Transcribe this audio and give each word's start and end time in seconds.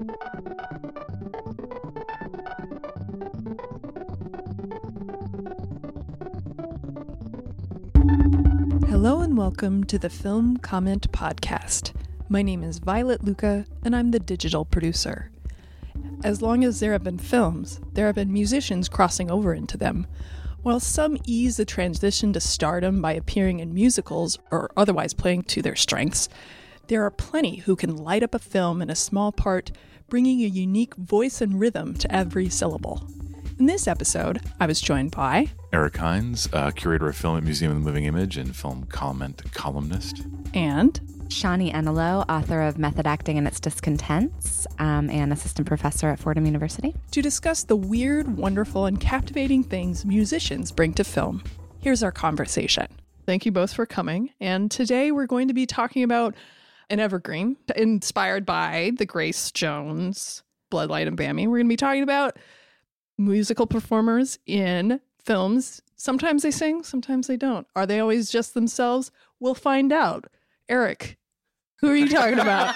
Hello 0.00 0.08
and 9.20 9.36
welcome 9.36 9.84
to 9.84 9.98
the 9.98 10.08
Film 10.08 10.56
Comment 10.56 11.12
Podcast. 11.12 11.92
My 12.30 12.40
name 12.40 12.64
is 12.64 12.78
Violet 12.78 13.22
Lucca, 13.22 13.66
and 13.84 13.94
I'm 13.94 14.10
the 14.10 14.18
digital 14.18 14.64
producer. 14.64 15.30
As 16.24 16.40
long 16.40 16.64
as 16.64 16.80
there 16.80 16.92
have 16.92 17.04
been 17.04 17.18
films, 17.18 17.78
there 17.92 18.06
have 18.06 18.14
been 18.14 18.32
musicians 18.32 18.88
crossing 18.88 19.30
over 19.30 19.52
into 19.52 19.76
them. 19.76 20.06
While 20.62 20.80
some 20.80 21.18
ease 21.26 21.58
the 21.58 21.66
transition 21.66 22.32
to 22.32 22.40
stardom 22.40 23.02
by 23.02 23.12
appearing 23.12 23.60
in 23.60 23.74
musicals 23.74 24.38
or 24.50 24.70
otherwise 24.78 25.12
playing 25.12 25.42
to 25.42 25.60
their 25.60 25.76
strengths, 25.76 26.30
there 26.90 27.04
are 27.04 27.10
plenty 27.10 27.58
who 27.58 27.76
can 27.76 27.96
light 27.96 28.24
up 28.24 28.34
a 28.34 28.38
film 28.40 28.82
in 28.82 28.90
a 28.90 28.96
small 28.96 29.30
part, 29.30 29.70
bringing 30.08 30.42
a 30.42 30.48
unique 30.48 30.96
voice 30.96 31.40
and 31.40 31.60
rhythm 31.60 31.94
to 31.94 32.12
every 32.12 32.48
syllable. 32.48 33.06
In 33.60 33.66
this 33.66 33.86
episode, 33.86 34.40
I 34.58 34.66
was 34.66 34.80
joined 34.80 35.12
by 35.12 35.50
Eric 35.72 35.94
Hynes, 35.94 36.52
uh, 36.52 36.72
curator 36.72 37.08
of 37.08 37.16
film 37.16 37.36
at 37.36 37.44
Museum 37.44 37.70
of 37.70 37.78
the 37.78 37.84
Moving 37.84 38.06
Image 38.06 38.36
and 38.36 38.56
film 38.56 38.86
comment 38.86 39.40
columnist. 39.52 40.22
and 40.52 41.00
Shonni 41.28 41.72
Enelow, 41.72 42.24
author 42.28 42.60
of 42.60 42.76
Method 42.76 43.06
Acting 43.06 43.38
and 43.38 43.46
Its 43.46 43.60
Discontents, 43.60 44.66
um, 44.80 45.08
and 45.10 45.32
assistant 45.32 45.68
professor 45.68 46.08
at 46.08 46.18
Fordham 46.18 46.44
University. 46.44 46.96
to 47.12 47.22
discuss 47.22 47.62
the 47.62 47.76
weird, 47.76 48.36
wonderful, 48.36 48.86
and 48.86 49.00
captivating 49.00 49.62
things 49.62 50.04
musicians 50.04 50.72
bring 50.72 50.92
to 50.94 51.04
film. 51.04 51.44
Here's 51.78 52.02
our 52.02 52.10
conversation. 52.10 52.88
Thank 53.26 53.46
you 53.46 53.52
both 53.52 53.72
for 53.72 53.86
coming. 53.86 54.30
And 54.40 54.72
today 54.72 55.12
we're 55.12 55.26
going 55.26 55.46
to 55.46 55.54
be 55.54 55.66
talking 55.66 56.02
about 56.02 56.34
an 56.90 57.00
evergreen 57.00 57.56
inspired 57.76 58.44
by 58.44 58.92
the 58.98 59.06
Grace 59.06 59.50
Jones 59.52 60.42
Bloodlight 60.70 61.06
and 61.06 61.16
Bami. 61.16 61.46
We're 61.46 61.58
going 61.58 61.66
to 61.66 61.68
be 61.68 61.76
talking 61.76 62.02
about 62.02 62.36
musical 63.16 63.66
performers 63.66 64.38
in 64.46 65.00
films. 65.24 65.80
Sometimes 65.96 66.42
they 66.42 66.50
sing, 66.50 66.82
sometimes 66.82 67.26
they 67.26 67.36
don't. 67.36 67.66
Are 67.76 67.86
they 67.86 68.00
always 68.00 68.30
just 68.30 68.54
themselves? 68.54 69.10
We'll 69.38 69.54
find 69.54 69.92
out. 69.92 70.26
Eric, 70.68 71.18
who 71.80 71.90
are 71.90 71.96
you 71.96 72.08
talking 72.08 72.38
about? 72.38 72.74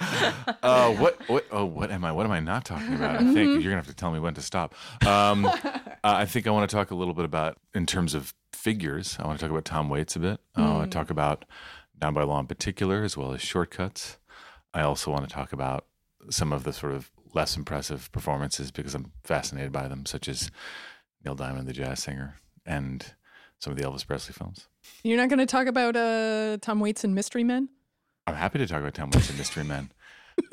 Uh, 0.62 0.92
what? 0.94 1.16
What? 1.28 1.46
Oh, 1.52 1.64
what 1.64 1.92
am 1.92 2.04
I? 2.04 2.10
What 2.10 2.26
am 2.26 2.32
I 2.32 2.40
not 2.40 2.64
talking 2.64 2.94
about? 2.94 3.16
I 3.16 3.32
think 3.32 3.62
you're 3.62 3.70
gonna 3.70 3.76
have 3.76 3.86
to 3.86 3.94
tell 3.94 4.10
me 4.10 4.18
when 4.18 4.34
to 4.34 4.42
stop. 4.42 4.74
Um, 5.06 5.44
uh, 5.64 5.80
I 6.02 6.24
think 6.24 6.46
I 6.46 6.50
want 6.50 6.68
to 6.68 6.74
talk 6.74 6.90
a 6.90 6.94
little 6.94 7.14
bit 7.14 7.24
about, 7.24 7.58
in 7.74 7.86
terms 7.86 8.14
of 8.14 8.34
figures. 8.52 9.16
I 9.20 9.26
want 9.26 9.38
to 9.38 9.44
talk 9.44 9.50
about 9.50 9.64
Tom 9.64 9.88
Waits 9.88 10.16
a 10.16 10.18
bit. 10.18 10.40
I 10.56 10.62
want 10.62 10.90
to 10.90 10.96
talk 10.96 11.10
about 11.10 11.44
Down 11.98 12.14
by 12.14 12.22
Law 12.22 12.40
in 12.40 12.46
particular, 12.46 13.02
as 13.02 13.16
well 13.16 13.32
as 13.32 13.40
shortcuts. 13.40 14.18
I 14.74 14.82
also 14.82 15.10
want 15.10 15.28
to 15.28 15.34
talk 15.34 15.52
about 15.52 15.86
some 16.30 16.52
of 16.52 16.64
the 16.64 16.72
sort 16.72 16.92
of 16.92 17.10
less 17.34 17.56
impressive 17.56 18.10
performances 18.12 18.70
because 18.70 18.94
I'm 18.94 19.12
fascinated 19.24 19.72
by 19.72 19.88
them, 19.88 20.06
such 20.06 20.28
as 20.28 20.50
Neil 21.24 21.34
Diamond, 21.34 21.66
the 21.66 21.72
jazz 21.72 22.02
singer, 22.02 22.40
and 22.64 23.14
some 23.58 23.72
of 23.72 23.78
the 23.78 23.84
Elvis 23.84 24.06
Presley 24.06 24.32
films. 24.32 24.68
You're 25.02 25.16
not 25.16 25.28
going 25.28 25.38
to 25.38 25.46
talk 25.46 25.66
about 25.66 25.96
uh, 25.96 26.58
Tom 26.60 26.80
Waits 26.80 27.04
and 27.04 27.14
Mystery 27.14 27.44
Men? 27.44 27.68
I'm 28.26 28.34
happy 28.34 28.58
to 28.58 28.66
talk 28.66 28.80
about 28.80 28.94
Tom 28.94 29.10
Waits 29.10 29.28
and 29.28 29.38
Mystery 29.38 29.64
Men, 29.64 29.92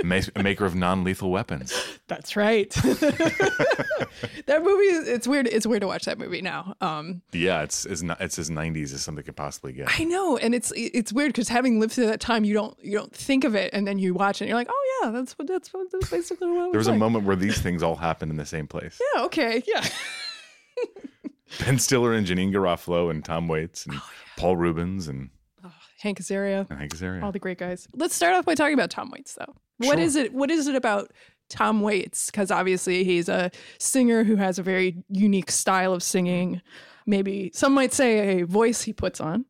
maker 0.03 0.65
of 0.65 0.75
non-lethal 0.75 1.31
weapons. 1.31 1.73
That's 2.07 2.35
right. 2.35 2.69
that 2.73 4.61
movie 4.63 4.83
is 4.85 5.07
it's 5.07 5.27
weird 5.27 5.47
it's 5.47 5.65
weird 5.65 5.81
to 5.81 5.87
watch 5.87 6.05
that 6.05 6.17
movie 6.17 6.41
now. 6.41 6.75
Um 6.81 7.21
Yeah, 7.31 7.63
it's 7.63 7.85
as 7.85 8.03
ni- 8.03 8.15
it's 8.19 8.37
as 8.39 8.49
90s 8.49 8.93
as 8.93 9.01
something 9.01 9.23
could 9.23 9.35
possibly 9.35 9.73
get. 9.73 9.87
I 9.99 10.03
know 10.03 10.37
and 10.37 10.53
it's 10.53 10.71
it's 10.75 11.11
weird 11.13 11.33
cuz 11.33 11.47
having 11.49 11.79
lived 11.79 11.93
through 11.93 12.07
that 12.07 12.19
time 12.19 12.43
you 12.43 12.53
don't 12.53 12.77
you 12.83 12.97
don't 12.97 13.13
think 13.15 13.43
of 13.43 13.55
it 13.55 13.73
and 13.73 13.87
then 13.87 13.99
you 13.99 14.13
watch 14.13 14.41
it 14.41 14.45
and 14.45 14.49
you're 14.49 14.57
like, 14.57 14.67
"Oh 14.69 14.99
yeah, 15.03 15.11
that's 15.11 15.37
what 15.37 15.47
that's 15.47 15.73
what 15.73 15.91
that's 15.91 16.09
basically 16.09 16.49
what 16.49 16.71
There 16.71 16.79
was 16.79 16.87
a 16.87 16.95
moment 16.95 17.25
where 17.25 17.35
these 17.35 17.59
things 17.65 17.81
all 17.83 17.95
happened 17.95 18.31
in 18.31 18.37
the 18.37 18.45
same 18.45 18.67
place. 18.67 18.99
Yeah, 19.15 19.23
okay. 19.23 19.63
Yeah. 19.67 19.85
Ben 21.65 21.77
Stiller 21.77 22.13
and 22.13 22.25
Janeane 22.25 22.51
Garofalo 22.51 23.11
and 23.11 23.23
Tom 23.23 23.47
Waits 23.47 23.85
and 23.85 23.99
Paul 24.37 24.55
Reubens 24.57 25.07
and, 25.07 25.29
Hank 26.03 26.19
Azaria, 26.19 26.69
Hank 26.69 26.93
Azaria. 26.93 27.23
all 27.23 27.31
the 27.31 27.39
great 27.39 27.57
guys. 27.57 27.87
Let's 27.95 28.13
start 28.13 28.33
off 28.35 28.43
by 28.45 28.55
talking 28.55 28.73
about 28.73 28.89
Tom 28.91 29.09
Waits 29.09 29.35
though. 29.35 29.55
What 29.77 29.95
Sure. 29.97 29.99
is 29.99 30.15
it 30.17 30.33
what 30.33 30.51
is 30.51 30.67
it 30.67 30.75
about 30.75 31.11
Tom 31.49 31.79
Waits 31.81 32.29
cuz 32.29 32.51
obviously 32.51 33.03
he's 33.05 33.29
a 33.29 33.49
singer 33.79 34.23
who 34.25 34.35
has 34.35 34.59
a 34.59 34.63
very 34.63 34.97
unique 35.09 35.49
style 35.49 35.93
of 35.93 36.03
singing. 36.03 36.61
Maybe 37.05 37.51
some 37.53 37.73
might 37.73 37.93
say 37.93 38.41
a 38.41 38.45
voice 38.45 38.81
he 38.83 38.91
puts 38.93 39.21
on. 39.21 39.45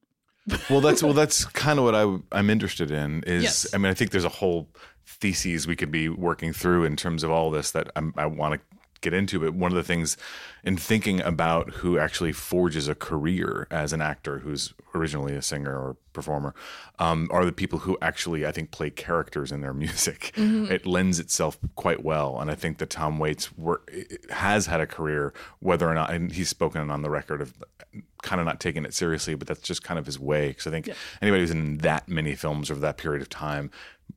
well, 0.69 0.81
that's 0.81 1.01
well, 1.01 1.13
that's 1.13 1.45
kind 1.45 1.79
of 1.79 1.85
what 1.85 1.95
I 1.95 2.17
I'm 2.37 2.49
interested 2.51 2.91
in. 2.91 3.23
Is 3.25 3.43
Yes. 3.43 3.73
I 3.73 3.77
mean, 3.77 3.89
I 3.89 3.93
think 3.95 4.11
there's 4.11 4.25
a 4.25 4.29
whole 4.29 4.69
theses 5.07 5.65
we 5.67 5.75
could 5.75 5.91
be 5.91 6.07
working 6.09 6.53
through 6.53 6.83
in 6.85 6.95
terms 6.95 7.23
of 7.23 7.31
all 7.31 7.49
this 7.51 7.71
that 7.71 7.89
I'm, 7.95 8.13
I 8.17 8.25
want 8.25 8.55
to 8.55 8.72
get 9.03 9.13
into. 9.13 9.39
But 9.39 9.53
one 9.53 9.71
of 9.71 9.75
the 9.75 9.83
things 9.83 10.17
in 10.63 10.77
thinking 10.77 11.21
about 11.21 11.69
who 11.75 11.99
actually 11.99 12.31
forges 12.31 12.87
a 12.87 12.95
career 12.95 13.67
as 13.69 13.93
an 13.93 14.01
actor 14.01 14.39
who's 14.39 14.73
originally 14.95 15.35
a 15.35 15.41
singer 15.41 15.77
or 15.77 15.97
performer 16.13 16.53
um, 16.99 17.27
are 17.31 17.43
the 17.45 17.51
people 17.51 17.79
who 17.79 17.97
actually 18.01 18.45
I 18.45 18.51
think 18.51 18.71
play 18.71 18.89
characters 18.89 19.51
in 19.51 19.61
their 19.61 19.73
music. 19.85 20.31
It 20.37 20.85
lends 20.85 21.19
itself 21.19 21.57
quite 21.75 22.03
well, 22.03 22.39
and 22.39 22.49
I 22.49 22.55
think 22.55 22.77
that 22.77 22.89
Tom 22.89 23.19
Waits 23.19 23.55
work, 23.57 23.91
has 24.29 24.67
had 24.67 24.81
a 24.81 24.87
career, 24.87 25.33
whether 25.59 25.87
or 25.87 25.93
not 25.93 26.11
and 26.11 26.31
he's 26.31 26.49
spoken 26.49 26.89
on 26.89 27.01
the 27.01 27.09
record 27.09 27.41
of 27.41 27.53
kind 28.21 28.39
of 28.39 28.45
not 28.45 28.59
taking 28.59 28.85
it 28.85 28.93
seriously, 28.93 29.35
but 29.35 29.47
that's 29.47 29.61
just 29.61 29.83
kind 29.83 29.99
of 29.99 30.05
his 30.05 30.19
way. 30.19 30.49
Because 30.49 30.65
I 30.65 30.71
think 30.71 30.89
anybody 31.21 31.41
who's 31.41 31.51
in 31.51 31.77
that 31.79 32.07
many 32.07 32.35
films 32.35 32.71
over 32.71 32.79
that 32.79 32.97
period 32.97 33.21
of 33.21 33.29
time 33.29 33.69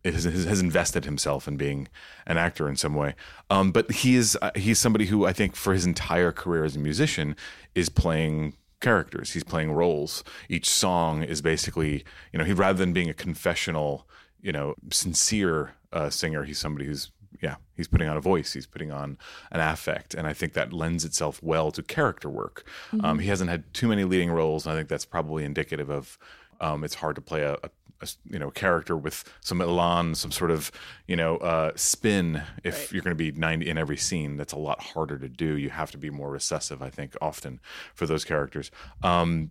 has, 0.04 0.24
has 0.24 0.60
invested 0.60 1.04
himself 1.04 1.48
in 1.48 1.56
being 1.56 1.88
an 2.26 2.36
actor 2.36 2.68
in 2.68 2.76
some 2.76 2.94
way. 2.94 3.14
Um, 3.50 3.72
but 3.72 3.90
he 3.90 4.16
is 4.16 4.36
uh, 4.40 4.50
he's 4.54 4.78
somebody 4.78 5.06
who 5.06 5.26
I 5.26 5.32
think 5.32 5.56
for 5.56 5.72
his 5.72 5.86
entire 5.86 6.32
career 6.32 6.64
as 6.64 6.76
a 6.76 6.80
musician 6.80 7.36
is 7.74 7.88
playing 7.88 8.54
characters. 8.80 9.32
He's 9.32 9.44
playing 9.44 9.72
roles. 9.72 10.22
Each 10.48 10.68
song 10.68 11.22
is 11.22 11.42
basically 11.42 12.04
you 12.32 12.38
know 12.38 12.44
he 12.44 12.52
rather 12.52 12.78
than 12.78 12.92
being 12.92 13.10
a 13.10 13.14
confessional 13.14 14.08
you 14.40 14.52
know 14.52 14.74
sincere 14.90 15.74
uh, 15.92 16.10
singer, 16.10 16.44
he's 16.44 16.58
somebody 16.58 16.86
who's 16.86 17.10
yeah, 17.42 17.56
he's 17.76 17.88
putting 17.88 18.08
on 18.08 18.16
a 18.16 18.20
voice, 18.20 18.52
he's 18.52 18.66
putting 18.66 18.90
on 18.90 19.18
an 19.50 19.60
affect, 19.60 20.14
and 20.14 20.26
I 20.26 20.32
think 20.32 20.54
that 20.54 20.72
lends 20.72 21.04
itself 21.04 21.42
well 21.42 21.70
to 21.72 21.82
character 21.82 22.30
work. 22.30 22.66
Um, 23.00 23.18
he 23.18 23.28
hasn't 23.28 23.50
had 23.50 23.72
too 23.74 23.88
many 23.88 24.04
leading 24.04 24.30
roles, 24.30 24.66
and 24.66 24.72
I 24.72 24.76
think 24.76 24.88
that's 24.88 25.04
probably 25.04 25.44
indicative 25.44 25.90
of 25.90 26.18
um, 26.60 26.84
it's 26.84 26.94
hard 26.94 27.16
to 27.16 27.20
play 27.20 27.42
a, 27.42 27.54
a, 27.62 27.70
a 28.00 28.08
you 28.30 28.38
know 28.38 28.50
character 28.50 28.96
with 28.96 29.24
some 29.40 29.60
elan, 29.60 30.14
some 30.14 30.30
sort 30.30 30.50
of 30.50 30.70
you 31.06 31.16
know 31.16 31.36
uh, 31.38 31.72
spin. 31.76 32.42
If 32.64 32.92
you're 32.92 33.02
going 33.02 33.16
to 33.16 33.32
be 33.32 33.32
90 33.32 33.68
in 33.68 33.78
every 33.78 33.96
scene, 33.96 34.36
that's 34.36 34.52
a 34.52 34.58
lot 34.58 34.82
harder 34.82 35.18
to 35.18 35.28
do. 35.28 35.56
You 35.56 35.70
have 35.70 35.90
to 35.92 35.98
be 35.98 36.10
more 36.10 36.30
recessive, 36.30 36.82
I 36.82 36.90
think, 36.90 37.16
often 37.20 37.60
for 37.94 38.06
those 38.06 38.24
characters. 38.24 38.70
Um, 39.02 39.50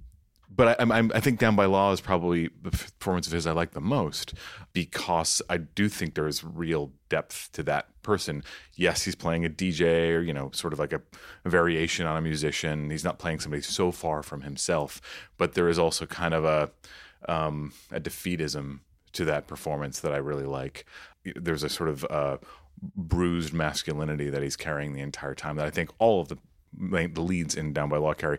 but 0.56 0.80
I, 0.80 0.84
I'm, 0.84 1.12
I 1.14 1.20
think 1.20 1.40
Down 1.40 1.56
by 1.56 1.66
Law 1.66 1.92
is 1.92 2.02
probably 2.02 2.50
the 2.62 2.72
performance 2.72 3.28
of 3.28 3.34
his 3.34 3.48
I 3.48 3.52
like 3.52 3.72
the 3.72 3.82
most 3.82 4.34
because 4.74 5.42
I 5.50 5.58
do 5.58 5.90
think 5.90 6.14
there 6.14 6.28
is 6.28 6.44
real 6.44 6.92
depth 7.10 7.50
to 7.54 7.64
that 7.64 7.88
person. 8.04 8.44
Yes, 8.76 9.04
he's 9.04 9.16
playing 9.16 9.46
a 9.46 9.50
DJ 9.50 10.16
or, 10.16 10.22
you 10.22 10.34
know, 10.34 10.52
sort 10.54 10.74
of 10.74 10.80
like 10.80 10.94
a, 10.94 11.02
a 11.44 11.50
variation 11.50 12.06
on 12.06 12.18
a 12.18 12.22
musician. 12.22 12.90
He's 12.90 13.04
not 13.04 13.20
playing 13.20 13.40
somebody 13.40 13.64
so 13.64 13.92
far 13.92 14.22
from 14.24 14.42
himself, 14.42 15.02
but 15.38 15.54
there 15.54 15.68
is 15.68 15.80
also 15.80 16.06
kind 16.06 16.34
of 16.34 16.46
a, 16.46 16.72
um, 17.28 17.74
a 17.92 18.00
defeatism 18.00 18.80
to 19.14 19.26
that 19.26 19.48
performance 19.48 20.00
that 20.02 20.14
I 20.14 20.18
really 20.18 20.46
like. 20.46 20.86
There's 21.36 21.64
a 21.64 21.70
sort 21.70 21.90
of 21.90 22.06
uh, 22.10 22.38
bruised 22.96 23.54
masculinity 23.54 24.30
that 24.30 24.44
he's 24.44 24.56
carrying 24.56 24.94
the 24.94 25.02
entire 25.02 25.36
time 25.36 25.56
that 25.56 25.66
I 25.66 25.70
think 25.70 25.90
all 26.00 26.22
of 26.22 26.28
the 26.28 26.38
the 26.78 27.22
leads 27.22 27.56
in 27.56 27.72
Down 27.72 27.88
by 27.88 27.98
Law 27.98 28.14
carry 28.14 28.38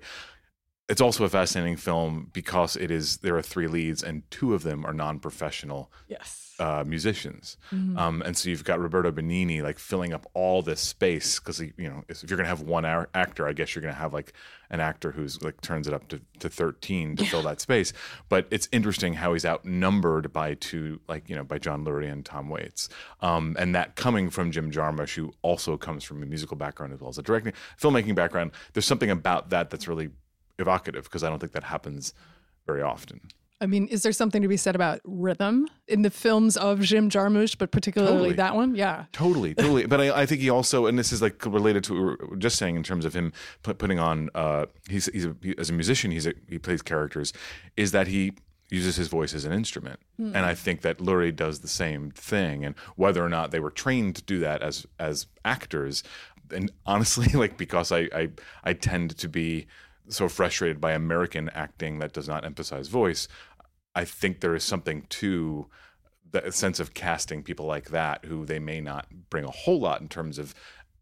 it's 0.89 1.01
also 1.01 1.25
a 1.25 1.29
fascinating 1.29 1.77
film 1.77 2.31
because 2.33 2.77
it 2.77 2.91
is 2.91 3.17
there 3.19 3.37
are 3.37 3.43
three 3.43 3.67
leads 3.67 4.03
and 4.05 4.23
two 4.31 4.55
of 4.55 4.63
them 4.63 4.85
are 4.87 4.93
non-professional 4.93 5.91
Yes. 6.07 6.55
uh, 6.61 6.85
musicians. 6.87 7.57
Um, 7.73 8.23
and 8.25 8.37
so 8.37 8.49
you've 8.49 8.63
got 8.65 8.79
roberto 8.79 9.11
benigni 9.11 9.63
like 9.63 9.79
filling 9.81 10.13
up 10.13 10.27
all 10.33 10.63
this 10.63 10.81
space 10.81 11.39
because 11.41 11.61
you 11.61 11.73
know 11.91 12.05
if 12.09 12.23
you're 12.29 12.37
gonna 12.37 12.49
have 12.49 12.63
one 12.63 12.85
actor 12.87 13.47
i 13.49 13.53
guess 13.53 13.75
you're 13.75 13.83
gonna 13.83 13.93
have 13.95 14.15
like 14.15 14.33
an 14.71 14.81
actor 14.81 15.13
who's 15.13 15.43
like 15.43 15.61
turns 15.61 15.87
it 15.87 15.95
up 15.95 16.09
to, 16.09 16.21
to 16.41 16.49
13 16.49 17.17
to 17.17 17.25
fill 17.25 17.43
that 17.43 17.61
space. 17.61 17.93
But 18.29 18.49
it's 18.51 18.69
interesting 18.73 19.15
how 19.15 19.33
he's 19.33 19.45
outnumbered 19.45 20.33
by 20.33 20.55
two 20.55 21.01
like 21.09 21.29
you 21.29 21.35
know 21.37 21.45
by 21.45 21.59
john 21.59 21.85
lurie 21.85 22.11
and 22.11 22.25
tom 22.25 22.49
waits. 22.49 22.89
Um, 23.21 23.57
and 23.59 23.75
that 23.75 23.97
coming 23.97 24.31
from 24.31 24.51
jim 24.53 24.71
jarmusch 24.71 25.15
who 25.17 25.33
also 25.43 25.77
comes 25.77 26.05
from 26.05 26.23
a 26.23 26.27
musical 26.27 26.57
background 26.57 26.93
as 26.93 27.01
well 27.01 27.11
as 27.11 27.19
a 27.19 27.23
directing 27.23 27.53
filmmaking 27.81 28.15
background 28.15 28.53
there's 28.73 28.87
something 28.87 29.11
about 29.11 29.51
that 29.51 29.71
that's 29.71 29.89
really 29.89 30.11
evocative 30.59 31.05
because 31.05 31.23
I 31.23 31.29
don't 31.29 31.39
think 31.39 31.53
that 31.53 31.65
happens 31.65 32.15
very 32.67 32.83
often. 32.83 33.21
I 33.59 33.65
mean, 33.67 33.89
is 33.89 34.03
there 34.03 34.13
something 34.13 34.43
to 34.43 34.49
be 34.49 34.59
said 34.59 34.75
about 34.75 35.01
rhythm 35.05 35.67
in 35.89 36.03
the 36.03 36.11
films 36.11 36.59
of 36.59 36.81
Jim 36.81 37.09
Jarmusch, 37.09 37.57
but 37.57 37.71
particularly 37.71 38.13
Totally. 38.13 38.33
that 38.35 38.55
one? 38.55 38.75
Yeah. 38.75 39.07
Totally, 39.13 39.55
totally. 39.57 39.87
but 39.87 39.99
I, 39.99 40.23
I 40.23 40.27
think 40.27 40.43
he 40.43 40.51
also, 40.51 40.85
and 40.85 40.99
this 40.99 41.11
is 41.11 41.23
like 41.23 41.45
related 41.47 41.83
to 41.85 41.95
what 41.95 42.21
we 42.21 42.27
were 42.29 42.37
just 42.37 42.57
saying 42.57 42.77
in 42.77 42.83
terms 42.83 43.07
of 43.07 43.15
him 43.15 43.33
putting 43.63 43.99
on. 43.99 44.29
Uh, 44.35 44.67
he's 44.91 45.07
he's 45.07 45.25
a, 45.25 45.35
he, 45.43 45.55
as 45.57 45.71
a 45.71 45.73
musician, 45.73 46.11
he's 46.11 46.27
a, 46.27 46.35
he 46.51 46.59
plays 46.59 46.83
characters. 46.83 47.33
Is 47.79 47.93
that 47.93 48.09
he 48.09 48.33
uses 48.69 48.97
his 48.97 49.09
voice 49.09 49.33
as 49.33 49.45
an 49.45 49.53
instrument. 49.53 50.01
And 50.19 50.39
I 50.39 50.55
think 50.55 50.81
that 50.81 50.99
Lurie 50.99 51.35
does 51.35 51.61
the 51.61 51.69
same 51.69 52.11
thing. 52.11 52.65
And 52.65 52.75
whether 52.97 53.25
or 53.25 53.29
not 53.29 53.53
they 53.53 53.61
were 53.61 53.71
trained 53.71 54.17
to 54.17 54.23
do 54.23 54.41
that 54.41 54.61
as 54.61 54.87
as 54.99 55.27
actors, 55.45 56.03
and 56.51 56.71
honestly, 56.85 57.29
like 57.35 57.57
because 57.57 57.91
I 57.93 58.09
I, 58.15 58.29
I 58.65 58.73
tend 58.75 59.17
to 59.19 59.29
be 59.29 59.67
so 60.09 60.29
frustrated 60.29 60.81
by 60.81 60.93
American 60.93 61.49
acting 61.51 61.99
that 61.99 62.13
does 62.13 62.29
not 62.29 62.45
emphasize 62.45 62.89
voice, 62.89 63.29
I 63.95 64.05
think 64.05 64.41
there 64.41 64.55
is 64.55 64.65
something 64.65 65.07
to 65.09 65.67
the 66.31 66.53
sense 66.53 66.81
of 66.81 66.95
casting 66.95 67.43
people 67.43 67.67
like 67.67 67.91
that 67.91 68.25
who 68.25 68.45
they 68.45 68.59
may 68.59 68.81
not 68.81 69.07
bring 69.31 69.45
a 69.45 69.51
whole 69.51 69.81
lot 69.81 70.01
in 70.01 70.09
terms 70.09 70.39
of 70.39 70.55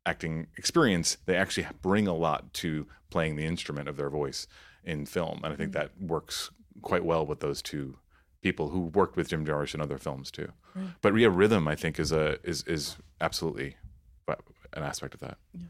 acting 0.07 0.47
experience. 0.57 1.17
They 1.27 1.37
actually 1.37 1.67
bring 1.83 2.07
a 2.07 2.15
lot 2.15 2.53
to 2.55 2.87
playing 3.11 3.37
the 3.37 3.47
instrument 3.47 3.89
of 3.89 3.97
their 3.97 4.11
voice 4.11 4.47
in 4.85 5.07
film, 5.07 5.41
and 5.43 5.53
I 5.53 5.57
think 5.57 5.71
mm. 5.71 5.75
that 5.75 5.91
works 6.01 6.51
quite 6.83 7.05
well 7.05 7.25
with 7.25 7.41
those 7.41 7.63
two 7.63 7.99
people 8.43 8.69
who 8.69 8.81
worked 8.81 9.17
with 9.17 9.29
Jim 9.29 9.47
Jarmusch 9.47 9.75
in 9.75 9.81
other 9.81 9.99
films 9.99 10.31
too. 10.31 10.53
Mm. 10.77 10.95
But 11.01 11.17
yeah, 11.17 11.29
rhythm 11.31 11.67
I 11.67 11.75
think 11.75 11.99
is 11.99 12.13
a 12.13 12.39
is 12.45 12.63
is 12.65 12.97
absolutely 13.21 13.77
an 14.29 14.83
aspect 14.83 15.15
of 15.15 15.21
that. 15.21 15.39
Yeah, 15.53 15.67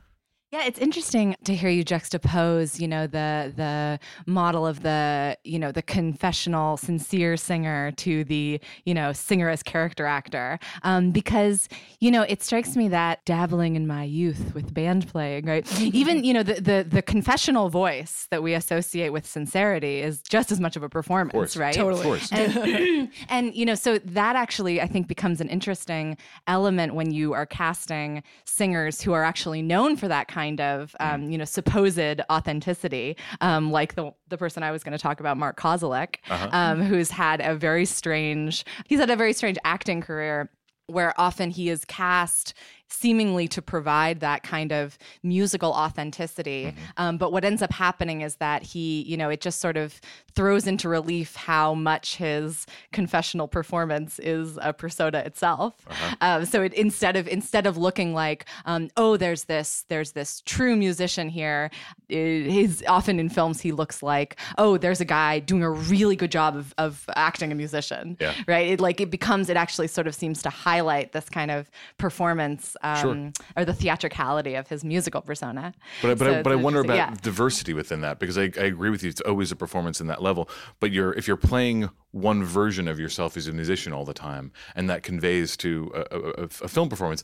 it's 0.62 0.78
interesting 0.78 1.36
to 1.44 1.54
hear 1.54 1.70
you 1.70 1.84
juxtapose, 1.84 2.80
you 2.80 2.88
know, 2.88 3.06
the 3.06 3.52
the 3.54 3.98
model 4.26 4.66
of 4.66 4.82
the, 4.82 5.36
you 5.44 5.58
know, 5.58 5.72
the 5.72 5.82
confessional, 5.82 6.76
sincere 6.76 7.36
singer 7.36 7.92
to 7.92 8.24
the, 8.24 8.60
you 8.84 8.94
know, 8.94 9.12
singer 9.12 9.48
as 9.48 9.62
character 9.62 10.06
actor, 10.06 10.58
um, 10.82 11.10
because 11.10 11.68
you 12.00 12.10
know 12.10 12.22
it 12.22 12.42
strikes 12.42 12.76
me 12.76 12.88
that 12.88 13.24
dabbling 13.24 13.76
in 13.76 13.86
my 13.86 14.04
youth 14.04 14.54
with 14.54 14.72
band 14.72 15.08
playing, 15.08 15.46
right? 15.46 15.80
Even 15.80 16.24
you 16.24 16.34
know 16.34 16.42
the, 16.42 16.54
the 16.54 16.86
the 16.88 17.02
confessional 17.02 17.68
voice 17.70 18.26
that 18.30 18.42
we 18.42 18.54
associate 18.54 19.10
with 19.10 19.26
sincerity 19.26 20.00
is 20.00 20.20
just 20.22 20.52
as 20.52 20.60
much 20.60 20.76
of 20.76 20.82
a 20.82 20.88
performance, 20.88 21.32
course. 21.32 21.56
right? 21.56 21.74
Totally. 21.74 22.00
Of 22.00 22.06
course. 22.06 22.32
and, 22.32 23.10
and 23.28 23.54
you 23.54 23.64
know 23.64 23.74
so 23.74 23.98
that 23.98 24.36
actually 24.36 24.80
i 24.80 24.86
think 24.86 25.08
becomes 25.08 25.40
an 25.40 25.48
interesting 25.48 26.16
element 26.46 26.94
when 26.94 27.10
you 27.12 27.32
are 27.32 27.46
casting 27.46 28.22
singers 28.44 29.00
who 29.00 29.12
are 29.12 29.24
actually 29.24 29.62
known 29.62 29.96
for 29.96 30.08
that 30.08 30.28
kind 30.28 30.43
of 30.60 30.94
um, 31.00 31.30
you 31.30 31.38
know 31.38 31.44
supposed 31.44 32.20
authenticity 32.30 33.16
um, 33.40 33.70
like 33.70 33.94
the 33.94 34.12
the 34.28 34.38
person 34.38 34.62
i 34.62 34.70
was 34.70 34.84
going 34.84 34.92
to 34.92 34.98
talk 34.98 35.20
about 35.20 35.36
mark 35.36 35.58
kozelek 35.58 36.16
um, 36.52 36.80
who's 36.82 37.10
had 37.10 37.40
a 37.40 37.54
very 37.54 37.84
strange 37.84 38.64
he's 38.86 39.00
had 39.00 39.10
a 39.10 39.16
very 39.16 39.32
strange 39.32 39.58
acting 39.64 40.00
career 40.00 40.50
where 40.86 41.18
often 41.18 41.50
he 41.50 41.70
is 41.70 41.84
cast 41.86 42.54
seemingly 42.88 43.48
to 43.48 43.62
provide 43.62 44.20
that 44.20 44.42
kind 44.42 44.72
of 44.72 44.98
musical 45.22 45.72
authenticity. 45.72 46.74
Um, 46.96 47.18
but 47.18 47.32
what 47.32 47.44
ends 47.44 47.62
up 47.62 47.72
happening 47.72 48.20
is 48.20 48.36
that 48.36 48.62
he, 48.62 49.02
you 49.02 49.16
know, 49.16 49.30
it 49.30 49.40
just 49.40 49.60
sort 49.60 49.76
of 49.76 50.00
throws 50.34 50.66
into 50.66 50.88
relief 50.88 51.36
how 51.36 51.74
much 51.74 52.16
his 52.16 52.66
confessional 52.92 53.48
performance 53.48 54.18
is 54.18 54.58
a 54.62 54.72
persona 54.72 55.18
itself. 55.18 55.74
Um, 56.20 56.44
so 56.44 56.62
it, 56.62 56.74
instead 56.74 57.16
of 57.16 57.28
instead 57.28 57.66
of 57.66 57.76
looking 57.76 58.14
like, 58.14 58.46
um, 58.64 58.90
oh, 58.96 59.16
there's 59.16 59.44
this 59.44 59.84
there's 59.88 60.12
this 60.12 60.40
true 60.42 60.76
musician 60.76 61.28
here, 61.28 61.70
i- 62.10 62.14
he's 62.14 62.82
often 62.86 63.18
in 63.18 63.28
films 63.28 63.60
he 63.60 63.72
looks 63.72 64.02
like, 64.02 64.36
oh, 64.58 64.76
there's 64.78 65.00
a 65.00 65.04
guy 65.04 65.38
doing 65.38 65.62
a 65.62 65.70
really 65.70 66.16
good 66.16 66.30
job 66.30 66.56
of, 66.56 66.74
of 66.78 67.04
acting 67.16 67.50
a 67.52 67.54
musician 67.54 68.16
Yeah. 68.20 68.34
right? 68.46 68.68
It 68.68 68.80
like 68.80 69.00
it 69.00 69.10
becomes 69.10 69.48
it 69.48 69.56
actually 69.56 69.88
sort 69.88 70.06
of 70.06 70.14
seems 70.14 70.42
to 70.42 70.50
highlight 70.50 71.12
this 71.12 71.28
kind 71.28 71.50
of 71.50 71.70
performance 71.98 72.76
um, 72.82 73.32
or 73.56 73.64
the 73.64 73.74
theatricality 73.74 74.54
of 74.54 74.68
his 74.68 74.84
musical 74.84 75.20
persona. 75.20 75.74
But 76.02 76.10
I, 76.10 76.14
but 76.14 76.24
So 76.26 76.38
I, 76.38 76.42
but 76.42 76.52
I 76.52 76.56
wonder 76.56 76.80
about 76.80 76.96
yeah. 76.96 77.14
diversity 77.22 77.72
within 77.74 78.02
that 78.02 78.18
because 78.18 78.36
I, 78.38 78.42
I 78.42 78.64
agree 78.66 78.90
with 78.90 79.02
you. 79.02 79.08
It's 79.10 79.20
always 79.22 79.50
a 79.52 79.56
performance 79.56 80.00
in 80.00 80.06
that 80.08 80.22
level. 80.22 80.48
But 80.80 80.92
you're 80.92 81.12
if 81.14 81.26
you're 81.26 81.36
playing 81.36 81.88
one 82.12 82.44
version 82.44 82.86
of 82.86 83.00
yourself 83.00 83.36
as 83.36 83.48
a 83.48 83.52
musician 83.52 83.92
all 83.92 84.04
the 84.04 84.14
time, 84.14 84.52
and 84.76 84.88
that 84.90 85.02
conveys 85.02 85.56
to 85.58 85.90
a, 85.94 86.16
a- 86.18 86.44
a 86.44 86.68
film 86.68 86.88
performance. 86.88 87.22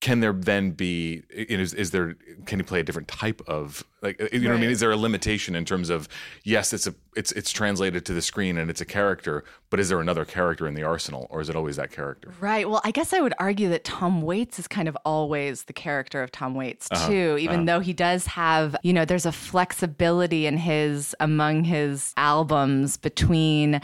Can 0.00 0.20
there 0.20 0.32
then 0.32 0.70
be 0.70 1.24
is, 1.28 1.74
is 1.74 1.90
there 1.90 2.14
can 2.46 2.60
you 2.60 2.64
play 2.64 2.78
a 2.78 2.84
different 2.84 3.08
type 3.08 3.42
of 3.48 3.82
like 4.00 4.16
you 4.32 4.38
know 4.42 4.50
what 4.50 4.58
I 4.58 4.60
mean 4.60 4.70
is 4.70 4.78
there 4.78 4.92
a 4.92 4.96
limitation 4.96 5.56
in 5.56 5.64
terms 5.64 5.90
of 5.90 6.08
yes 6.44 6.72
it's 6.72 6.86
a 6.86 6.94
it's 7.16 7.32
it's 7.32 7.50
translated 7.50 8.04
to 8.06 8.12
the 8.12 8.22
screen 8.22 8.58
and 8.58 8.70
it's 8.70 8.80
a 8.80 8.84
character 8.84 9.42
but 9.70 9.80
is 9.80 9.88
there 9.88 10.00
another 10.00 10.24
character 10.24 10.68
in 10.68 10.74
the 10.74 10.84
arsenal 10.84 11.26
or 11.30 11.40
is 11.40 11.48
it 11.48 11.56
always 11.56 11.74
that 11.76 11.90
character 11.90 12.32
Right. 12.38 12.70
Well, 12.70 12.80
I 12.84 12.92
guess 12.92 13.12
I 13.12 13.20
would 13.20 13.34
argue 13.40 13.68
that 13.70 13.82
Tom 13.82 14.22
Waits 14.22 14.60
is 14.60 14.68
kind 14.68 14.86
of 14.86 14.96
always 15.04 15.64
the 15.64 15.72
character 15.72 16.22
of 16.22 16.30
Tom 16.30 16.54
Waits 16.54 16.86
Uh-huh. 16.92 17.08
too, 17.08 17.36
even 17.40 17.64
though 17.64 17.80
he 17.80 17.92
does 17.92 18.26
have, 18.26 18.76
you 18.84 18.92
know, 18.92 19.04
there's 19.04 19.26
a 19.26 19.32
flexibility 19.32 20.46
in 20.46 20.58
his 20.58 21.14
among 21.18 21.64
his 21.64 22.14
albums 22.16 22.96
between 22.96 23.80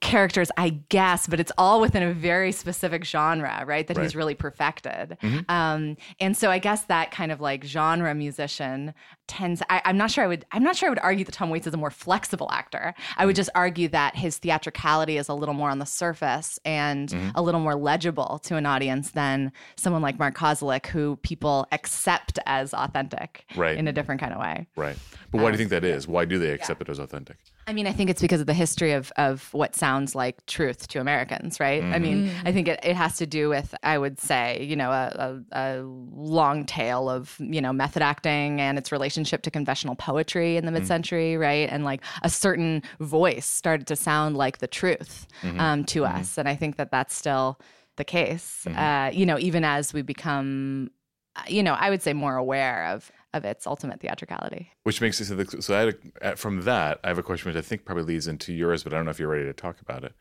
characters, 0.00 0.50
I 0.56 0.70
guess, 0.88 1.26
but 1.26 1.40
it's 1.40 1.52
all 1.56 1.80
within 1.80 2.02
a 2.02 2.12
very 2.12 2.52
specific 2.52 3.04
genre, 3.04 3.64
right? 3.66 3.86
That 3.86 3.96
he's 3.98 4.14
really 4.14 4.34
perfected. 4.34 5.16
Mm-hmm. 5.22 5.50
Um, 5.50 5.96
and 6.20 6.36
so 6.36 6.50
I 6.50 6.58
guess 6.58 6.84
that 6.84 7.10
kind 7.10 7.32
of 7.32 7.40
like 7.40 7.64
genre 7.64 8.14
musician 8.14 8.94
tends. 9.26 9.62
I, 9.70 9.82
I'm 9.84 9.96
not 9.96 10.10
sure. 10.10 10.24
I 10.24 10.26
would. 10.26 10.44
I'm 10.52 10.62
not 10.62 10.76
sure. 10.76 10.88
I 10.88 10.90
would 10.90 10.98
argue 10.98 11.24
that 11.24 11.32
Tom 11.32 11.50
Waits 11.50 11.66
is 11.66 11.74
a 11.74 11.78
more 11.78 11.90
flexible 11.90 12.48
actor. 12.52 12.94
I 13.16 13.24
would 13.24 13.32
mm-hmm. 13.32 13.36
just 13.36 13.50
argue 13.54 13.88
that 13.88 14.16
his 14.16 14.38
theatricality 14.38 15.16
is 15.16 15.28
a 15.28 15.34
little 15.34 15.54
more 15.54 15.70
on 15.70 15.78
the 15.78 15.86
surface 15.86 16.58
and 16.64 17.08
mm-hmm. 17.08 17.30
a 17.34 17.42
little 17.42 17.60
more 17.60 17.74
legible 17.74 18.38
to 18.44 18.56
an 18.56 18.66
audience 18.66 19.12
than 19.12 19.52
someone 19.76 20.02
like 20.02 20.18
Mark 20.18 20.36
Kozelek, 20.36 20.86
who 20.86 21.16
people 21.22 21.66
accept 21.72 22.38
as 22.46 22.74
authentic 22.74 23.44
Right. 23.56 23.76
in 23.76 23.88
a 23.88 23.92
different 23.92 24.20
kind 24.20 24.32
of 24.32 24.40
way. 24.40 24.66
right 24.76 24.96
but 25.30 25.38
why 25.38 25.50
do 25.50 25.58
you 25.58 25.64
um, 25.64 25.70
think 25.70 25.70
that 25.70 25.84
is 25.84 26.06
why 26.06 26.24
do 26.24 26.38
they 26.38 26.50
accept 26.50 26.80
it 26.80 26.88
as 26.88 26.98
authentic 26.98 27.38
I 27.68 27.72
mean, 27.72 27.88
I 27.88 27.92
think 27.92 28.10
it's 28.10 28.22
because 28.22 28.40
of 28.40 28.46
the 28.46 28.54
history 28.54 28.92
of 28.92 29.10
of 29.16 29.52
what 29.52 29.74
sounds 29.74 30.14
like 30.14 30.44
truth 30.46 30.86
to 30.88 31.00
Americans, 31.00 31.58
right? 31.58 31.82
I 31.82 31.98
mean, 31.98 32.30
I 32.44 32.52
think 32.52 32.68
it, 32.68 32.78
it 32.84 32.94
has 32.94 33.16
to 33.16 33.26
do 33.26 33.48
with, 33.48 33.74
I 33.82 33.98
would 33.98 34.20
say, 34.20 34.62
you 34.62 34.76
know, 34.76 34.90
a, 34.92 35.42
a, 35.52 35.80
a 35.80 35.82
long 35.82 36.64
tail 36.64 37.10
of, 37.10 37.34
you 37.40 37.60
know, 37.60 37.72
method 37.72 38.02
acting 38.02 38.60
and 38.60 38.78
its 38.78 38.92
relationship 38.92 39.42
to 39.42 39.50
confessional 39.50 39.96
poetry 39.96 40.56
in 40.56 40.64
the 40.64 40.70
mid 40.70 40.86
century, 40.86 41.36
right? 41.36 41.68
And 41.70 41.84
like 41.84 42.02
a 42.22 42.30
certain 42.30 42.82
voice 43.00 43.46
started 43.46 43.88
to 43.88 43.96
sound 43.96 44.36
like 44.36 44.58
the 44.58 44.68
truth 44.68 45.26
um, 45.58 45.84
to 45.86 46.04
us. 46.04 46.38
And 46.38 46.48
I 46.48 46.54
think 46.54 46.76
that 46.76 46.90
that's 46.92 47.14
still 47.16 47.58
the 47.96 48.04
case, 48.04 48.64
uh, 48.68 49.10
you 49.12 49.26
know, 49.26 49.38
even 49.40 49.64
as 49.64 49.92
we 49.92 50.02
become, 50.02 50.90
uh, 51.34 51.42
you 51.48 51.62
know, 51.64 51.74
I 51.74 51.90
would 51.90 52.02
say 52.02 52.12
more 52.12 52.36
aware 52.36 52.86
of 52.86 53.10
of 53.36 53.44
its 53.44 53.66
ultimate 53.66 54.00
theatricality. 54.00 54.70
Which 54.82 55.00
makes 55.00 55.20
it 55.20 55.26
so, 55.26 55.36
the, 55.36 55.62
so 55.62 55.76
I 55.76 55.80
had 55.80 55.88
a, 55.88 56.28
uh, 56.28 56.34
from 56.34 56.62
that 56.62 57.00
I 57.04 57.08
have 57.08 57.18
a 57.18 57.22
question 57.22 57.50
which 57.50 57.58
I 57.58 57.66
think 57.66 57.84
probably 57.84 58.04
leads 58.04 58.26
into 58.26 58.52
yours, 58.52 58.82
but 58.82 58.92
I 58.92 58.96
don't 58.96 59.04
know 59.04 59.10
if 59.10 59.18
you're 59.18 59.28
ready 59.28 59.44
to 59.44 59.52
talk 59.52 59.80
about 59.80 60.04
it. 60.04 60.14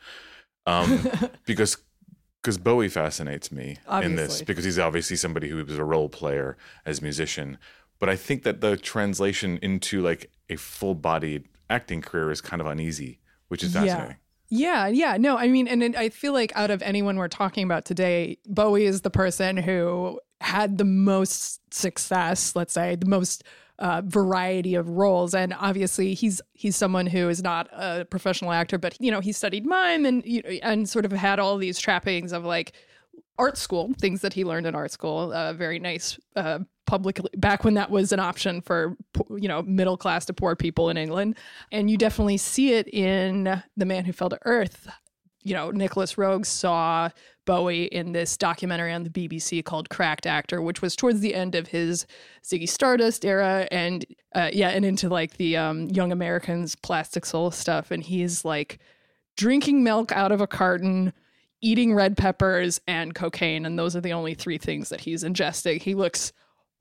Um, 0.65 1.07
because 1.45 1.77
because 2.41 2.57
Bowie 2.59 2.89
fascinates 2.89 3.51
me 3.51 3.77
in 4.03 4.15
this 4.15 4.43
because 4.43 4.63
he's 4.63 4.77
obviously 4.77 5.15
somebody 5.15 5.49
who 5.49 5.63
was 5.65 5.79
a 5.79 5.83
role 5.83 6.09
player 6.09 6.57
as 6.85 7.01
musician, 7.01 7.57
but 7.99 8.07
I 8.07 8.15
think 8.15 8.43
that 8.43 8.61
the 8.61 8.77
translation 8.77 9.57
into 9.63 10.01
like 10.01 10.29
a 10.49 10.55
full 10.55 10.93
bodied 10.93 11.45
acting 11.71 12.01
career 12.01 12.29
is 12.29 12.41
kind 12.41 12.61
of 12.61 12.67
uneasy, 12.67 13.19
which 13.47 13.63
is 13.63 13.73
fascinating. 13.73 14.17
Yeah, 14.49 14.87
yeah. 14.87 15.17
No, 15.17 15.37
I 15.37 15.47
mean, 15.47 15.67
and 15.67 15.81
it, 15.81 15.95
I 15.95 16.09
feel 16.09 16.33
like 16.33 16.51
out 16.55 16.69
of 16.69 16.81
anyone 16.83 17.17
we're 17.17 17.27
talking 17.27 17.63
about 17.63 17.85
today, 17.85 18.37
Bowie 18.45 18.85
is 18.85 19.01
the 19.01 19.09
person 19.09 19.57
who 19.57 20.19
had 20.41 20.77
the 20.77 20.85
most 20.85 21.61
success, 21.73 22.55
let's 22.55 22.73
say, 22.73 22.95
the 22.95 23.07
most 23.07 23.43
uh, 23.79 24.01
variety 24.05 24.75
of 24.75 24.89
roles. 24.89 25.33
And 25.33 25.53
obviously, 25.53 26.13
he's 26.13 26.41
he's 26.53 26.75
someone 26.75 27.07
who 27.07 27.29
is 27.29 27.41
not 27.41 27.67
a 27.71 28.05
professional 28.05 28.51
actor, 28.51 28.77
but 28.77 28.95
you 28.99 29.11
know, 29.11 29.19
he 29.19 29.31
studied 29.31 29.65
mime 29.65 30.05
and 30.05 30.23
you 30.25 30.41
know, 30.43 30.49
and 30.63 30.87
sort 30.87 31.05
of 31.05 31.11
had 31.11 31.39
all 31.39 31.57
these 31.57 31.79
trappings 31.79 32.31
of 32.31 32.45
like 32.45 32.73
art 33.37 33.57
school, 33.57 33.91
things 33.99 34.21
that 34.21 34.33
he 34.33 34.45
learned 34.45 34.65
in 34.65 34.75
art 34.75 34.91
school. 34.91 35.33
Uh, 35.33 35.53
very 35.53 35.79
nice 35.79 36.17
uh, 36.35 36.59
public 36.85 37.19
back 37.37 37.63
when 37.63 37.73
that 37.73 37.89
was 37.89 38.11
an 38.11 38.19
option 38.19 38.61
for 38.61 38.95
you 39.29 39.47
know 39.47 39.61
middle 39.63 39.97
class 39.97 40.25
to 40.25 40.33
poor 40.33 40.55
people 40.55 40.89
in 40.89 40.97
England, 40.97 41.35
and 41.71 41.89
you 41.89 41.97
definitely 41.97 42.37
see 42.37 42.73
it 42.73 42.87
in 42.93 43.61
The 43.75 43.85
Man 43.85 44.05
Who 44.05 44.13
Fell 44.13 44.29
to 44.29 44.39
Earth. 44.45 44.87
You 45.45 45.53
know, 45.53 45.71
Nicolas 45.71 46.15
Roeg 46.15 46.45
saw 46.45 47.09
Bowie 47.45 47.85
in 47.85 48.11
this 48.11 48.35
documentary 48.35 48.91
on 48.91 49.03
the 49.03 49.09
BBC 49.09 49.63
called 49.63 49.89
Cracked 49.89 50.25
Actor, 50.25 50.61
which 50.61 50.81
was 50.81 50.95
towards 50.95 51.21
the 51.21 51.33
end 51.33 51.55
of 51.55 51.67
his 51.67 52.05
Ziggy 52.43 52.67
Stardust 52.67 53.23
era, 53.23 53.67
and 53.71 54.05
uh, 54.33 54.49
yeah, 54.51 54.69
and 54.69 54.83
into 54.83 55.07
like 55.07 55.37
the 55.37 55.55
um, 55.55 55.87
Young 55.89 56.11
Americans 56.11 56.75
Plastic 56.75 57.25
Soul 57.25 57.51
stuff, 57.51 57.91
and 57.91 58.03
he's 58.03 58.43
like 58.43 58.79
drinking 59.37 59.83
milk 59.83 60.11
out 60.11 60.31
of 60.31 60.41
a 60.41 60.47
carton 60.47 61.13
eating 61.61 61.93
red 61.93 62.17
peppers 62.17 62.79
and 62.87 63.15
cocaine. 63.15 63.65
And 63.65 63.77
those 63.77 63.95
are 63.95 64.01
the 64.01 64.13
only 64.13 64.33
three 64.33 64.57
things 64.57 64.89
that 64.89 65.01
he's 65.01 65.23
ingesting. 65.23 65.81
He 65.81 65.95
looks 65.95 66.31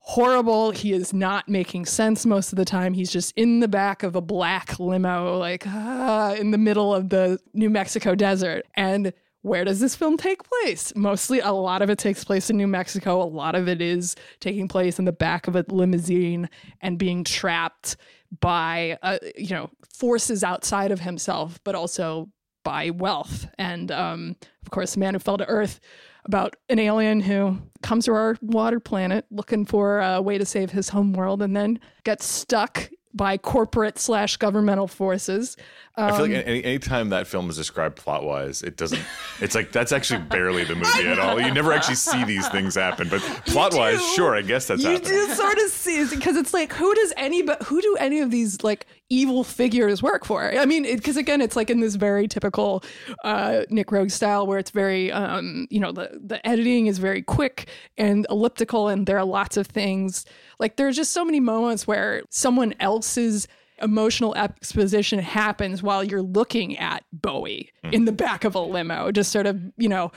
horrible 0.07 0.69
he 0.69 0.93
is 0.93 1.13
not 1.13 1.49
making 1.49 1.83
sense 1.83 2.27
most 2.27 2.53
of 2.53 2.57
the 2.57 2.65
time 2.65 2.93
he's 2.93 3.11
just 3.11 3.33
in 3.35 3.59
the 3.59 3.67
back 3.67 4.03
of 4.03 4.15
a 4.15 4.21
black 4.21 4.79
limo 4.79 5.37
like 5.39 5.65
ah, 5.65 6.33
in 6.35 6.51
the 6.51 6.59
middle 6.59 6.93
of 6.93 7.09
the 7.09 7.39
new 7.53 7.71
mexico 7.71 8.13
desert 8.13 8.63
and 8.75 9.11
where 9.45 9.63
does 9.63 9.79
this 9.79 9.95
film 9.95 10.17
take 10.17 10.41
place? 10.43 10.91
Mostly, 10.95 11.39
a 11.39 11.51
lot 11.51 11.83
of 11.83 11.91
it 11.91 11.99
takes 11.99 12.23
place 12.23 12.49
in 12.49 12.57
New 12.57 12.65
Mexico. 12.65 13.21
A 13.21 13.29
lot 13.29 13.53
of 13.53 13.67
it 13.67 13.79
is 13.79 14.15
taking 14.39 14.67
place 14.67 14.97
in 14.97 15.05
the 15.05 15.11
back 15.11 15.47
of 15.47 15.55
a 15.55 15.63
limousine 15.69 16.49
and 16.81 16.97
being 16.97 17.23
trapped 17.23 17.95
by, 18.39 18.97
uh, 19.03 19.19
you 19.37 19.51
know, 19.51 19.69
forces 19.87 20.43
outside 20.43 20.89
of 20.91 21.01
himself, 21.01 21.59
but 21.63 21.75
also 21.75 22.27
by 22.63 22.89
wealth. 22.89 23.45
And 23.59 23.91
um, 23.91 24.35
of 24.63 24.71
course, 24.71 24.97
Man 24.97 25.13
Who 25.13 25.19
Fell 25.19 25.37
to 25.37 25.45
Earth 25.45 25.79
about 26.25 26.55
an 26.69 26.79
alien 26.79 27.19
who 27.21 27.57
comes 27.83 28.05
to 28.05 28.11
our 28.13 28.35
water 28.41 28.79
planet 28.79 29.25
looking 29.31 29.65
for 29.65 29.99
a 29.99 30.21
way 30.21 30.37
to 30.37 30.45
save 30.45 30.71
his 30.71 30.89
home 30.89 31.13
world 31.13 31.41
and 31.41 31.55
then 31.55 31.79
gets 32.03 32.25
stuck 32.25 32.89
by 33.13 33.37
corporate 33.37 33.97
slash 33.97 34.35
governmental 34.35 34.87
forces. 34.87 35.55
I 35.95 36.11
feel 36.11 36.25
Um, 36.25 36.31
like 36.33 36.43
any 36.45 36.79
time 36.79 37.09
that 37.11 37.27
film 37.27 37.49
is 37.49 37.55
described 37.55 37.95
plot 37.95 38.25
wise, 38.25 38.61
it 38.61 38.75
doesn't. 38.75 39.01
It's 39.39 39.55
like 39.55 39.71
that's 39.71 39.93
actually 39.93 40.19
barely 40.23 40.65
the 40.65 40.75
movie 40.75 41.07
at 41.07 41.17
all. 41.19 41.39
You 41.39 41.53
never 41.53 41.71
actually 41.71 41.95
see 41.95 42.25
these 42.25 42.45
things 42.49 42.75
happen, 42.75 43.07
but 43.07 43.21
plot 43.45 43.73
wise, 43.73 44.05
sure, 44.15 44.35
I 44.35 44.41
guess 44.41 44.67
that's 44.67 44.83
you 44.83 44.89
happening. 44.89 45.11
do 45.13 45.33
sort 45.33 45.57
of 45.59 45.69
see 45.69 46.05
because 46.13 46.35
it's 46.35 46.53
like 46.53 46.73
who 46.73 46.93
does 46.93 47.13
any 47.15 47.41
but 47.41 47.63
who 47.63 47.81
do 47.81 47.95
any 48.01 48.19
of 48.19 48.31
these 48.31 48.61
like 48.63 48.85
evil 49.09 49.43
figures 49.43 50.01
work 50.01 50.25
for. 50.25 50.57
I 50.57 50.65
mean 50.65 50.83
because 50.83 51.17
again 51.17 51.41
it's 51.41 51.55
like 51.55 51.69
in 51.69 51.79
this 51.79 51.95
very 51.95 52.27
typical 52.27 52.83
uh 53.23 53.61
nick 53.69 53.87
roeg 53.87 54.11
style 54.11 54.47
where 54.47 54.57
it's 54.57 54.71
very 54.71 55.11
um 55.11 55.67
you 55.69 55.79
know 55.79 55.91
the 55.91 56.19
the 56.23 56.45
editing 56.47 56.87
is 56.87 56.97
very 56.97 57.21
quick 57.21 57.67
and 57.97 58.25
elliptical 58.29 58.87
and 58.87 59.05
there 59.05 59.17
are 59.17 59.25
lots 59.25 59.57
of 59.57 59.67
things. 59.67 60.25
Like 60.59 60.77
there's 60.77 60.95
just 60.95 61.11
so 61.11 61.23
many 61.23 61.39
moments 61.39 61.85
where 61.85 62.23
someone 62.29 62.73
else's 62.79 63.47
emotional 63.81 64.33
exposition 64.35 65.19
happens 65.19 65.83
while 65.83 66.03
you're 66.03 66.21
looking 66.21 66.77
at 66.77 67.03
bowie 67.11 67.71
in 67.91 68.05
the 68.05 68.11
back 68.11 68.45
of 68.45 68.55
a 68.55 68.59
limo 68.59 69.11
just 69.11 69.31
sort 69.31 69.45
of 69.45 69.59
you 69.77 69.89
know 69.89 70.11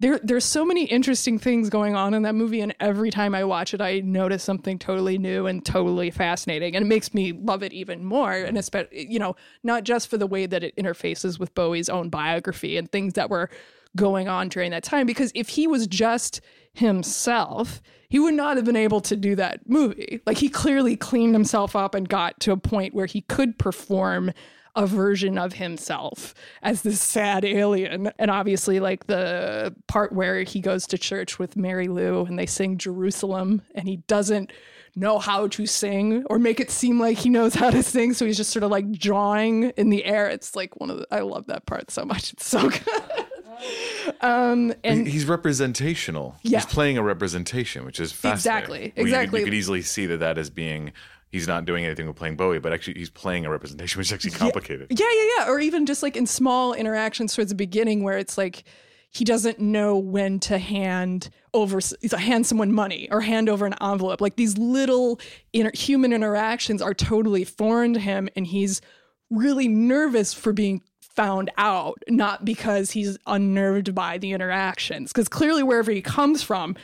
there 0.00 0.20
there's 0.22 0.44
so 0.44 0.64
many 0.64 0.84
interesting 0.84 1.38
things 1.38 1.70
going 1.70 1.96
on 1.96 2.14
in 2.14 2.22
that 2.22 2.34
movie 2.34 2.60
and 2.60 2.74
every 2.80 3.10
time 3.10 3.34
I 3.34 3.44
watch 3.44 3.74
it 3.74 3.80
I 3.80 4.00
notice 4.00 4.42
something 4.42 4.78
totally 4.78 5.18
new 5.18 5.46
and 5.46 5.64
totally 5.64 6.10
fascinating 6.10 6.76
and 6.76 6.84
it 6.84 6.88
makes 6.88 7.12
me 7.12 7.32
love 7.32 7.62
it 7.62 7.72
even 7.72 8.04
more 8.04 8.32
and 8.32 8.56
especially 8.56 9.06
you 9.10 9.18
know 9.18 9.36
not 9.62 9.84
just 9.84 10.08
for 10.08 10.16
the 10.16 10.26
way 10.26 10.46
that 10.46 10.62
it 10.62 10.76
interfaces 10.76 11.38
with 11.38 11.54
Bowie's 11.54 11.88
own 11.88 12.08
biography 12.08 12.76
and 12.76 12.90
things 12.90 13.14
that 13.14 13.30
were 13.30 13.50
going 13.96 14.28
on 14.28 14.48
during 14.48 14.70
that 14.70 14.84
time 14.84 15.06
because 15.06 15.32
if 15.34 15.48
he 15.48 15.66
was 15.66 15.86
just 15.86 16.40
himself 16.72 17.80
he 18.08 18.18
would 18.18 18.34
not 18.34 18.56
have 18.56 18.64
been 18.64 18.76
able 18.76 19.00
to 19.02 19.16
do 19.16 19.36
that 19.36 19.68
movie. 19.68 20.20
Like 20.26 20.38
he 20.38 20.48
clearly 20.48 20.96
cleaned 20.96 21.34
himself 21.34 21.76
up 21.76 21.94
and 21.94 22.08
got 22.08 22.40
to 22.40 22.52
a 22.52 22.56
point 22.56 22.94
where 22.94 23.06
he 23.06 23.20
could 23.22 23.58
perform 23.58 24.32
a 24.76 24.86
version 24.86 25.38
of 25.38 25.54
himself 25.54 26.34
as 26.62 26.82
this 26.82 27.00
sad 27.00 27.44
alien. 27.44 28.10
And 28.18 28.30
obviously, 28.30 28.80
like 28.80 29.06
the 29.06 29.74
part 29.86 30.12
where 30.12 30.42
he 30.42 30.60
goes 30.60 30.86
to 30.88 30.98
church 30.98 31.38
with 31.38 31.56
Mary 31.56 31.88
Lou 31.88 32.24
and 32.24 32.38
they 32.38 32.46
sing 32.46 32.78
Jerusalem 32.78 33.62
and 33.74 33.88
he 33.88 33.96
doesn't 34.06 34.52
know 34.96 35.18
how 35.18 35.46
to 35.48 35.66
sing 35.66 36.24
or 36.26 36.38
make 36.38 36.58
it 36.60 36.70
seem 36.70 36.98
like 37.00 37.18
he 37.18 37.28
knows 37.28 37.54
how 37.54 37.70
to 37.70 37.82
sing. 37.82 38.12
So 38.14 38.24
he's 38.26 38.36
just 38.36 38.50
sort 38.50 38.62
of 38.64 38.70
like 38.70 38.90
drawing 38.92 39.64
in 39.76 39.90
the 39.90 40.04
air. 40.04 40.28
It's 40.28 40.56
like 40.56 40.80
one 40.80 40.90
of 40.90 40.98
the, 40.98 41.06
I 41.10 41.20
love 41.20 41.46
that 41.46 41.66
part 41.66 41.90
so 41.90 42.04
much. 42.04 42.32
It's 42.32 42.46
so 42.46 42.68
good. 42.68 43.26
um, 44.20 44.72
and 44.84 45.06
He's 45.06 45.24
representational. 45.26 46.36
Yeah. 46.42 46.58
He's 46.58 46.66
playing 46.66 46.98
a 46.98 47.02
representation, 47.02 47.84
which 47.84 48.00
is 48.00 48.12
fascinating. 48.12 48.34
Exactly, 48.36 48.78
Well, 48.78 48.84
you 48.84 48.90
could- 48.92 49.02
exactly. 49.06 49.40
You 49.40 49.44
could, 49.46 49.54
easily 49.54 49.82
see 49.82 50.06
that 50.06 50.18
that 50.18 50.38
as 50.38 50.50
being 50.50 50.92
he's 51.30 51.46
not 51.46 51.64
doing 51.64 51.84
anything 51.84 52.06
with 52.06 52.16
playing 52.16 52.36
Bowie, 52.36 52.58
but 52.58 52.72
actually 52.72 52.94
he's 52.94 53.10
playing 53.10 53.44
a 53.46 53.50
representation, 53.50 53.98
which 53.98 54.08
is 54.08 54.12
actually 54.12 54.32
complicated. 54.32 54.88
Yeah, 54.90 55.06
yeah, 55.10 55.28
yeah. 55.38 55.48
Or 55.48 55.60
even 55.60 55.86
just 55.86 56.02
like 56.02 56.16
in 56.16 56.26
small 56.26 56.74
interactions 56.74 57.34
towards 57.34 57.50
the 57.50 57.54
beginning 57.54 58.02
where 58.02 58.18
it's 58.18 58.38
like 58.38 58.64
he 59.10 59.24
doesn't 59.24 59.58
know 59.58 59.96
when 59.96 60.38
to 60.40 60.58
hand 60.58 61.30
over 61.54 61.78
uh, 61.78 62.16
hand 62.16 62.46
someone 62.46 62.72
money 62.72 63.08
or 63.10 63.20
hand 63.20 63.48
over 63.48 63.66
an 63.66 63.74
envelope. 63.80 64.20
Like 64.20 64.36
these 64.36 64.58
little 64.58 65.20
inter- 65.52 65.72
human 65.74 66.12
interactions 66.12 66.82
are 66.82 66.94
totally 66.94 67.44
foreign 67.44 67.94
to 67.94 68.00
him 68.00 68.28
and 68.36 68.46
he's 68.46 68.80
really 69.30 69.68
nervous 69.68 70.34
for 70.34 70.52
being 70.52 70.82
found 71.00 71.50
out, 71.58 72.02
not 72.08 72.44
because 72.44 72.92
he's 72.92 73.18
unnerved 73.26 73.94
by 73.94 74.18
the 74.18 74.32
interactions. 74.32 75.12
Because 75.12 75.28
clearly 75.28 75.62
wherever 75.62 75.90
he 75.90 76.00
comes 76.00 76.42
from, 76.42 76.76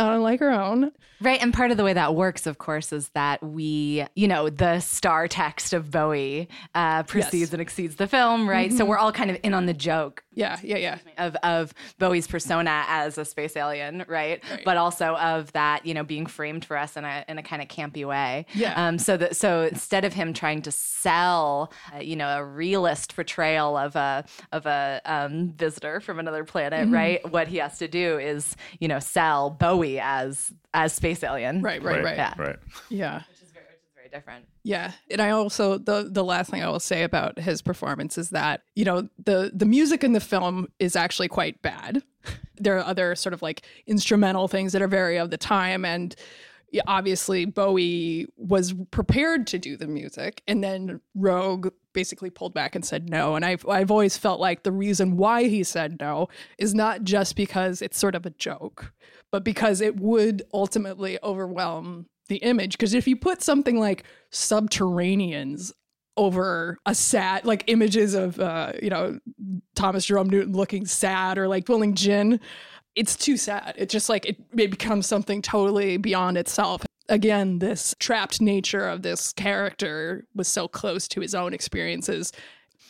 not 0.00 0.14
unlike 0.14 0.40
our 0.42 0.50
own. 0.50 0.92
Right. 1.22 1.42
And 1.42 1.52
part 1.52 1.70
of 1.70 1.76
the 1.76 1.84
way 1.84 1.92
that 1.92 2.14
works, 2.14 2.46
of 2.46 2.56
course, 2.56 2.92
is 2.94 3.10
that 3.10 3.42
we, 3.42 4.06
you 4.14 4.26
know, 4.26 4.48
the 4.48 4.80
star 4.80 5.28
text 5.28 5.74
of 5.74 5.90
Bowie 5.90 6.48
uh, 6.74 7.02
precedes 7.02 7.40
Yes. 7.50 7.52
and 7.52 7.60
exceeds 7.60 7.96
the 7.96 8.06
film, 8.06 8.48
right? 8.48 8.72
So 8.72 8.86
we're 8.86 8.96
all 8.96 9.12
kind 9.12 9.30
of 9.30 9.36
in 9.42 9.52
on 9.52 9.66
the 9.66 9.74
joke 9.74 10.24
Yeah, 10.32 10.58
yeah, 10.62 10.78
yeah. 10.78 10.98
of, 11.18 11.36
of 11.42 11.74
Bowie's 11.98 12.26
persona 12.26 12.84
as 12.88 13.18
a 13.18 13.26
space 13.26 13.54
alien, 13.54 14.04
right? 14.08 14.42
But 14.64 14.78
also 14.78 15.14
of 15.16 15.52
that, 15.52 15.84
you 15.84 15.92
know, 15.92 16.04
being 16.04 16.24
framed 16.24 16.64
for 16.64 16.78
us 16.78 16.96
in 16.96 17.04
a, 17.04 17.22
in 17.28 17.36
a 17.36 17.42
kind 17.42 17.60
of 17.60 17.68
campy 17.68 18.06
way. 18.06 18.46
Yeah. 18.54 18.72
Um, 18.82 18.98
so 18.98 19.18
that, 19.18 19.36
so 19.36 19.64
instead 19.64 20.06
of 20.06 20.14
him 20.14 20.32
trying 20.32 20.62
to 20.62 20.70
sell, 20.70 21.70
uh, 21.94 21.98
you 21.98 22.16
know, 22.16 22.28
a 22.38 22.44
realist 22.44 23.14
portrayal 23.14 23.76
of 23.76 23.94
a, 23.94 24.24
of 24.52 24.64
a 24.64 25.02
um, 25.04 25.50
visitor 25.52 26.00
from 26.00 26.18
another 26.18 26.44
planet, 26.44 26.70
Mm-hmm. 26.86 26.94
right? 26.94 27.30
What 27.30 27.48
he 27.48 27.56
has 27.58 27.78
to 27.78 27.88
do 27.88 28.18
is, 28.18 28.56
you 28.78 28.88
know, 28.88 29.00
sell 29.00 29.50
Bowie 29.50 29.89
as, 29.98 30.52
as 30.74 30.92
space 30.92 31.24
alien. 31.24 31.62
Right, 31.62 31.82
right, 31.82 32.04
right. 32.04 32.16
Yeah. 32.16 32.34
Right. 32.38 32.56
Yeah. 32.88 33.22
Which 33.28 33.42
is 33.42 33.50
very 33.50 34.08
different. 34.10 34.46
Yeah, 34.62 34.92
and 35.10 35.20
I 35.20 35.30
also 35.30 35.78
the 35.78 36.08
the 36.10 36.24
last 36.24 36.50
thing 36.50 36.62
I 36.62 36.68
will 36.68 36.80
say 36.80 37.02
about 37.02 37.38
his 37.38 37.62
performance 37.62 38.18
is 38.18 38.30
that 38.30 38.62
you 38.74 38.84
know 38.84 39.08
the 39.24 39.50
the 39.54 39.64
music 39.64 40.04
in 40.04 40.12
the 40.12 40.20
film 40.20 40.68
is 40.78 40.96
actually 40.96 41.28
quite 41.28 41.62
bad. 41.62 42.02
There 42.56 42.76
are 42.76 42.84
other 42.84 43.14
sort 43.14 43.32
of 43.32 43.40
like 43.40 43.62
instrumental 43.86 44.46
things 44.46 44.72
that 44.72 44.82
are 44.82 44.88
very 44.88 45.16
of 45.16 45.30
the 45.30 45.38
time, 45.38 45.84
and 45.86 46.14
obviously 46.86 47.46
Bowie 47.46 48.26
was 48.36 48.74
prepared 48.90 49.46
to 49.48 49.58
do 49.58 49.78
the 49.78 49.86
music, 49.86 50.42
and 50.46 50.62
then 50.62 51.00
Roeg 51.16 51.70
basically 51.92 52.30
pulled 52.30 52.52
back 52.52 52.74
and 52.74 52.84
said 52.84 53.08
no. 53.08 53.34
And 53.34 53.46
I've 53.46 53.66
I've 53.66 53.90
always 53.90 54.18
felt 54.18 54.40
like 54.40 54.62
the 54.62 54.72
reason 54.72 55.16
why 55.16 55.44
he 55.44 55.64
said 55.64 55.98
no 56.00 56.28
is 56.58 56.74
not 56.74 57.02
just 57.02 57.34
because 57.34 57.80
it's 57.80 57.98
sort 57.98 58.14
of 58.14 58.26
a 58.26 58.30
joke, 58.30 58.92
but 59.32 59.44
because 59.44 59.80
it 59.80 59.96
would 59.98 60.42
ultimately 60.52 61.18
overwhelm 61.22 62.06
the 62.28 62.36
image. 62.36 62.72
Because 62.72 62.94
if 62.94 63.06
you 63.08 63.16
put 63.16 63.42
something 63.42 63.78
like 63.78 64.04
subterraneans 64.32 65.72
over 66.16 66.76
a 66.86 66.94
sad 66.94 67.44
like 67.46 67.62
images 67.68 68.14
of 68.14 68.38
uh 68.40 68.72
you 68.82 68.90
know 68.90 69.18
thomas 69.76 70.04
jerome 70.04 70.28
newton 70.28 70.52
looking 70.52 70.84
sad 70.84 71.38
or 71.38 71.46
like 71.46 71.64
pulling 71.64 71.94
gin 71.94 72.38
it's 72.96 73.16
too 73.16 73.36
sad 73.36 73.72
it 73.78 73.88
just 73.88 74.08
like 74.08 74.26
it, 74.26 74.36
it 74.58 74.70
becomes 74.72 75.06
something 75.06 75.40
totally 75.40 75.96
beyond 75.96 76.36
itself 76.36 76.84
again 77.08 77.60
this 77.60 77.94
trapped 78.00 78.40
nature 78.40 78.86
of 78.86 79.02
this 79.02 79.32
character 79.32 80.26
was 80.34 80.48
so 80.48 80.66
close 80.66 81.06
to 81.06 81.20
his 81.20 81.34
own 81.34 81.54
experiences 81.54 82.32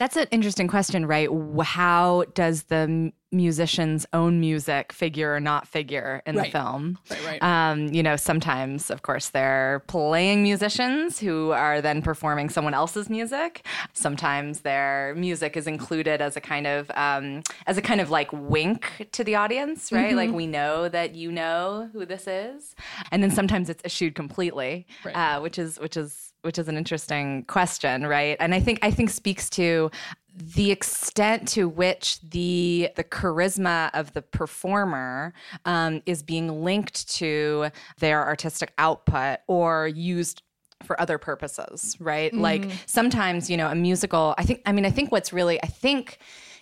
That's 0.01 0.17
an 0.17 0.27
interesting 0.31 0.67
question, 0.67 1.05
right? 1.05 1.29
How 1.63 2.25
does 2.33 2.63
the 2.65 3.13
musician's 3.33 4.07
own 4.13 4.41
music 4.41 4.93
figure 4.93 5.35
or 5.35 5.41
not 5.41 5.67
figure 5.69 6.21
in 6.27 6.37
Right. 6.37 6.47
the 6.47 6.59
film? 6.59 6.99
right 7.11 7.25
right 7.27 7.43
Um, 7.43 7.89
you 7.89 8.03
know, 8.03 8.17
sometimes, 8.17 8.91
of 8.91 9.03
course, 9.03 9.31
they're 9.31 9.83
playing 9.87 10.43
musicians 10.43 11.19
who 11.21 11.51
are 11.53 11.81
then 11.81 12.03
performing 12.03 12.49
someone 12.49 12.75
else's 12.75 13.09
music. 13.09 13.65
Sometimes 13.93 14.61
their 14.61 15.15
music 15.17 15.57
is 15.57 15.67
included 15.67 16.21
as 16.21 16.37
a 16.37 16.41
kind 16.41 16.67
of 16.67 16.91
um, 16.95 17.43
as 17.67 17.79
a 17.79 17.83
kind 17.83 18.01
of 18.01 18.11
like 18.11 18.31
wink 18.33 19.09
to 19.13 19.23
the 19.25 19.35
audience, 19.37 19.93
right? 19.93 20.15
Like 20.17 20.31
we 20.33 20.47
know 20.47 20.89
that 20.89 21.15
you 21.15 21.31
know 21.31 21.89
who 21.93 22.05
this 22.05 22.27
is, 22.27 22.75
and 23.13 23.23
then 23.23 23.31
sometimes 23.31 23.69
it's 23.71 23.85
eschewed 23.85 24.15
completely, 24.15 24.87
Right. 25.05 25.15
uh, 25.17 25.41
which 25.41 25.59
is 25.59 25.79
which 25.79 25.97
is 25.97 26.33
which 26.43 26.59
is 26.59 26.69
an 26.69 26.77
interesting 26.79 27.45
question, 27.45 28.07
right? 28.07 28.37
And 28.41 28.55
I 28.55 28.61
think 28.61 28.79
I 28.83 28.91
think 28.91 29.11
speaks 29.11 29.51
to 29.51 29.91
the 30.35 30.71
extent 30.71 31.49
to 31.49 31.69
which 31.69 32.21
the 32.21 32.91
the 32.97 33.05
charisma 33.05 33.91
of 33.95 34.13
the 34.13 34.23
performer 34.23 35.35
um, 35.65 36.03
is 36.07 36.23
being 36.23 36.63
linked 36.65 37.09
to 37.17 37.71
their 37.99 38.27
artistic 38.27 38.73
output 38.79 39.39
or 39.47 39.89
used 39.89 40.43
for 40.85 41.01
other 41.01 41.19
purposes, 41.19 41.97
right? 42.01 42.33
Like 42.33 42.65
sometimes, 42.87 43.51
you 43.51 43.57
know, 43.57 43.69
a 43.69 43.75
musical. 43.75 44.35
I 44.39 44.45
think. 44.45 44.63
I 44.65 44.73
mean, 44.73 44.87
I 44.87 44.91
think 44.91 45.13
what's 45.13 45.33
really. 45.33 45.63
I 45.63 45.67
think 45.67 46.19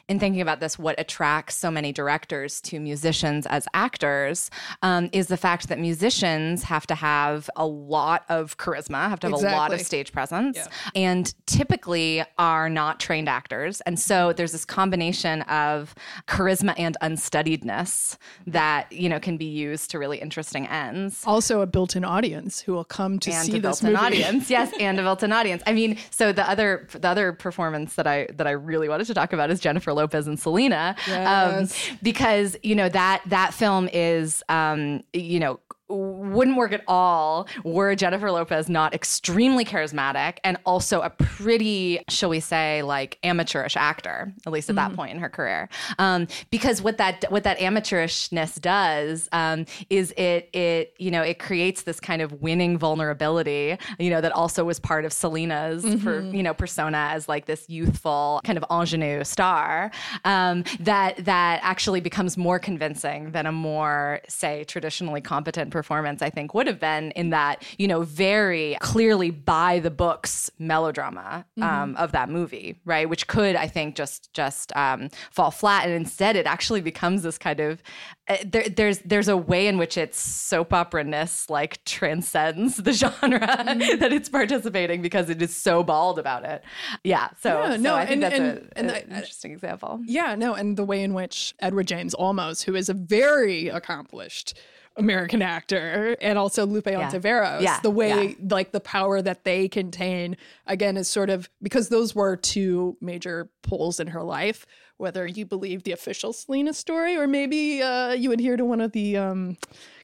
in 0.09 0.19
thinking 0.19 0.41
about 0.41 0.61
this, 0.61 0.79
what 0.79 0.99
attracts 0.99 1.55
so 1.55 1.71
many 1.71 1.93
directors 1.93 2.61
to 2.63 2.81
musicians 2.81 3.47
as 3.47 3.69
actors 3.75 4.51
um, 4.83 5.11
is 5.13 5.27
the 5.27 5.37
fact 5.37 5.69
that 5.69 5.79
musicians 5.79 6.63
have 6.63 6.87
to 6.87 6.95
have 6.95 7.51
a 7.57 7.67
lot 7.67 8.25
of 8.31 8.57
charisma, 8.57 9.09
have 9.11 9.21
to 9.21 9.27
have 9.29 9.35
a 9.35 9.43
lot 9.55 9.73
of 9.75 9.81
stage 9.83 10.11
presence, 10.13 10.57
Yeah. 10.57 10.67
and 10.95 11.35
typically 11.47 12.25
are 12.39 12.71
not 12.71 13.01
trained 13.01 13.29
actors. 13.29 13.83
And 13.83 14.01
so 14.01 14.33
there's 14.33 14.53
this 14.53 14.65
combination 14.65 15.43
of 15.43 15.95
charisma 16.27 16.75
and 16.79 16.97
unstudiedness 17.03 18.17
that 18.47 18.91
you 18.91 19.09
know 19.09 19.21
can 19.21 19.37
be 19.37 19.45
used 19.45 19.91
to 19.91 19.99
really 19.99 20.19
interesting 20.19 20.67
ends. 20.69 21.23
also 21.27 21.61
a 21.61 21.67
built-in 21.67 22.05
audience 22.05 22.61
who 22.61 22.73
will 22.73 22.85
come 22.85 23.19
to 23.19 23.31
And 23.31 23.45
see 23.47 23.53
a 23.59 23.61
this 23.61 23.81
built-in 23.81 23.93
movie 23.93 24.25
audience, 24.25 24.51
yes, 24.57 24.73
and 24.81 24.99
a 24.99 25.03
built-in 25.03 25.33
audience. 25.33 25.63
I 25.67 25.73
mean, 25.73 25.99
so 26.11 26.33
the 26.33 26.49
other 26.49 26.89
the 26.93 27.09
other 27.09 27.33
performance 27.33 27.95
that 27.97 28.07
I 28.07 28.29
that 28.35 28.47
I 28.47 28.53
really 28.53 28.89
wanted 28.89 29.07
to 29.09 29.15
talk 29.15 29.33
about 29.35 29.51
is 29.51 29.61
Jennifer 29.61 29.93
Lopez 29.99 30.27
and 30.27 30.39
Selena, 30.41 30.95
Yes. 31.07 31.91
um, 31.91 31.97
because 32.03 32.57
you 32.63 32.75
know 32.75 32.89
that 32.89 33.23
that 33.27 33.53
film 33.53 33.89
is 33.93 34.43
um, 34.49 35.03
you 35.13 35.39
know 35.41 35.61
wouldn't 35.89 36.57
work 36.57 36.73
at 36.73 36.83
all 36.87 37.49
were 37.65 37.95
Jennifer 37.95 38.31
Lopez 38.31 38.69
not 38.69 38.95
extremely 38.95 39.65
charismatic 39.65 40.39
and 40.45 40.59
also 40.65 41.01
a 41.01 41.11
pretty, 41.11 42.01
shall 42.09 42.29
we 42.29 42.41
say, 42.41 42.83
like 42.83 43.19
amateurish 43.23 43.77
actor, 43.77 44.33
at 44.47 44.53
least 44.53 44.69
at 44.69 44.77
mm-hmm. 44.77 44.91
that 44.91 44.97
point 44.97 45.13
in 45.13 45.19
her 45.19 45.29
career. 45.29 45.69
Um, 45.99 46.27
because 46.51 46.83
what 46.83 46.99
that 46.99 47.25
what 47.31 47.45
that 47.45 47.59
amateurishness 47.59 48.61
does 48.61 49.29
um, 49.33 49.67
is 49.91 50.13
it 50.17 50.51
it 50.53 50.95
you 50.99 51.11
know 51.11 51.23
it 51.23 51.39
creates 51.39 51.83
this 51.83 52.01
kind 52.01 52.23
of 52.23 52.41
winning 52.43 52.79
vulnerability, 52.79 53.79
you 53.99 54.11
know, 54.11 54.21
that 54.21 54.33
also 54.33 54.65
was 54.65 54.79
part 54.79 55.05
of 55.05 55.13
Selena's 55.13 55.85
mm-hmm. 55.85 56.05
per, 56.05 56.21
you 56.21 56.43
know 56.43 56.55
persona 56.55 57.09
as 57.11 57.29
like 57.29 57.47
this 57.47 57.69
youthful 57.69 58.41
kind 58.45 58.59
of 58.59 58.65
ingenue 58.71 59.25
star 59.25 59.91
um, 60.25 60.65
that 60.81 61.25
that 61.25 61.61
actually 61.63 62.01
becomes 62.01 62.37
more 62.37 62.59
convincing 62.59 63.33
than 63.33 63.47
a 63.47 63.53
more 63.53 64.21
say 64.29 64.65
traditionally 64.65 65.21
competent 65.21 65.71
performance, 65.79 66.23
I 66.23 66.31
think, 66.31 66.55
would 66.55 66.67
have 66.67 66.81
been 66.81 67.13
in 67.13 67.31
that, 67.31 67.63
you 67.79 67.87
know, 67.87 68.03
very 68.03 68.77
clearly 68.81 69.31
by 69.31 69.79
the 69.79 69.93
books 69.93 70.51
melodrama 70.59 71.47
um, 71.59 71.63
mm-hmm. 71.63 71.97
of 71.97 72.11
that 72.11 72.29
movie, 72.29 72.81
right? 72.85 73.09
Which 73.09 73.29
could, 73.29 73.55
I 73.55 73.69
think, 73.69 73.95
just 73.95 74.33
just 74.33 74.75
um, 74.75 75.09
fall 75.31 75.53
flat, 75.53 75.85
and 75.85 75.95
instead 75.95 76.35
it 76.35 76.47
actually 76.47 76.81
becomes 76.81 77.23
this 77.23 77.39
kind 77.39 77.61
of 77.61 77.81
uh, 78.29 78.37
there, 78.45 78.69
there's 78.69 78.99
there's 79.01 79.29
a 79.29 79.37
way 79.37 79.69
in 79.69 79.79
which 79.79 79.97
its 79.97 80.21
soap 80.21 80.73
opera 80.73 81.05
ness 81.05 81.49
like 81.49 81.83
transcends 81.85 82.77
the 82.77 82.93
genre 83.01 83.39
mm-hmm. 83.39 83.99
that 84.01 84.13
it's 84.13 84.29
participating 84.29 85.01
because 85.01 85.31
it 85.31 85.41
is 85.41 85.55
so 85.55 85.85
bald 85.85 86.19
about 86.19 86.45
it. 86.45 86.63
Yeah, 87.05 87.29
so, 87.41 87.63
yeah, 87.63 87.77
no, 87.77 87.91
so 87.91 87.95
I 87.95 88.07
think 88.07 88.13
and, 88.15 88.23
that's 88.23 88.39
and, 88.39 88.47
a, 88.47 88.79
and 88.79 88.91
an 88.91 89.17
interesting 89.17 89.53
example. 89.53 90.01
Yeah, 90.05 90.35
no, 90.35 90.55
and 90.55 90.77
the 90.77 90.85
way 90.85 91.03
in 91.03 91.15
which 91.15 91.55
Edward 91.61 91.87
James 91.87 92.15
Olmos, 92.17 92.65
who 92.65 92.75
is 92.75 92.89
a 92.89 92.95
very 92.95 93.69
accomplished 93.69 94.59
American 94.99 95.43
actor 95.43 96.17
and 96.21 96.39
also 96.39 96.67
Lupe 96.67 96.87
yeah. 96.87 97.11
Ontiveros. 97.11 97.63
Yeah. 97.63 97.81
The 97.81 97.91
way, 97.91 98.37
yeah. 98.39 98.55
like, 98.55 98.73
the 98.73 98.81
power 98.81 99.23
that 99.23 99.45
they 99.45 99.69
contain, 99.69 100.37
again, 100.67 100.97
is 100.97 101.09
sort 101.09 101.31
of 101.31 101.49
because 101.63 101.89
those 101.89 102.15
were 102.15 102.37
two 102.37 102.97
major 103.01 103.49
poles 103.63 104.01
in 104.01 104.09
her 104.09 104.23
life. 104.23 104.67
Whether 104.97 105.29
you 105.29 105.47
believe 105.47 105.85
the 105.85 105.93
official 105.93 106.33
Selena 106.33 106.75
story 106.75 107.17
or 107.17 107.29
maybe 107.29 107.81
uh, 107.81 108.13
you 108.13 108.33
adhere 108.33 108.57
to 108.57 108.65
one 108.65 108.81
of 108.81 108.91
the 108.91 109.17
um, 109.17 109.57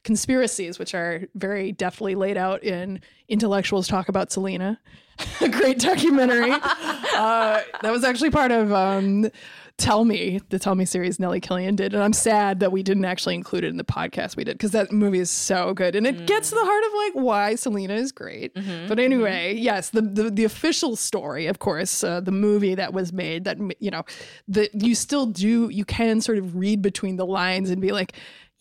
conspiracies, 0.03 0.79
which 0.79 0.95
are 0.95 1.27
very 1.35 1.73
deftly 1.73 2.15
laid 2.15 2.37
out 2.37 2.63
in 2.63 3.01
Intellectuals 3.27 3.89
Talk 3.89 4.07
About 4.07 4.31
Selena, 4.31 4.79
a 5.41 5.49
great 5.49 5.79
documentary. 5.79 6.51
uh, 6.51 7.61
that 7.81 7.91
was 7.91 8.05
actually 8.05 8.29
part 8.29 8.51
of. 8.51 8.71
Um, 8.71 9.29
Tell 9.77 10.05
Me, 10.05 10.39
the 10.49 10.57
Tell 10.57 10.73
Me 10.73 10.85
series 10.85 11.19
Nellie 11.19 11.41
Killian 11.41 11.75
did. 11.75 11.93
And 11.93 12.01
I'm 12.01 12.13
sad 12.13 12.61
that 12.61 12.71
we 12.71 12.81
didn't 12.81 13.03
actually 13.03 13.35
include 13.35 13.65
it 13.65 13.67
in 13.67 13.77
the 13.77 13.83
podcast 13.83 14.37
we 14.37 14.45
did 14.45 14.57
because 14.57 14.71
that 14.71 14.91
movie 14.91 15.19
is 15.19 15.29
so 15.29 15.73
good. 15.73 15.95
And 15.95 16.07
it 16.07 16.17
mm. 16.17 16.25
gets 16.25 16.49
to 16.49 16.55
the 16.55 16.63
heart 16.63 16.83
of 16.85 16.93
like 16.93 17.25
why 17.25 17.55
Selena 17.55 17.93
is 17.93 18.13
great. 18.13 18.53
Mm-hmm, 18.55 18.87
but 18.87 18.99
anyway, 18.99 19.53
mm-hmm. 19.53 19.63
yes, 19.63 19.89
the, 19.89 20.01
the, 20.01 20.29
the 20.29 20.43
official 20.45 20.95
story, 20.95 21.47
of 21.47 21.59
course, 21.59 22.05
uh, 22.05 22.21
the 22.21 22.31
movie 22.31 22.73
that 22.75 22.93
was 22.93 23.11
made 23.11 23.43
that, 23.43 23.57
you 23.79 23.91
know, 23.91 24.03
that 24.47 24.73
you 24.73 24.95
still 24.95 25.25
do, 25.25 25.69
you 25.69 25.83
can 25.83 26.21
sort 26.21 26.37
of 26.37 26.55
read 26.55 26.81
between 26.81 27.17
the 27.17 27.25
lines 27.25 27.69
and 27.69 27.81
be 27.81 27.91
like, 27.91 28.13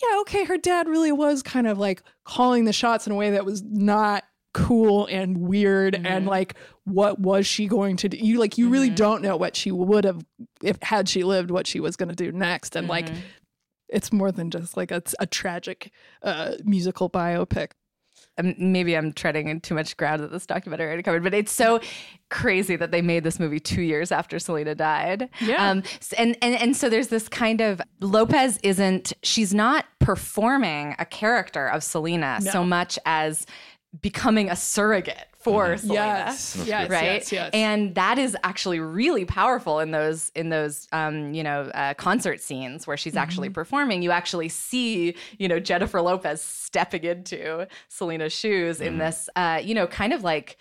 yeah, 0.02 0.18
okay, 0.22 0.44
her 0.44 0.58
dad 0.58 0.88
really 0.88 1.12
was 1.12 1.44
kind 1.44 1.68
of 1.68 1.78
like 1.78 2.02
calling 2.24 2.64
the 2.64 2.72
shots 2.72 3.06
in 3.06 3.12
a 3.12 3.16
way 3.16 3.30
that 3.30 3.44
was 3.44 3.62
not 3.62 4.24
cool 4.52 5.06
and 5.06 5.36
weird 5.38 5.94
mm-hmm. 5.94 6.06
and 6.06 6.26
like 6.26 6.54
what 6.84 7.18
was 7.18 7.46
she 7.46 7.66
going 7.66 7.96
to 7.96 8.08
do 8.08 8.16
you 8.16 8.38
like 8.38 8.58
you 8.58 8.66
mm-hmm. 8.66 8.72
really 8.72 8.90
don't 8.90 9.22
know 9.22 9.36
what 9.36 9.56
she 9.56 9.72
would 9.72 10.04
have 10.04 10.24
if 10.62 10.78
had 10.82 11.08
she 11.08 11.24
lived 11.24 11.50
what 11.50 11.66
she 11.66 11.80
was 11.80 11.96
going 11.96 12.08
to 12.08 12.14
do 12.14 12.30
next 12.30 12.76
and 12.76 12.84
mm-hmm. 12.84 12.90
like 12.90 13.08
it's 13.88 14.12
more 14.12 14.32
than 14.32 14.50
just 14.50 14.76
like 14.76 14.90
a, 14.90 15.02
a 15.18 15.26
tragic 15.26 15.90
uh, 16.22 16.52
musical 16.64 17.08
biopic 17.08 17.70
um, 18.38 18.54
maybe 18.58 18.96
I'm 18.96 19.12
treading 19.12 19.48
in 19.48 19.60
too 19.60 19.74
much 19.74 19.96
ground 19.96 20.22
that 20.22 20.32
this 20.32 20.46
documentary 20.46 20.86
already 20.86 21.02
covered, 21.02 21.22
but 21.22 21.34
it's 21.34 21.52
so 21.52 21.80
crazy 22.30 22.74
that 22.76 22.90
they 22.90 23.02
made 23.02 23.22
this 23.22 23.38
movie 23.38 23.60
two 23.60 23.82
years 23.82 24.10
after 24.10 24.38
Selena 24.38 24.74
died. 24.74 25.28
Yeah. 25.40 25.70
Um, 25.70 25.82
and, 26.18 26.36
and, 26.42 26.54
and 26.54 26.76
so 26.76 26.88
there's 26.88 27.08
this 27.08 27.28
kind 27.28 27.60
of 27.60 27.80
Lopez 28.00 28.58
isn't, 28.62 29.12
she's 29.22 29.54
not 29.54 29.86
performing 30.00 30.96
a 30.98 31.04
character 31.04 31.68
of 31.68 31.84
Selena 31.84 32.40
no. 32.42 32.50
so 32.50 32.64
much 32.64 32.98
as 33.06 33.46
becoming 34.00 34.50
a 34.50 34.56
surrogate 34.56 35.28
for 35.44 35.68
mm-hmm. 35.68 35.86
Selena, 35.86 36.24
yes, 36.26 36.64
yes, 36.66 36.90
right? 36.90 37.04
Yes, 37.04 37.30
yes. 37.30 37.50
And 37.52 37.94
that 37.94 38.18
is 38.18 38.34
actually 38.42 38.80
really 38.80 39.26
powerful 39.26 39.78
in 39.78 39.90
those 39.90 40.32
in 40.34 40.48
those 40.48 40.88
um, 40.90 41.34
you 41.34 41.42
know 41.42 41.70
uh, 41.74 41.92
concert 41.94 42.40
scenes 42.40 42.86
where 42.86 42.96
she's 42.96 43.12
mm-hmm. 43.12 43.22
actually 43.22 43.50
performing. 43.50 44.02
You 44.02 44.10
actually 44.10 44.48
see 44.48 45.14
you 45.38 45.46
know 45.46 45.60
Jennifer 45.60 46.00
Lopez 46.00 46.42
stepping 46.42 47.04
into 47.04 47.68
Selena's 47.88 48.32
shoes 48.32 48.78
mm-hmm. 48.78 48.86
in 48.86 48.98
this 48.98 49.28
uh, 49.36 49.60
you 49.62 49.74
know 49.74 49.86
kind 49.86 50.14
of 50.14 50.24
like 50.24 50.56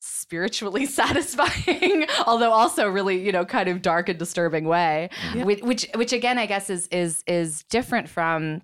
spiritually 0.00 0.86
satisfying 1.00 2.06
although 2.26 2.52
also 2.52 2.88
really 2.88 3.20
you 3.20 3.32
know 3.32 3.44
kind 3.44 3.68
of 3.68 3.82
dark 3.82 4.08
and 4.08 4.16
disturbing 4.16 4.64
way 4.64 5.10
yeah. 5.34 5.42
which, 5.42 5.60
which 5.62 5.88
which 5.96 6.12
again 6.12 6.38
i 6.38 6.46
guess 6.46 6.70
is 6.70 6.86
is 6.92 7.24
is 7.26 7.64
different 7.64 8.08
from 8.08 8.62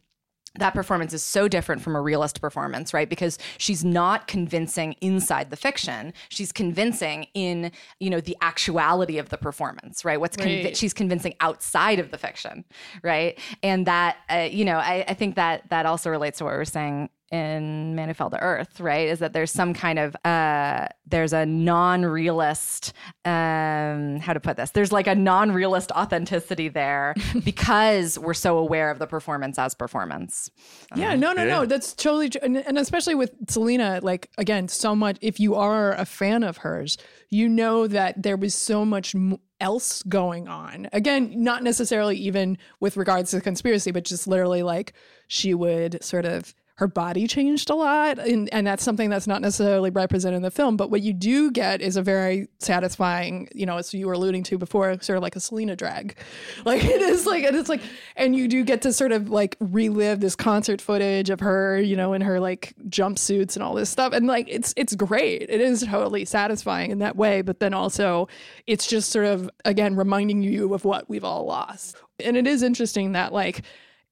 that 0.59 0.73
performance 0.73 1.13
is 1.13 1.23
so 1.23 1.49
different 1.49 1.83
from 1.83 1.97
a 1.97 2.01
realist 2.01 2.41
performance, 2.41 2.95
right? 2.95 3.09
Because 3.09 3.39
she's 3.59 3.85
not 3.85 4.29
convincing 4.29 4.95
inside 5.01 5.51
the 5.51 5.57
fiction. 5.57 6.13
She's 6.29 6.53
convincing 6.53 7.27
in, 7.35 7.73
you 7.99 8.11
know, 8.11 8.21
the 8.21 8.37
actuality 8.41 9.19
of 9.19 9.31
the 9.31 9.39
performance, 9.39 10.05
right? 10.05 10.21
What's 10.21 10.39
right. 10.39 10.67
Convi- 10.67 10.77
she's 10.77 10.95
convincing 10.95 11.35
outside 11.41 11.99
of 11.99 12.11
the 12.11 12.19
fiction, 12.19 12.65
right? 13.03 13.39
And 13.63 13.87
that, 13.87 14.17
uh, 14.31 14.49
you 14.51 14.65
know, 14.65 14.79
I, 14.79 15.05
I 15.09 15.15
think 15.15 15.35
that 15.37 15.69
that 15.71 15.87
also 15.87 16.11
relates 16.11 16.39
to 16.39 16.45
what 16.45 16.53
we 16.53 16.59
were 16.59 16.65
saying 16.65 17.11
in 17.35 17.97
Man 17.97 18.09
Who 18.09 18.15
Fell 18.15 18.31
to 18.31 18.41
Earth, 18.41 18.79
right? 18.79 19.09
Is 19.09 19.19
that 19.19 19.33
there's 19.33 19.51
some 19.51 19.75
kind 19.75 19.99
of 19.99 20.15
uh, 20.25 20.87
there's 21.05 21.33
a 21.33 21.45
non-realist 21.45 22.93
um, 23.25 24.19
how 24.21 24.33
to 24.33 24.41
put 24.41 24.57
this? 24.57 24.71
There's 24.71 24.93
like 24.93 25.09
a 25.09 25.17
non-realist 25.17 25.91
authenticity 25.93 26.69
there 26.69 27.15
because 27.45 28.19
we're 28.19 28.35
so 28.35 28.59
aware 28.59 28.91
of 28.91 29.01
the 29.01 29.07
performance 29.07 29.59
as 29.59 29.75
performance. 29.75 30.49
Yeah, 30.95 31.17
no, 31.17 31.33
no, 31.33 31.43
yeah. 31.43 31.51
no. 31.51 31.67
That's 31.67 31.93
totally 31.93 32.31
true. 32.31 32.41
And, 32.43 32.57
and 32.57 32.79
especially 32.79 33.17
with 33.17 33.33
Selena, 33.49 33.99
like 34.03 34.31
again, 34.39 34.69
so 34.69 34.95
much. 34.95 35.19
If 35.21 35.41
you 35.41 35.57
are 35.57 35.93
a 35.93 36.05
fan 36.05 36.45
of 36.45 36.59
hers, 36.59 36.97
you 37.31 37.49
know 37.49 37.89
that 37.89 38.23
there 38.23 38.37
was 38.37 38.55
so 38.55 38.85
much. 38.85 39.15
else 39.61 40.03
going 40.03 40.47
on. 40.47 40.89
Again, 40.93 41.33
not 41.37 41.63
necessarily 41.63 42.17
even 42.17 42.59
with 42.81 42.97
regards 42.97 43.31
to 43.31 43.37
the 43.37 43.43
conspiracy, 43.43 43.93
but 43.93 44.05
just 44.05 44.27
literally 44.27 44.63
like 44.63 44.93
she 45.29 45.55
would 45.55 46.03
sort 46.05 46.27
of 46.27 46.55
her 46.77 46.89
body 46.89 47.27
changed 47.27 47.71
a 47.71 47.75
lot 47.75 48.19
and, 48.19 48.53
and 48.53 48.67
that's 48.67 48.83
something 48.83 49.11
that's 49.11 49.27
not 49.27 49.41
necessarily 49.41 49.91
represented 49.91 50.37
in 50.37 50.43
the 50.43 50.51
film 50.51 50.77
but 50.77 50.91
what 50.91 51.03
you 51.03 51.13
do 51.13 51.51
get 51.51 51.81
is 51.81 51.97
a 51.97 52.03
very 52.03 52.49
satisfying 52.59 53.49
you 53.55 53.67
know 53.67 53.77
as 53.77 53.95
you 53.95 54.07
were 54.07 54.15
alluding 54.15 54.43
to 54.43 54.59
before 54.59 55.01
sort 55.01 55.17
of 55.17 55.23
like 55.23 55.37
a 55.37 55.41
selena 55.41 55.77
drag. 55.77 56.17
Like 56.65 56.85
it 56.85 57.03
is 57.03 57.27
like 57.27 57.45
and 57.45 57.57
it's 57.57 57.69
like 57.69 57.83
and 58.17 58.35
you 58.35 58.49
do 58.49 58.65
get 58.65 58.83
to 58.83 58.93
sort 58.93 59.13
of 59.13 59.29
like 59.29 59.57
relive 59.61 60.21
this 60.21 60.35
concert 60.35 60.81
footage 60.81 61.29
of 61.29 61.41
her 61.41 61.79
you 61.79 61.95
know 61.95 62.15
in 62.15 62.23
her 62.23 62.41
like 62.41 62.75
jumpsuits 62.89 63.55
and 63.55 63.63
all 63.63 63.75
this 63.75 63.91
stuff 63.91 64.13
and 64.13 64.27
like 64.27 64.47
it's 64.49 64.73
it's 64.77 64.95
great. 64.95 65.43
It 65.43 65.61
is 65.61 65.83
totally 65.83 66.25
satisfying 66.25 66.91
in 66.91 67.01
that 67.01 67.17
way 67.17 67.43
but 67.43 67.61
then 67.61 67.75
also 67.75 68.29
it's 68.67 68.87
just 68.87 69.11
sort 69.11 69.27
of 69.27 69.51
again 69.65 69.95
reminding 69.95 70.43
you 70.43 70.73
of 70.73 70.85
what 70.85 71.09
we've 71.09 71.25
all 71.25 71.45
lost. 71.45 71.97
And 72.25 72.37
it 72.37 72.47
is 72.47 72.63
interesting 72.63 73.13
that 73.13 73.33
like 73.33 73.63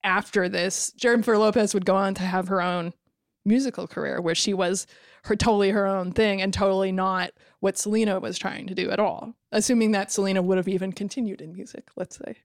after 0.04 0.48
this, 0.48 0.92
Jennifer 0.92 1.38
Lopez 1.38 1.74
would 1.74 1.86
go 1.86 1.96
on 1.96 2.14
to 2.14 2.22
have 2.22 2.48
her 2.48 2.60
own 2.60 2.92
musical 3.44 3.86
career 3.86 4.20
where 4.20 4.34
she 4.34 4.54
was 4.54 4.86
her 5.24 5.36
totally 5.36 5.70
her 5.70 5.86
own 5.86 6.12
thing 6.12 6.42
and 6.42 6.52
totally 6.52 6.92
not 6.92 7.32
what 7.60 7.78
Selena 7.78 8.18
was 8.18 8.38
trying 8.38 8.66
to 8.66 8.74
do 8.74 8.90
at 8.90 8.98
all. 8.98 9.34
Assuming 9.52 9.92
that 9.92 10.10
Selena 10.10 10.42
would 10.42 10.58
have 10.58 10.68
even 10.68 10.92
continued 10.92 11.40
in 11.40 11.52
music, 11.52 11.88
let's 11.96 12.16
say. 12.16 12.36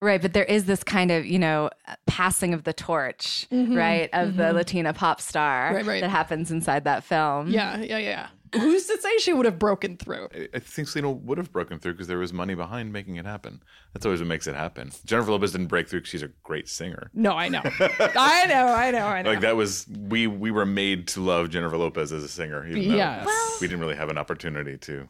Right, 0.00 0.20
but 0.20 0.32
there 0.32 0.44
is 0.44 0.64
this 0.64 0.82
kind 0.82 1.12
of, 1.12 1.26
you 1.26 1.38
know, 1.38 1.70
passing 2.06 2.54
of 2.54 2.64
the 2.64 2.72
torch, 2.72 3.46
mm-hmm, 3.52 3.76
right, 3.76 4.10
of 4.12 4.30
mm-hmm. 4.30 4.38
the 4.38 4.52
Latina 4.52 4.92
pop 4.92 5.20
star 5.20 5.72
right, 5.72 5.86
right. 5.86 6.00
that 6.00 6.10
happens 6.10 6.50
inside 6.50 6.84
that 6.84 7.04
film. 7.04 7.48
Yeah, 7.48 7.78
yeah, 7.78 7.98
yeah. 7.98 8.28
Who's 8.54 8.86
to 8.86 9.00
say 9.00 9.18
she 9.18 9.32
would 9.32 9.46
have 9.46 9.58
broken 9.58 9.96
through? 9.96 10.28
I 10.54 10.58
think 10.58 10.88
Selena 10.88 11.10
would 11.10 11.38
have 11.38 11.52
broken 11.52 11.78
through 11.78 11.92
because 11.92 12.06
there 12.06 12.18
was 12.18 12.32
money 12.32 12.54
behind 12.54 12.92
making 12.92 13.16
it 13.16 13.24
happen. 13.24 13.62
That's 13.92 14.04
always 14.04 14.20
what 14.20 14.28
makes 14.28 14.46
it 14.46 14.54
happen. 14.54 14.92
Jennifer 15.04 15.30
Lopez 15.30 15.52
didn't 15.52 15.68
break 15.68 15.88
through 15.88 16.00
because 16.00 16.10
she's 16.10 16.22
a 16.22 16.30
great 16.42 16.68
singer. 16.68 17.10
No, 17.14 17.32
I 17.32 17.48
know, 17.48 17.62
I 17.64 18.46
know, 18.46 18.66
I 18.66 18.90
know, 18.90 19.06
I 19.06 19.22
know. 19.22 19.30
Like 19.30 19.40
that 19.40 19.56
was 19.56 19.86
we 19.88 20.26
we 20.26 20.50
were 20.50 20.66
made 20.66 21.08
to 21.08 21.20
love 21.20 21.50
Jennifer 21.50 21.76
Lopez 21.76 22.12
as 22.12 22.22
a 22.22 22.28
singer. 22.28 22.66
Even 22.66 22.82
yes. 22.82 23.26
Well, 23.26 23.52
we 23.60 23.68
didn't 23.68 23.80
really 23.80 23.96
have 23.96 24.10
an 24.10 24.18
opportunity 24.18 24.76
to 24.78 25.08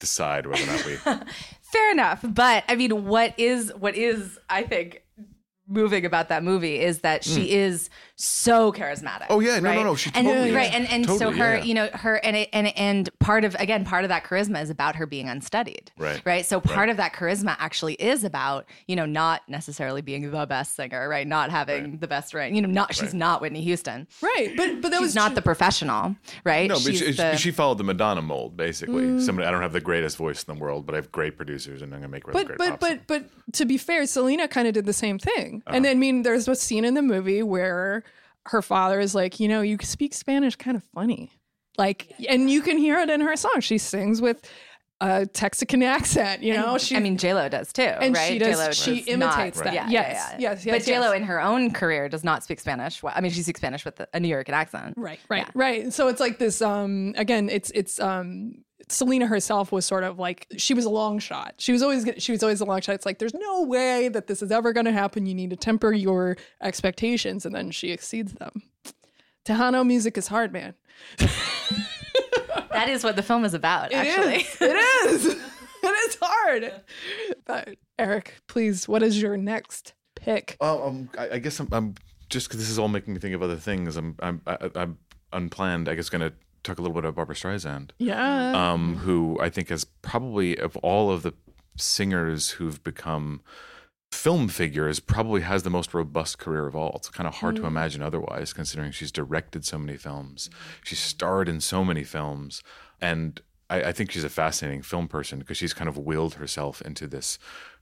decide 0.00 0.46
whether 0.46 0.62
or 0.62 0.66
not 0.66 0.84
we. 0.84 0.96
Fair 1.62 1.92
enough, 1.92 2.24
but 2.28 2.64
I 2.68 2.76
mean, 2.76 3.04
what 3.04 3.34
is 3.38 3.72
what 3.74 3.94
is 3.94 4.38
I 4.50 4.62
think 4.62 5.02
moving 5.66 6.04
about 6.04 6.28
that 6.28 6.42
movie 6.42 6.78
is 6.78 7.00
that 7.00 7.24
she 7.24 7.46
mm. 7.46 7.48
is 7.48 7.90
so 8.16 8.72
charismatic. 8.72 9.26
Oh, 9.28 9.40
yeah. 9.40 9.58
No, 9.58 9.60
no, 9.60 9.76
right? 9.76 9.84
no, 9.84 9.94
she 9.96 10.10
and, 10.14 10.26
totally 10.26 10.50
is. 10.50 10.54
right, 10.54 10.72
and 10.72 10.88
and 10.88 11.06
so 11.18 11.30
her, 11.30 11.56
yeah. 11.56 11.64
you 11.64 11.74
know, 11.74 11.88
her 11.94 12.16
and 12.16 12.36
it, 12.36 12.48
and 12.52 12.68
and 12.76 13.18
part 13.18 13.44
of 13.44 13.54
again, 13.56 13.84
part 13.84 14.04
of 14.04 14.08
that 14.08 14.24
charisma 14.24 14.62
is 14.62 14.70
about 14.70 14.96
her 14.96 15.06
being 15.06 15.28
unstudied. 15.28 15.90
Right. 15.98 16.22
Right. 16.24 16.46
So 16.46 16.60
part 16.60 16.88
of 16.88 16.96
that 16.98 17.12
charisma 17.12 17.56
actually 17.58 17.94
is 17.94 18.24
about 18.24 18.66
you 18.86 18.96
know 18.96 19.06
not 19.06 19.42
necessarily 19.48 20.02
being 20.02 20.30
the 20.30 20.46
best 20.46 20.76
singer, 20.76 21.08
right? 21.08 21.26
Not 21.26 21.50
having 21.50 21.98
the 21.98 22.08
best 22.08 22.34
range. 22.34 22.54
You 22.54 22.62
know, 22.62 22.68
not 22.68 22.94
she's 22.94 23.04
Right. 23.04 23.14
not 23.14 23.40
Whitney 23.40 23.62
Houston. 23.62 24.06
Right, 24.22 24.52
but 24.56 24.80
but 24.80 24.90
that 24.90 24.98
She's 24.98 25.08
was 25.08 25.14
not 25.14 25.34
the 25.34 25.42
professional, 25.42 26.16
right? 26.44 26.68
No, 26.68 26.74
but 26.76 26.82
she's 26.82 26.98
she, 26.98 27.12
the, 27.12 27.36
she 27.36 27.50
followed 27.50 27.78
the 27.78 27.84
Madonna 27.84 28.22
mold, 28.22 28.56
basically. 28.56 29.04
Mm. 29.04 29.20
Somebody, 29.20 29.48
I 29.48 29.50
don't 29.50 29.62
have 29.62 29.72
the 29.72 29.80
greatest 29.80 30.16
voice 30.16 30.44
in 30.44 30.54
the 30.54 30.60
world, 30.60 30.86
but 30.86 30.94
I 30.94 30.96
have 30.96 31.10
great 31.10 31.36
producers, 31.36 31.82
and 31.82 31.92
I'm 31.92 32.00
gonna 32.00 32.10
make 32.10 32.26
really 32.26 32.44
but 32.44 32.46
great 32.46 32.58
but 32.58 32.70
pop 32.70 32.80
but 32.80 33.06
but 33.06 33.54
to 33.54 33.64
be 33.64 33.76
fair, 33.76 34.06
Selena 34.06 34.48
kind 34.48 34.68
of 34.68 34.74
did 34.74 34.86
the 34.86 34.92
same 34.92 35.18
thing. 35.18 35.62
Uh-huh. 35.66 35.76
And 35.76 35.86
I 35.86 35.94
mean, 35.94 36.22
there's 36.22 36.46
a 36.48 36.54
scene 36.54 36.84
in 36.84 36.94
the 36.94 37.02
movie 37.02 37.42
where 37.42 38.04
her 38.46 38.62
father 38.62 39.00
is 39.00 39.14
like, 39.14 39.40
you 39.40 39.48
know, 39.48 39.60
you 39.62 39.76
speak 39.82 40.14
Spanish 40.14 40.56
kind 40.56 40.76
of 40.76 40.82
funny, 40.94 41.30
like, 41.78 42.12
and 42.28 42.50
you 42.50 42.62
can 42.62 42.78
hear 42.78 42.98
it 43.00 43.10
in 43.10 43.20
her 43.20 43.36
song. 43.36 43.60
She 43.60 43.78
sings 43.78 44.20
with 44.20 44.42
a 45.00 45.26
Texican 45.26 45.82
accent. 45.82 46.42
You 46.42 46.54
know, 46.54 46.78
she. 46.78 46.96
I 46.96 47.00
mean, 47.00 47.16
J 47.18 47.34
Lo 47.34 47.48
does 47.48 47.72
too, 47.72 47.82
and 47.82 48.14
right? 48.14 48.32
she 48.32 48.38
does. 48.38 48.56
J-Lo 48.58 48.70
She 48.72 48.98
imitates 49.10 49.56
not- 49.58 49.64
that. 49.64 49.74
Yeah, 49.74 49.88
yes, 49.88 49.90
yeah, 49.90 50.30
yeah. 50.30 50.50
yes, 50.52 50.64
yes, 50.66 50.74
But 50.78 50.86
J 50.86 50.98
Lo 51.00 51.06
yes. 51.12 51.16
in 51.20 51.24
her 51.24 51.40
own 51.40 51.72
career 51.72 52.08
does 52.08 52.22
not 52.22 52.44
speak 52.44 52.60
Spanish. 52.60 53.02
Well, 53.02 53.12
I 53.16 53.20
mean, 53.20 53.32
she 53.32 53.42
speaks 53.42 53.58
Spanish 53.60 53.84
with 53.84 54.00
a 54.12 54.20
New 54.20 54.28
York 54.28 54.48
accent. 54.48 54.94
Right, 54.96 55.18
right, 55.28 55.46
Yeah. 55.46 55.50
right. 55.54 55.92
So 55.92 56.08
it's 56.08 56.20
like 56.20 56.38
this. 56.38 56.62
Um, 56.62 57.14
again, 57.16 57.48
it's 57.50 57.70
it's 57.70 57.98
um. 57.98 58.64
Selena 58.88 59.26
herself 59.26 59.72
was 59.72 59.84
sort 59.86 60.04
of 60.04 60.18
like 60.18 60.46
she 60.56 60.74
was 60.74 60.84
a 60.84 60.90
long 60.90 61.18
shot. 61.18 61.54
She 61.58 61.72
was 61.72 61.82
always 61.82 62.06
she 62.18 62.32
was 62.32 62.42
always 62.42 62.60
a 62.60 62.64
long 62.64 62.80
shot. 62.80 62.94
It's 62.94 63.06
like 63.06 63.18
there's 63.18 63.34
no 63.34 63.62
way 63.62 64.08
that 64.08 64.26
this 64.26 64.42
is 64.42 64.50
ever 64.50 64.72
going 64.72 64.86
to 64.86 64.92
happen. 64.92 65.26
You 65.26 65.34
need 65.34 65.50
to 65.50 65.56
temper 65.56 65.92
your 65.92 66.36
expectations, 66.62 67.44
and 67.46 67.54
then 67.54 67.70
she 67.70 67.90
exceeds 67.90 68.34
them. 68.34 68.62
Tejano 69.44 69.86
music 69.86 70.16
is 70.18 70.28
hard, 70.28 70.52
man. 70.52 70.74
That 72.72 72.88
is 72.88 73.04
what 73.04 73.16
the 73.16 73.22
film 73.22 73.44
is 73.44 73.54
about, 73.54 73.92
It 73.92 73.96
actually. 73.96 74.36
is. 74.36 74.56
It 74.60 74.76
is. 74.76 75.26
it 75.82 76.08
is 76.10 76.18
hard. 76.20 76.72
But 77.44 77.76
Eric, 77.98 78.34
please, 78.48 78.88
what 78.88 79.02
is 79.02 79.20
your 79.20 79.36
next 79.36 79.94
pick? 80.16 80.56
Well, 80.60 80.82
um, 80.82 81.08
I, 81.18 81.30
I 81.34 81.38
guess 81.38 81.60
I'm, 81.60 81.68
I'm 81.72 81.94
just 82.30 82.48
because 82.48 82.58
this 82.60 82.70
is 82.70 82.78
all 82.78 82.88
making 82.88 83.14
me 83.14 83.20
think 83.20 83.34
of 83.34 83.42
other 83.42 83.56
things. 83.56 83.96
I'm 83.96 84.16
I'm 84.20 84.40
I, 84.46 84.70
I'm 84.74 84.98
unplanned. 85.32 85.88
I 85.88 85.94
guess 85.94 86.08
going 86.08 86.22
to 86.28 86.32
talk 86.64 86.78
a 86.78 86.82
little 86.82 86.94
bit 86.94 87.04
about 87.04 87.14
Barbra 87.14 87.34
Streisand, 87.36 87.90
Yeah. 87.98 88.72
um, 88.72 88.96
who 88.98 89.38
I 89.40 89.50
think 89.50 89.68
has 89.68 89.84
probably 89.84 90.56
of 90.56 90.76
all 90.78 91.10
of 91.10 91.22
the 91.22 91.34
singers 91.76 92.50
who've 92.50 92.82
become 92.82 93.42
film 94.12 94.46
figures, 94.48 95.00
probably 95.00 95.40
has 95.40 95.64
the 95.64 95.70
most 95.70 95.92
robust 95.92 96.38
career 96.38 96.66
of 96.66 96.76
all. 96.76 96.92
It's 96.96 97.10
kind 97.10 97.26
of 97.26 97.34
hard 97.36 97.56
to 97.56 97.66
imagine 97.66 98.00
otherwise, 98.00 98.52
considering 98.52 98.92
she's 98.92 99.10
directed 99.10 99.64
so 99.64 99.76
many 99.78 99.96
films, 99.98 100.48
she's 100.84 101.00
starred 101.00 101.48
in 101.48 101.60
so 101.60 101.84
many 101.84 102.04
films, 102.04 102.62
and 103.00 103.40
I, 103.68 103.84
I 103.84 103.92
think 103.92 104.12
she's 104.12 104.22
a 104.24 104.28
fascinating 104.28 104.82
film 104.82 105.08
person 105.08 105.40
because 105.40 105.56
she's 105.56 105.74
kind 105.74 105.88
of 105.88 105.98
willed 105.98 106.34
herself 106.34 106.80
into 106.82 107.08
this 107.08 107.38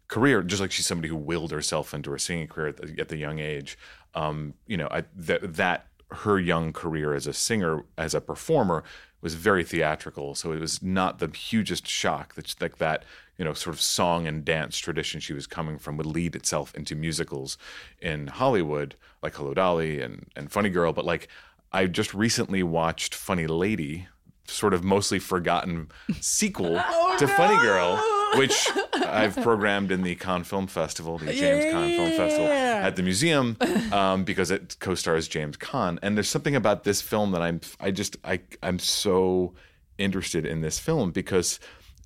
career, 0.08 0.42
just 0.42 0.60
like 0.62 0.72
she's 0.72 0.86
somebody 0.86 1.08
who 1.08 1.16
willed 1.16 1.50
herself 1.52 1.92
into 1.92 2.10
her 2.10 2.18
singing 2.18 2.48
career 2.48 2.68
at 2.68 2.76
the, 2.78 3.00
at 3.00 3.08
the 3.08 3.16
young 3.18 3.38
age. 3.38 3.76
Um, 4.14 4.54
you 4.66 4.76
know, 4.78 4.88
I, 4.90 5.04
that 5.16 5.54
that 5.56 5.86
her 6.12 6.38
young 6.38 6.72
career 6.72 7.14
as 7.14 7.26
a 7.26 7.32
singer, 7.32 7.84
as 7.96 8.14
a 8.14 8.20
performer, 8.20 8.84
was 9.20 9.34
very 9.34 9.64
theatrical. 9.64 10.34
So 10.34 10.52
it 10.52 10.60
was 10.60 10.82
not 10.82 11.18
the 11.18 11.28
hugest 11.28 11.86
shock 11.86 12.34
that 12.34 12.54
like 12.60 12.78
that 12.78 13.04
you 13.38 13.44
know 13.44 13.54
sort 13.54 13.74
of 13.74 13.80
song 13.80 14.26
and 14.26 14.44
dance 14.44 14.76
tradition 14.78 15.20
she 15.20 15.32
was 15.32 15.46
coming 15.46 15.78
from 15.78 15.96
would 15.96 16.06
lead 16.06 16.36
itself 16.36 16.74
into 16.74 16.94
musicals 16.94 17.56
in 18.00 18.26
Hollywood, 18.26 18.96
like 19.22 19.34
Hello 19.34 19.54
Dolly 19.54 20.00
and 20.00 20.26
and 20.36 20.50
Funny 20.50 20.70
Girl. 20.70 20.92
But 20.92 21.04
like 21.04 21.28
I 21.72 21.86
just 21.86 22.12
recently 22.12 22.62
watched 22.62 23.14
Funny 23.14 23.46
Lady, 23.46 24.08
sort 24.46 24.74
of 24.74 24.84
mostly 24.84 25.18
forgotten 25.18 25.90
sequel 26.20 26.76
oh, 26.84 27.16
to 27.18 27.26
Funny 27.28 27.58
Girl, 27.62 27.96
which 28.36 28.68
I've 28.94 29.36
programmed 29.36 29.90
in 29.92 30.02
the 30.02 30.16
Caan 30.16 30.44
Film 30.44 30.66
Festival, 30.66 31.18
the 31.18 31.32
James 31.32 31.64
Caan 31.66 31.96
Film 31.96 32.10
Festival 32.10 32.71
at 32.82 32.96
the 32.96 33.02
museum, 33.02 33.56
um, 33.92 34.24
because 34.24 34.50
it 34.50 34.76
co-stars 34.80 35.28
James 35.28 35.56
Caan. 35.56 35.98
And 36.02 36.16
there's 36.16 36.28
something 36.28 36.56
about 36.56 36.84
this 36.84 37.00
film 37.00 37.30
that 37.32 37.40
I'm, 37.40 37.60
I 37.80 37.92
just, 37.92 38.16
I, 38.24 38.40
I'm 38.62 38.78
so 38.78 39.54
interested 39.98 40.44
in 40.44 40.60
this 40.62 40.78
film 40.78 41.12
because 41.12 41.60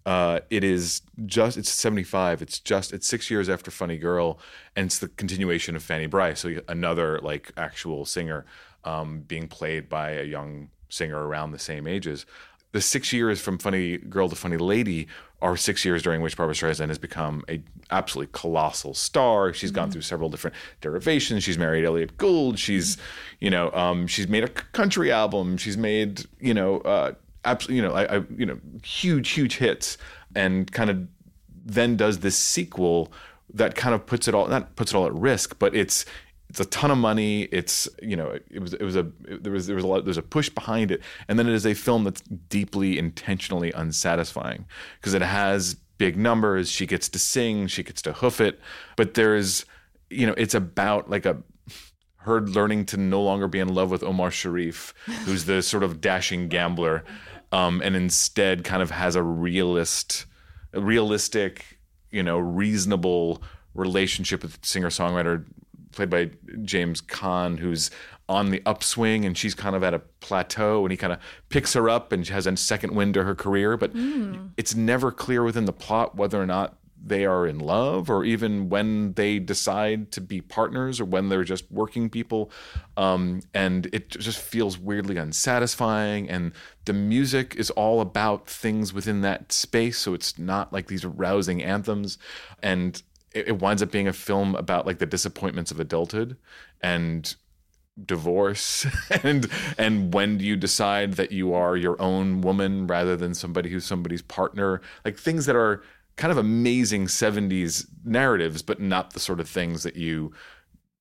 uh, 0.05 0.41
it 0.51 0.63
is 0.63 1.03
just 1.25 1.57
it's 1.57 1.71
75 1.71 2.43
it's 2.43 2.61
just 2.61 2.93
it's 2.93 3.09
six 3.09 3.31
years 3.31 3.49
after 3.49 3.71
funny 3.71 3.97
girl 3.97 4.39
and 4.77 4.87
it's 4.87 4.99
the 4.99 5.09
continuation 5.09 5.75
of 5.75 5.83
fanny 5.83 6.07
brice 6.07 6.41
so 6.41 6.61
another 6.69 7.19
like 7.23 7.51
actual 7.57 8.05
singer 8.05 8.45
um, 8.85 9.21
being 9.21 9.49
played 9.49 9.89
by 9.89 10.11
a 10.11 10.23
young 10.23 10.69
singer 10.89 11.27
around 11.27 11.51
the 11.51 11.59
same 11.59 11.89
ages 11.89 12.27
the 12.73 12.81
six 12.81 13.13
years 13.13 13.41
from 13.41 13.59
funny 13.59 13.97
girl 13.97 14.29
to 14.29 14.37
funny 14.37 14.57
lady 14.57 15.07
are 15.43 15.57
six 15.57 15.85
years 15.85 16.03
during 16.03 16.23
which 16.23 16.37
barbra 16.37 16.55
streisand 16.55 16.89
has 16.89 16.99
become 16.99 17.45
a 17.49 17.63
absolutely 17.91 18.31
colossal 18.33 18.95
star. 18.95 19.53
She's 19.53 19.71
gone 19.71 19.91
through 19.91 20.03
several 20.03 20.29
different 20.31 20.57
derivations. 20.81 21.45
She's 21.45 21.59
married 21.59 21.85
elliott 21.85 22.17
gould. 22.17 22.59
She's 22.59 22.97
you 23.41 23.51
know 23.51 23.71
um, 23.73 24.07
she's 24.07 24.29
made 24.29 24.45
a 24.45 24.49
country 24.49 25.13
album. 25.13 25.57
She's 25.57 25.77
made 25.77 26.25
you 26.41 26.55
know 26.55 26.79
uh, 26.79 27.13
absolutely, 27.47 27.77
you 27.77 27.83
know, 27.83 27.95
I, 27.95 28.17
I, 28.17 28.23
you 28.37 28.45
know, 28.45 28.59
huge, 28.83 29.31
huge 29.31 29.57
hits, 29.57 29.97
and 30.35 30.71
kind 30.71 30.91
of 30.91 31.07
then 31.65 31.97
does 31.97 32.19
this 32.19 32.37
sequel 32.37 33.11
that 33.55 33.75
kind 33.75 33.95
of 33.95 34.05
puts 34.05 34.29
it 34.29 34.35
all 34.35 34.49
not 34.49 34.77
puts 34.77 34.93
it 34.93 34.97
all 34.97 35.07
at 35.07 35.15
risk, 35.15 35.59
but 35.59 35.75
it's 35.75 36.05
it's 36.49 36.61
a 36.61 36.65
ton 36.65 36.91
of 36.91 36.99
money. 36.99 37.43
It's 37.45 37.89
you 38.03 38.17
know, 38.17 38.39
it 38.51 38.61
was 38.61 38.75
it 38.75 38.83
was 38.83 38.97
a 38.97 39.11
there 39.21 39.53
was 39.53 39.67
there 39.67 39.77
was 39.77 39.85
a 39.85 39.89
lot 39.89 40.05
there's 40.05 40.19
a 40.19 40.23
push 40.23 40.49
behind 40.49 40.91
it, 40.91 41.03
and 41.29 41.39
then 41.39 41.49
it 41.49 41.55
is 41.55 41.67
a 41.67 41.75
film 41.75 42.05
that's 42.05 42.21
deeply 42.21 42.99
intentionally 42.99 43.73
unsatisfying 43.73 44.67
because 45.01 45.15
it 45.15 45.23
has 45.23 45.75
big 45.99 46.17
numbers. 46.17 46.71
She 46.71 46.87
gets 46.87 47.09
to 47.11 47.19
sing, 47.19 47.67
she 47.67 47.83
gets 47.83 48.03
to 48.03 48.13
hoof 48.13 48.41
it, 48.41 48.61
but 48.97 49.15
there's 49.15 49.65
you 50.11 50.27
know, 50.27 50.35
it's 50.37 50.55
about 50.55 51.11
like 51.11 51.27
a 51.27 51.43
her 52.19 52.41
learning 52.41 52.85
to 52.85 52.97
no 52.97 53.23
longer 53.23 53.47
be 53.47 53.61
in 53.61 53.73
love 53.73 53.91
with 53.91 54.03
Omar 54.03 54.33
Sharif, 54.33 54.93
who's 55.25 55.45
the 55.45 55.63
sort 55.63 55.85
of 55.85 56.01
dashing 56.01 56.49
gambler, 56.49 57.05
um, 57.53 57.81
and 57.85 57.95
instead 57.95 58.65
kind 58.65 58.83
of 58.83 58.91
has 58.91 59.15
a 59.15 59.23
realist, 59.23 60.27
realistic, 60.75 61.79
you 62.11 62.25
know, 62.25 62.39
reasonable 62.39 63.43
relationship 63.75 64.43
with 64.43 64.59
singer 64.65 64.89
songwriter 64.89 65.45
played 65.97 66.11
by 66.11 66.31
James 66.63 67.01
Caan, 67.01 67.59
who's 67.59 67.91
on 68.29 68.51
the 68.51 68.63
upswing 68.67 69.25
and 69.25 69.37
she's 69.37 69.55
kind 69.55 69.77
of 69.77 69.83
at 69.83 69.95
a 69.95 69.99
plateau, 70.21 70.85
and 70.85 70.91
he 70.91 70.97
kind 70.97 71.13
of 71.13 71.19
picks 71.49 71.73
her 71.75 71.89
up 71.89 72.13
and 72.13 72.27
she 72.27 72.33
has 72.33 72.47
a 72.47 72.57
second 72.57 72.95
wind 72.95 73.15
to 73.15 73.25
her 73.25 73.35
career, 73.35 73.77
but 73.77 73.91
it's 74.57 74.75
never 74.75 75.11
clear 75.11 75.43
within 75.43 75.65
the 75.65 75.73
plot 75.73 76.17
whether 76.17 76.41
or 76.41 76.47
not 76.47 76.77
they 77.05 77.25
are 77.25 77.47
in 77.47 77.59
love 77.59 78.11
or 78.11 78.25
even 78.25 78.69
when 78.69 79.13
they 79.13 79.39
decide 79.39 80.11
to 80.11 80.21
be 80.21 80.41
partners 80.41 81.01
or 81.01 81.05
when 81.05 81.29
they're 81.29 81.45
just 81.45 81.71
working 81.71 82.11
people. 82.11 82.51
Um, 82.97 83.43
and 83.55 83.87
it 83.93 84.09
just 84.09 84.41
feels 84.41 84.77
weirdly 84.77 85.17
unsatisfying 85.17 86.29
and 86.29 86.53
the 86.85 86.93
music 86.93 87.55
is 87.55 87.71
all 87.71 88.01
about 88.01 88.49
things 88.49 88.93
within 88.93 89.21
that 89.21 89.53
space 89.53 89.99
so 89.99 90.15
it's 90.15 90.37
not 90.39 90.73
like 90.73 90.89
these 90.89 91.05
rousing 91.05 91.63
anthems. 91.63 92.19
And 92.61 93.01
it, 93.37 93.49
it 93.49 93.61
winds 93.61 93.83
up 93.83 93.91
being 93.91 94.09
a 94.09 94.13
film 94.13 94.55
about 94.55 94.87
like 94.87 94.99
the 94.99 95.07
disappointments 95.07 95.71
of 95.71 95.79
adulthood 95.79 96.37
and 96.81 97.37
divorce 98.05 98.87
and 99.23 99.51
and 99.79 100.13
when 100.13 100.39
you 100.39 100.57
decide 100.57 101.15
that 101.15 101.33
you 101.33 101.55
are 101.55 101.77
your 101.77 102.01
own 102.01 102.41
woman 102.41 102.87
rather 102.87 103.17
than 103.17 103.35
somebody 103.35 103.71
who's 103.71 103.85
somebody's 103.85 104.23
partner? 104.23 104.81
Like 105.05 105.19
things 105.19 105.47
that 105.47 105.57
are 105.57 105.83
kind 106.17 106.33
of 106.33 106.39
amazing 106.39 107.07
70s 107.07 107.87
narratives 108.05 108.63
but 108.63 108.81
not 108.81 109.13
the 109.13 109.21
sort 109.21 109.39
of 109.39 109.49
things 109.49 109.83
that 109.83 109.97
you 109.97 110.33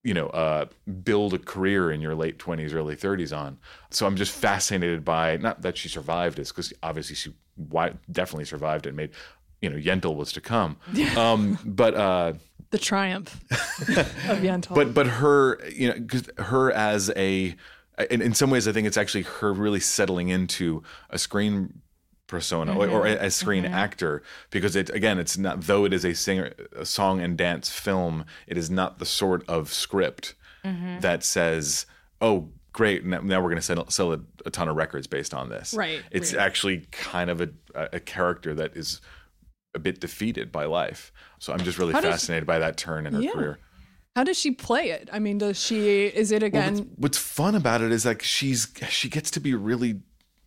you 0.03 0.13
know 0.13 0.27
uh, 0.27 0.65
build 1.03 1.33
a 1.33 1.39
career 1.39 1.89
in 1.89 2.01
your 2.01 2.15
late 2.15 2.37
20s 2.37 2.73
early 2.73 2.95
30s 2.95 3.35
on. 3.35 3.57
So 3.89 4.05
i'm 4.05 4.15
just 4.15 4.31
fascinated 4.33 5.03
by 5.03 5.37
not 5.37 5.61
that 5.63 5.77
she 5.77 5.89
survived 5.89 6.37
this 6.37 6.51
because 6.51 6.71
obviously 6.83 7.15
she 7.15 7.33
definitely 8.11 8.45
survived 8.45 8.85
it 8.85 8.89
and 8.89 8.97
made 8.97 9.11
you 9.61 9.69
know 9.69 9.77
yentl 9.77 10.15
was 10.15 10.31
to 10.33 10.41
come. 10.41 10.77
Um, 11.15 11.57
but 11.65 11.95
uh 11.95 12.33
the 12.71 12.77
triumph 12.77 13.41
of 13.51 14.39
Yentl. 14.39 14.75
but 14.75 14.93
but 14.93 15.07
her 15.07 15.59
you 15.69 15.89
know 15.89 16.43
her 16.43 16.71
as 16.71 17.11
a 17.15 17.55
in, 18.09 18.21
in 18.21 18.33
some 18.33 18.49
ways 18.49 18.67
i 18.67 18.73
think 18.73 18.85
it's 18.85 18.97
actually 18.97 19.21
her 19.21 19.53
really 19.53 19.79
settling 19.79 20.29
into 20.29 20.83
a 21.09 21.17
screen 21.17 21.81
persona 22.27 22.75
or, 22.77 22.89
or 22.89 23.05
a, 23.05 23.29
screen 23.29 23.65
actor. 23.65 24.23
Because 24.49 24.75
it 24.75 24.89
again 24.89 25.19
it's 25.19 25.37
not 25.37 25.61
though 25.61 25.85
it 25.85 25.93
is 25.93 26.03
a 26.03 26.13
singer 26.13 26.53
a 26.75 26.85
song 26.85 27.21
and 27.21 27.37
dance 27.37 27.69
film 27.69 28.25
it 28.47 28.57
is 28.57 28.69
not 28.69 28.99
the 28.99 29.05
sort 29.05 29.47
of 29.47 29.71
script 29.71 30.33
that 31.01 31.23
says 31.23 31.85
oh 32.21 32.49
great 32.73 33.05
now, 33.05 33.19
now 33.21 33.39
we're 33.39 33.49
going 33.49 33.55
to 33.55 33.61
sell, 33.61 33.89
sell 33.89 34.11
a, 34.11 34.19
a 34.45 34.49
ton 34.49 34.67
of 34.67 34.75
records 34.75 35.07
based 35.07 35.33
on 35.33 35.47
this. 35.47 35.73
Right, 35.73 36.01
it's 36.11 36.33
right. 36.33 36.43
actually 36.43 36.87
kind 36.91 37.29
of 37.29 37.39
a, 37.39 37.49
a 37.75 37.99
character 37.99 38.53
that 38.55 38.75
is 38.75 38.99
a 39.75 39.79
bit 39.79 39.99
defeated 39.99 40.51
by 40.51 40.65
life 40.65 41.11
so 41.39 41.53
i'm 41.53 41.59
just 41.59 41.77
really 41.77 41.93
How 41.93 42.01
fascinated 42.01 42.47
by 42.47 42.59
that 42.59 42.77
turn 42.77 43.05
in 43.05 43.13
her 43.13 43.21
Yeah. 43.21 43.31
career 43.31 43.59
How 44.15 44.23
does 44.23 44.39
she 44.39 44.51
play 44.51 44.91
it? 44.91 45.09
I 45.11 45.19
mean, 45.19 45.39
does 45.39 45.59
she? 45.59 46.05
Is 46.05 46.31
it 46.31 46.41
Well, 46.41 46.47
again? 46.47 46.75
what's, 46.75 46.87
what's 46.95 47.17
fun 47.17 47.53
about 47.53 47.81
it 47.81 47.91
is 47.91 48.05
like 48.05 48.23
she's 48.23 48.67
she 48.87 49.09
gets 49.09 49.29
to 49.31 49.41
be 49.41 49.53
really 49.53 49.99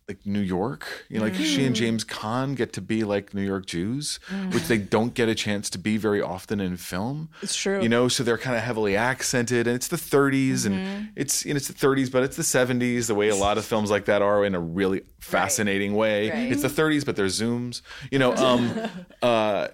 like 0.09 0.25
New 0.25 0.41
York. 0.41 1.05
You 1.07 1.19
know, 1.19 1.25
like 1.25 1.35
she 1.35 1.59
Mm. 1.59 1.67
and 1.67 1.75
James 1.75 2.03
Caan 2.03 2.55
get 2.55 2.73
to 2.73 2.81
be 2.81 3.03
like 3.03 3.33
New 3.33 3.43
York 3.45 3.65
Jews, 3.67 4.19
which 4.51 4.63
they 4.67 4.77
don't 4.79 5.13
get 5.13 5.29
a 5.29 5.35
chance 5.35 5.69
to 5.69 5.77
be 5.77 5.97
very 5.97 6.21
often 6.21 6.59
in 6.59 6.75
film. 6.77 7.29
It's 7.43 7.55
true. 7.55 7.81
You 7.81 7.87
know, 7.89 8.07
so 8.07 8.23
they're 8.23 8.37
kind 8.39 8.57
of 8.57 8.63
heavily 8.63 8.97
accented, 8.97 9.67
and 9.67 9.75
it's 9.75 9.87
the 9.87 9.97
30s, 9.97 10.65
Mm-hmm. 10.65 10.73
and 10.73 11.09
it's 11.15 11.45
you 11.45 11.53
know, 11.53 11.57
it's 11.57 11.67
the 11.67 11.73
30s, 11.87 12.11
but 12.11 12.23
it's 12.23 12.35
the 12.35 12.43
70s. 12.43 13.07
The 13.07 13.15
way 13.15 13.29
a 13.29 13.35
lot 13.35 13.57
of 13.59 13.65
films 13.65 13.89
like 13.91 14.05
that 14.05 14.21
are 14.21 14.43
in 14.43 14.55
a 14.55 14.59
really 14.59 15.03
fascinating 15.19 15.93
way. 15.93 16.31
Right. 16.31 16.51
It's 16.51 16.63
the 16.63 16.67
30s, 16.81 17.05
but 17.05 17.15
there's 17.15 17.39
zooms. 17.39 17.81
You 18.11 18.19
know, 18.19 18.33
um, 18.35 18.71
uh, 19.21 19.67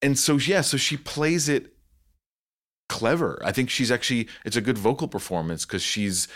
and 0.00 0.16
so 0.18 0.36
yeah, 0.38 0.60
so 0.60 0.76
she 0.76 0.96
plays 0.96 1.48
it 1.48 1.72
clever. 2.88 3.40
I 3.44 3.50
think 3.52 3.70
she's 3.70 3.90
actually 3.90 4.28
it's 4.44 4.56
a 4.56 4.60
good 4.60 4.78
vocal 4.78 5.08
performance 5.08 5.64
because 5.64 5.82
she's 5.82 6.28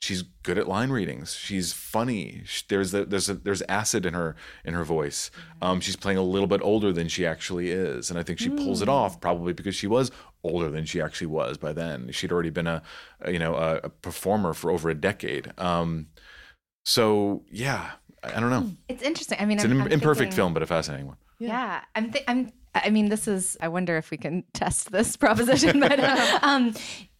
she's 0.00 0.22
good 0.42 0.58
at 0.58 0.68
line 0.68 0.90
readings. 0.90 1.34
She's 1.34 1.72
funny. 1.72 2.42
Sh- 2.44 2.62
There's 2.68 2.92
the, 2.92 3.04
there's 3.04 3.28
a, 3.28 3.34
there's 3.34 3.62
acid 3.68 4.06
in 4.06 4.14
her 4.14 4.36
in 4.64 4.74
her 4.74 4.84
voice. 4.84 5.30
Um, 5.60 5.80
she's 5.80 5.96
playing 5.96 6.18
a 6.18 6.22
little 6.22 6.46
bit 6.46 6.60
older 6.62 6.92
than 6.92 7.08
she 7.08 7.26
actually 7.26 7.70
is, 7.70 8.10
and 8.10 8.18
I 8.18 8.22
think 8.22 8.38
she 8.38 8.48
pulls 8.50 8.82
it 8.82 8.88
off 8.88 9.20
probably 9.20 9.52
because 9.52 9.74
she 9.74 9.86
was 9.86 10.10
older 10.44 10.70
than 10.70 10.84
she 10.84 11.00
actually 11.00 11.26
was 11.26 11.58
by 11.58 11.72
then. 11.72 12.10
She'd 12.12 12.30
already 12.32 12.50
been 12.50 12.66
a, 12.68 12.82
a, 13.22 13.32
you 13.32 13.38
know 13.38 13.54
a, 13.54 13.76
a 13.84 13.88
performer 13.88 14.54
for 14.54 14.70
over 14.70 14.88
a 14.88 14.94
decade. 14.94 15.52
Um, 15.58 16.06
so 16.84 17.42
yeah, 17.50 17.90
I, 18.22 18.36
I 18.36 18.40
don't 18.40 18.50
know. 18.50 18.70
It's 18.88 19.02
interesting. 19.02 19.38
I 19.40 19.44
mean, 19.44 19.58
It's 19.58 19.64
I'm, 19.64 19.72
an 19.72 19.80
I'm 19.82 19.92
imperfect 19.92 20.18
thinking- 20.18 20.36
film, 20.36 20.54
but 20.54 20.62
a 20.62 20.66
fascinating 20.66 21.06
one. 21.06 21.16
Yeah, 21.40 21.82
I'm. 21.94 22.10
Th- 22.12 22.24
I'm. 22.26 22.52
I 22.74 22.90
mean, 22.90 23.08
this 23.08 23.26
is. 23.28 23.56
I 23.60 23.68
wonder 23.68 23.96
if 23.96 24.10
we 24.10 24.16
can 24.16 24.44
test 24.54 24.90
this 24.92 25.16
proposition, 25.16 25.80
but 25.80 25.98
um, 26.42 26.74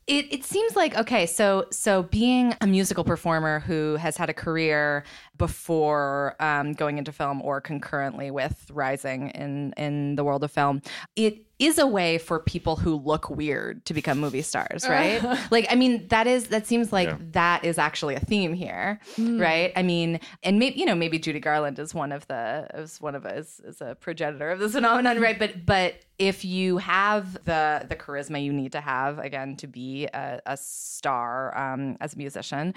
it 0.08 0.32
it 0.32 0.44
seems 0.44 0.74
like 0.74 0.96
okay. 0.96 1.26
So 1.26 1.66
so 1.70 2.02
being 2.04 2.54
a 2.60 2.66
musical 2.66 3.04
performer 3.04 3.60
who 3.60 3.96
has 3.96 4.16
had 4.16 4.30
a 4.30 4.34
career 4.34 5.04
before 5.36 6.34
um, 6.40 6.72
going 6.72 6.98
into 6.98 7.12
film 7.12 7.42
or 7.42 7.60
concurrently 7.60 8.30
with 8.30 8.70
rising 8.72 9.28
in 9.30 9.74
in 9.76 10.16
the 10.16 10.24
world 10.24 10.42
of 10.42 10.50
film, 10.50 10.80
it 11.14 11.44
is 11.58 11.78
a 11.78 11.86
way 11.86 12.18
for 12.18 12.38
people 12.38 12.76
who 12.76 12.94
look 12.96 13.28
weird 13.30 13.84
to 13.86 13.92
become 13.92 14.18
movie 14.18 14.42
stars, 14.42 14.88
right? 14.88 15.20
like, 15.50 15.66
I 15.70 15.74
mean, 15.74 16.06
that 16.08 16.26
is 16.26 16.48
that 16.48 16.66
seems 16.66 16.92
like 16.92 17.08
Yeah. 17.08 17.16
that 17.32 17.64
is 17.64 17.78
actually 17.78 18.14
a 18.14 18.20
theme 18.20 18.54
here, 18.54 19.00
right? 19.18 19.72
I 19.74 19.82
mean, 19.82 20.20
and 20.42 20.58
maybe 20.58 20.78
you 20.78 20.86
know 20.86 20.94
maybe 20.94 21.18
Judy 21.18 21.40
Garland 21.40 21.78
is 21.78 21.92
one 21.94 22.12
of 22.12 22.26
the 22.28 22.68
is 22.74 23.00
one 23.00 23.14
of 23.14 23.26
us 23.26 23.60
is 23.64 23.80
a 23.80 23.96
progenitor 23.96 24.50
of 24.50 24.60
this 24.60 24.72
phenomenon, 24.72 25.20
right? 25.26 25.38
But 25.38 25.66
but 25.66 25.94
if 26.18 26.44
you 26.44 26.78
have 26.78 27.34
the 27.44 27.86
the 27.88 27.94
charisma 27.96 28.42
you 28.42 28.52
need 28.52 28.72
to 28.72 28.80
have 28.80 29.18
again 29.20 29.54
to 29.56 29.66
be 29.68 30.06
a, 30.06 30.40
a 30.46 30.56
star 30.56 31.56
um, 31.56 31.96
as 32.00 32.14
a 32.14 32.18
musician, 32.18 32.74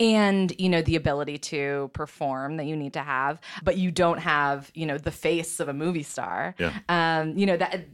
and 0.00 0.54
you 0.58 0.68
know 0.68 0.82
the 0.82 0.96
ability 0.96 1.38
to 1.38 1.90
perform 1.92 2.56
that 2.56 2.64
you 2.64 2.76
need 2.76 2.92
to 2.94 3.02
have, 3.02 3.40
but 3.62 3.76
you 3.76 3.90
don't 3.90 4.18
have 4.20 4.70
you 4.74 4.86
know 4.86 4.96
the 4.98 5.10
face 5.10 5.60
of 5.60 5.68
a 5.68 5.74
movie 5.74 6.02
star, 6.02 6.54
Yeah. 6.58 6.72
um, 6.88 7.36
you 7.36 7.44
know 7.46 7.56
that. 7.58 7.84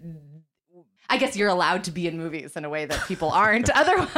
I 1.10 1.16
guess 1.16 1.36
you're 1.36 1.48
allowed 1.48 1.84
to 1.84 1.90
be 1.90 2.06
in 2.06 2.18
movies 2.18 2.54
in 2.56 2.64
a 2.64 2.68
way 2.68 2.84
that 2.84 3.06
people 3.08 3.30
aren't 3.30 3.70
otherwise. 3.74 4.08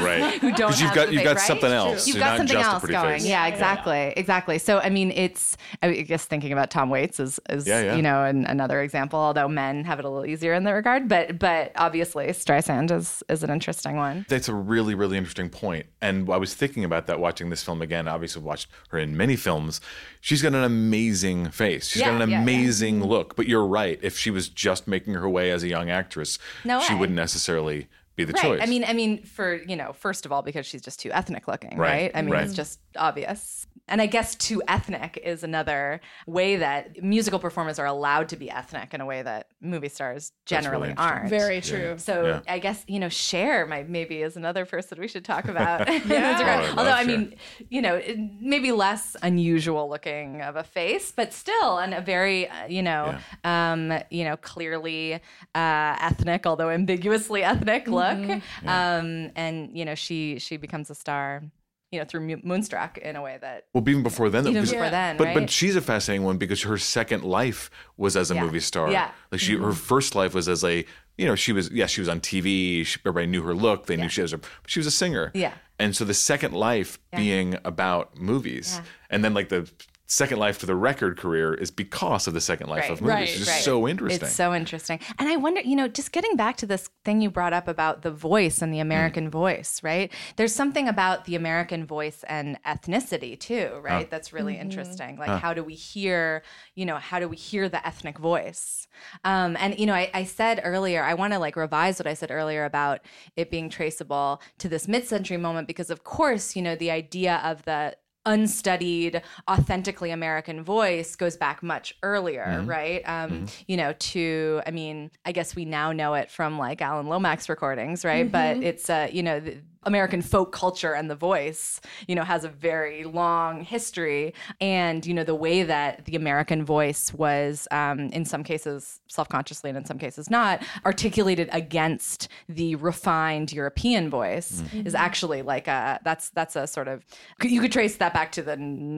Right. 0.00 0.34
Who 0.40 0.48
don't 0.52 0.56
Because 0.70 0.80
you've 0.80 0.94
got 0.94 1.12
you've 1.12 1.20
face, 1.20 1.24
got 1.24 1.36
right? 1.36 1.46
something 1.46 1.70
else. 1.72 2.06
You've 2.06 2.16
You're 2.16 2.24
got 2.24 2.36
something 2.38 2.56
else 2.56 2.86
going. 2.86 3.18
face. 3.20 3.26
Yeah, 3.26 3.46
exactly, 3.46 4.14
exactly. 4.16 4.58
So 4.58 4.78
I 4.78 4.88
mean, 4.88 5.10
it's 5.10 5.56
I 5.82 5.92
guess 6.02 6.24
thinking 6.24 6.52
about 6.52 6.70
Tom 6.70 6.88
Waits 6.90 7.20
is 7.20 7.38
is 7.50 7.66
Yeah, 7.66 7.80
yeah. 7.82 7.96
you 7.96 8.02
know 8.02 8.24
an, 8.24 8.46
another 8.46 8.80
example. 8.80 9.18
Although 9.18 9.48
men 9.48 9.84
have 9.84 9.98
it 9.98 10.04
a 10.04 10.08
little 10.08 10.24
easier 10.26 10.54
in 10.54 10.64
that 10.64 10.72
regard, 10.72 11.06
but 11.08 11.38
but 11.38 11.72
obviously 11.76 12.26
Streisand 12.28 12.90
is 12.90 13.22
is 13.28 13.42
an 13.42 13.50
interesting 13.50 13.96
one. 13.96 14.24
That's 14.28 14.48
a 14.48 14.54
really, 14.54 14.94
really 14.94 15.18
interesting 15.18 15.50
point. 15.50 15.86
And 16.00 16.30
I 16.30 16.38
was 16.38 16.54
thinking 16.54 16.84
about 16.84 17.06
that 17.08 17.20
watching 17.20 17.50
this 17.50 17.62
film 17.62 17.82
again. 17.82 18.08
Obviously, 18.08 18.42
watched 18.42 18.68
her 18.88 18.98
in 18.98 19.16
many 19.16 19.36
films. 19.36 19.80
She's 20.20 20.42
got 20.42 20.48
an 20.54 20.64
amazing 20.64 21.50
face. 21.50 21.86
She's 21.88 22.00
Yeah, 22.02 22.12
got 22.12 22.22
an 22.22 22.30
yeah, 22.30 22.36
yeah. 22.38 22.42
amazing 22.42 23.04
look. 23.04 23.36
But 23.36 23.46
you're 23.46 23.64
right. 23.66 23.98
If 24.02 24.18
she 24.18 24.30
was 24.30 24.48
just 24.48 24.88
making 24.88 25.14
her 25.14 25.28
way 25.28 25.50
as 25.50 25.62
a 25.62 25.68
young 25.68 25.90
actress, 25.90 26.38
No 26.64 26.80
she 26.80 26.94
wouldn't 26.94 27.16
necessarily 27.16 27.86
be 28.16 28.24
the 28.24 28.32
Right. 28.32 28.42
choice. 28.42 28.60
I 28.62 28.66
mean, 28.66 28.84
I 28.84 28.94
mean, 28.94 29.22
for 29.22 29.54
you 29.62 29.76
know, 29.76 29.92
first 29.92 30.26
of 30.26 30.32
all, 30.32 30.42
because 30.42 30.66
she's 30.66 30.82
just 30.82 30.98
too 30.98 31.12
ethnic 31.12 31.46
looking, 31.46 31.78
Right, 31.78 31.90
right? 32.02 32.10
I 32.14 32.22
mean, 32.22 32.34
right. 32.34 32.44
it's 32.44 32.52
just 32.54 32.80
obvious. 32.96 33.64
And 33.88 34.00
I 34.02 34.06
guess 34.06 34.34
too 34.34 34.62
ethnic 34.68 35.20
is 35.22 35.42
another 35.42 36.00
way 36.26 36.56
that 36.56 37.02
musical 37.02 37.38
performers 37.38 37.78
are 37.78 37.86
allowed 37.86 38.28
to 38.30 38.36
be 38.36 38.50
ethnic 38.50 38.92
in 38.94 39.00
a 39.00 39.06
way 39.06 39.22
that 39.22 39.48
movie 39.60 39.88
stars 39.88 40.32
generally 40.46 40.88
really 40.88 40.98
aren't. 40.98 41.30
Very 41.30 41.60
true. 41.60 41.96
So 41.98 42.26
Yeah. 42.26 42.40
I 42.54 42.58
guess 42.58 42.84
you 42.86 42.98
know, 43.00 43.08
Cher 43.08 43.66
might 43.66 43.88
maybe 43.88 44.22
is 44.22 44.36
another 44.36 44.64
person 44.66 44.98
we 45.00 45.08
should 45.08 45.24
talk 45.24 45.46
about. 45.48 45.88
Yeah. 46.08 46.68
Oh, 46.72 46.78
Although 46.78 46.90
I 46.92 47.04
Cher. 47.04 47.18
mean, 47.18 47.34
you 47.68 47.82
know, 47.82 48.00
maybe 48.40 48.72
less 48.72 49.16
unusual 49.22 49.88
looking 49.88 50.42
of 50.42 50.56
a 50.56 50.64
face, 50.64 51.12
but 51.12 51.32
still, 51.32 51.78
and 51.78 51.94
a 51.94 52.00
very 52.00 52.48
uh, 52.48 52.66
you 52.66 52.82
know, 52.82 53.16
um, 53.44 53.92
you 54.10 54.24
know, 54.24 54.36
clearly 54.36 55.14
uh, 55.14 55.96
ethnic, 56.00 56.46
although 56.46 56.70
ambiguously 56.70 57.42
ethnic 57.42 57.86
look. 57.88 58.18
Um, 58.66 59.30
and 59.36 59.76
you 59.76 59.84
know, 59.84 59.94
she 59.94 60.38
she 60.38 60.56
becomes 60.56 60.90
a 60.90 60.94
star. 60.94 61.42
You 61.90 62.00
know, 62.00 62.04
through 62.04 62.20
Mo- 62.20 62.40
Moonstruck 62.42 62.98
in 62.98 63.16
a 63.16 63.22
way 63.22 63.38
that 63.40 63.64
well, 63.72 63.82
even 63.88 64.02
before 64.02 64.28
then, 64.28 64.46
even 64.46 64.62
before 64.62 64.90
then, 64.90 65.16
but 65.16 65.28
right? 65.28 65.34
but 65.34 65.48
she's 65.50 65.74
a 65.74 65.80
fascinating 65.80 66.22
one 66.24 66.36
because 66.36 66.62
her 66.64 66.76
second 66.76 67.24
life 67.24 67.70
was 67.96 68.14
as 68.14 68.30
a 68.30 68.34
Yeah. 68.34 68.42
movie 68.44 68.60
star. 68.60 68.90
Yeah. 68.90 69.10
like 69.32 69.40
she 69.40 69.54
Mm-hmm. 69.54 69.64
her 69.64 69.72
first 69.72 70.14
life 70.14 70.34
was 70.34 70.48
as 70.50 70.62
a 70.64 70.84
you 71.16 71.26
know 71.26 71.34
she 71.34 71.52
was 71.52 71.70
yeah, 71.70 71.86
she 71.86 72.02
was 72.02 72.08
on 72.10 72.20
TV. 72.20 72.84
She, 72.84 72.98
everybody 73.06 73.26
knew 73.26 73.42
her 73.42 73.54
look. 73.54 73.86
They 73.86 73.94
Yeah. 73.96 74.02
knew 74.02 74.08
she 74.10 74.20
was 74.20 74.34
a 74.34 74.40
she 74.66 74.78
was 74.80 74.86
a 74.86 74.90
singer. 74.90 75.30
Yeah. 75.34 75.52
and 75.80 75.96
so 75.96 76.04
the 76.04 76.12
second 76.12 76.52
life 76.54 76.98
Yeah. 77.12 77.18
being 77.20 77.56
about 77.64 78.18
movies, 78.18 78.74
Yeah. 78.76 78.84
and 79.10 79.24
then 79.24 79.32
like 79.32 79.48
the 79.48 79.70
second 80.10 80.38
life 80.38 80.58
to 80.58 80.64
the 80.64 80.74
record 80.74 81.18
career 81.18 81.52
is 81.52 81.70
because 81.70 82.26
of 82.26 82.32
the 82.32 82.40
second 82.40 82.68
life 82.68 82.80
Right. 82.84 82.90
of 82.90 83.02
movies. 83.02 83.14
Right, 83.14 83.28
it's 83.28 83.38
just 83.38 83.50
right. 83.50 83.62
so 83.62 83.86
interesting. 83.86 84.26
It's 84.26 84.34
so 84.34 84.54
interesting. 84.54 85.00
And 85.18 85.28
I 85.28 85.36
wonder, 85.36 85.60
you 85.60 85.76
know, 85.76 85.86
just 85.86 86.12
getting 86.12 86.34
back 86.34 86.56
to 86.58 86.66
this 86.66 86.88
thing 87.04 87.20
you 87.20 87.30
brought 87.30 87.52
up 87.52 87.68
about 87.68 88.00
the 88.00 88.10
voice 88.10 88.62
and 88.62 88.72
the 88.72 88.78
American 88.80 89.28
voice, 89.28 89.82
right? 89.82 90.10
There's 90.36 90.54
something 90.54 90.88
about 90.88 91.26
the 91.26 91.34
American 91.34 91.84
voice 91.84 92.24
and 92.26 92.58
ethnicity 92.64 93.38
too, 93.38 93.80
right? 93.82 94.10
That's 94.10 94.32
really 94.32 94.56
interesting. 94.58 95.18
Like, 95.18 95.42
how 95.42 95.52
do 95.52 95.62
we 95.62 95.74
hear, 95.74 96.42
you 96.74 96.86
know, 96.86 96.96
how 96.96 97.20
do 97.20 97.28
we 97.28 97.36
hear 97.36 97.68
the 97.68 97.86
ethnic 97.86 98.18
voice? 98.18 98.88
Um, 99.24 99.58
and, 99.60 99.78
you 99.78 99.84
know, 99.84 99.94
I, 99.94 100.10
I 100.14 100.24
said 100.24 100.62
earlier, 100.64 101.04
I 101.04 101.12
want 101.12 101.34
to 101.34 101.38
like 101.38 101.54
revise 101.54 101.98
what 101.98 102.06
I 102.06 102.14
said 102.14 102.30
earlier 102.30 102.64
about 102.64 103.00
it 103.36 103.50
being 103.50 103.68
traceable 103.68 104.40
to 104.56 104.70
this 104.70 104.88
mid 104.88 105.06
century 105.06 105.36
moment 105.36 105.66
because, 105.68 105.90
of 105.90 106.02
course, 106.02 106.56
you 106.56 106.62
know, 106.62 106.74
the 106.76 106.90
idea 106.90 107.42
of 107.44 107.62
the 107.66 107.94
unstudied, 108.26 109.22
authentically 109.50 110.10
American 110.10 110.62
voice 110.62 111.16
goes 111.16 111.36
back 111.36 111.62
much 111.62 111.94
earlier, 112.02 112.62
right? 112.66 113.02
Um, 113.08 113.46
You 113.66 113.76
know, 113.76 113.92
to 113.92 114.60
I 114.66 114.70
mean, 114.70 115.10
I 115.24 115.32
guess 115.32 115.54
we 115.56 115.64
now 115.64 115.92
know 115.92 116.14
it 116.14 116.30
from 116.30 116.58
like 116.58 116.82
Alan 116.82 117.06
Lomax 117.06 117.48
recordings, 117.48 118.04
right? 118.04 118.30
But 118.30 118.58
it's 118.62 118.90
uh, 118.90 119.08
you 119.10 119.22
know, 119.22 119.40
the 119.40 119.58
American 119.84 120.20
folk 120.20 120.52
culture 120.52 120.92
and 120.92 121.08
the 121.08 121.14
voice, 121.14 121.80
you 122.08 122.14
know, 122.14 122.24
has 122.24 122.44
a 122.44 122.48
very 122.48 123.04
long 123.04 123.62
history, 123.62 124.34
and 124.60 125.06
you 125.06 125.14
know, 125.14 125.24
the 125.24 125.34
way 125.34 125.62
that 125.62 126.04
the 126.04 126.16
American 126.16 126.64
voice 126.64 127.14
was, 127.14 127.66
um, 127.70 128.00
in 128.10 128.24
some 128.24 128.42
cases 128.42 129.00
self-consciously 129.06 129.70
and 129.70 129.76
in 129.78 129.84
some 129.84 129.96
cases 129.98 130.28
not, 130.28 130.62
articulated 130.84 131.48
against 131.52 132.28
the 132.48 132.74
refined 132.74 133.52
European 133.52 134.10
voice 134.10 134.62
is 134.84 134.94
actually 134.94 135.42
like 135.42 135.68
a 135.68 136.00
that's 136.04 136.30
that's 136.30 136.56
a 136.56 136.66
sort 136.66 136.88
of 136.88 137.04
you 137.42 137.60
could 137.60 137.72
trace 137.72 137.96
that 137.96 138.07
back 138.12 138.32
to 138.32 138.42
the 138.42 138.52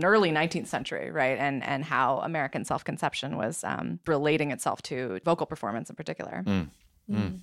early 0.05 0.31
19th 0.31 0.67
century, 0.67 1.11
right? 1.11 1.39
And 1.39 1.63
and 1.65 1.85
how 1.85 2.19
American 2.19 2.65
self-conception 2.65 3.37
was 3.37 3.65
um, 3.65 4.01
relating 4.07 4.51
itself 4.51 4.83
to 4.83 5.21
vocal 5.25 5.47
performance 5.47 5.91
in 5.91 5.97
particular. 5.97 6.45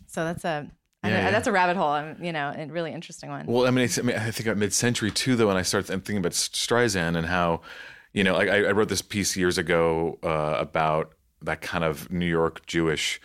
So 0.08 0.24
that's 0.24 0.46
a 0.46 0.70
I 1.04 1.10
Yeah, 1.10 1.18
know, 1.18 1.22
yeah. 1.26 1.32
that's 1.32 1.48
a 1.48 1.52
rabbit 1.52 1.78
hole, 1.78 1.92
um, 1.92 2.16
you 2.22 2.32
know, 2.34 2.52
a 2.56 2.66
really 2.68 2.92
interesting 2.92 3.30
one. 3.30 3.46
Well, 3.46 3.68
I 3.68 3.72
mean, 3.72 3.86
it's, 3.86 4.00
I 4.00 4.02
mean, 4.02 4.16
I 4.18 4.32
think 4.32 4.48
about 4.48 4.58
mid-century 4.58 5.12
too, 5.12 5.36
though, 5.36 5.50
and 5.50 5.58
I 5.58 5.62
start 5.62 5.90
I'm 5.92 6.02
thinking 6.02 6.18
about 6.18 6.32
Streisand 6.32 7.16
and 7.16 7.28
how, 7.28 7.62
you 8.14 8.24
know, 8.24 8.36
I, 8.36 8.64
I 8.64 8.72
wrote 8.72 8.90
this 8.90 9.04
piece 9.04 9.38
years 9.38 9.60
ago 9.60 10.18
uh, 10.24 10.56
about 10.58 11.14
that 11.44 11.62
kind 11.62 11.84
of 11.84 12.12
New 12.12 12.26
York 12.26 12.66
Jewish 12.66 13.22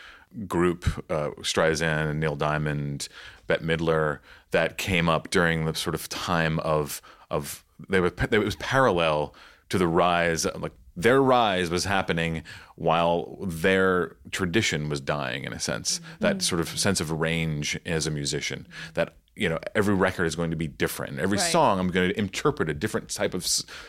group, 0.46 0.84
uh, 1.10 1.30
Streisand 1.40 2.10
and 2.10 2.20
Neil 2.20 2.36
Diamond, 2.36 3.08
Bette 3.46 3.64
Midler, 3.64 4.18
that 4.50 4.76
came 4.76 5.08
up 5.08 5.30
during 5.30 5.64
the 5.64 5.74
sort 5.74 5.94
of 5.94 6.10
time 6.10 6.58
of 6.60 7.00
of 7.32 7.64
they 7.88 7.98
were 7.98 8.12
it 8.30 8.38
was 8.38 8.54
parallel 8.56 9.34
to 9.70 9.78
the 9.78 9.88
rise 9.88 10.44
like 10.56 10.72
their 10.94 11.22
rise 11.22 11.70
was 11.70 11.84
happening 11.84 12.42
while 12.76 13.38
their 13.40 14.16
tradition 14.30 14.88
was 14.90 15.00
dying 15.00 15.44
in 15.44 15.52
a 15.52 15.58
sense. 15.58 16.00
That 16.20 16.34
mm-hmm. 16.36 16.40
sort 16.40 16.60
of 16.60 16.68
sense 16.68 17.00
of 17.00 17.10
range 17.10 17.80
as 17.86 18.06
a 18.06 18.10
musician. 18.10 18.66
That 18.94 19.14
you 19.34 19.48
know 19.48 19.58
every 19.74 19.94
record 19.94 20.26
is 20.26 20.36
going 20.36 20.50
to 20.50 20.56
be 20.56 20.66
different. 20.66 21.18
Every 21.18 21.38
Right. 21.38 21.50
song 21.50 21.78
i'm 21.80 21.88
going 21.88 22.10
to 22.10 22.18
interpret 22.18 22.68
a 22.68 22.74
different 22.74 23.08
type 23.08 23.32
of 23.32 23.46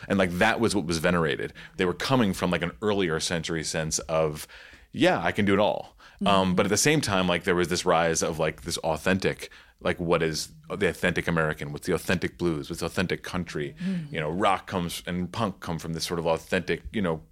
and 0.08 0.18
like 0.18 0.30
that 0.38 0.58
was 0.60 0.74
what 0.74 0.86
was 0.86 0.98
venerated. 0.98 1.52
They 1.76 1.84
were 1.84 1.92
coming 1.92 2.32
from 2.32 2.50
like 2.50 2.62
an 2.62 2.72
earlier 2.80 3.20
century 3.20 3.62
sense 3.62 3.98
of 4.00 4.46
yeah, 4.92 5.20
I 5.22 5.32
can 5.32 5.44
do 5.44 5.52
it 5.52 5.60
all. 5.60 5.93
Um, 6.26 6.54
but 6.54 6.66
at 6.66 6.70
the 6.70 6.76
same 6.76 7.00
time, 7.00 7.26
like 7.26 7.44
there 7.44 7.54
was 7.54 7.68
this 7.68 7.84
rise 7.84 8.22
of 8.22 8.38
like 8.38 8.62
this 8.62 8.78
authentic, 8.78 9.50
like 9.80 9.98
what 10.00 10.22
is 10.22 10.48
the 10.70 10.88
authentic 10.88 11.28
American? 11.28 11.72
What's 11.72 11.86
the 11.86 11.94
authentic 11.94 12.38
blues? 12.38 12.70
What's 12.70 12.82
authentic 12.82 13.22
country? 13.22 13.74
You 14.10 14.20
know, 14.20 14.30
rock 14.30 14.66
comes 14.66 15.02
and 15.06 15.30
punk 15.30 15.60
come 15.60 15.78
from 15.78 15.92
this 15.92 16.04
sort 16.04 16.18
of 16.18 16.26
authentic, 16.26 16.82
you 16.92 17.02
know, 17.02 17.22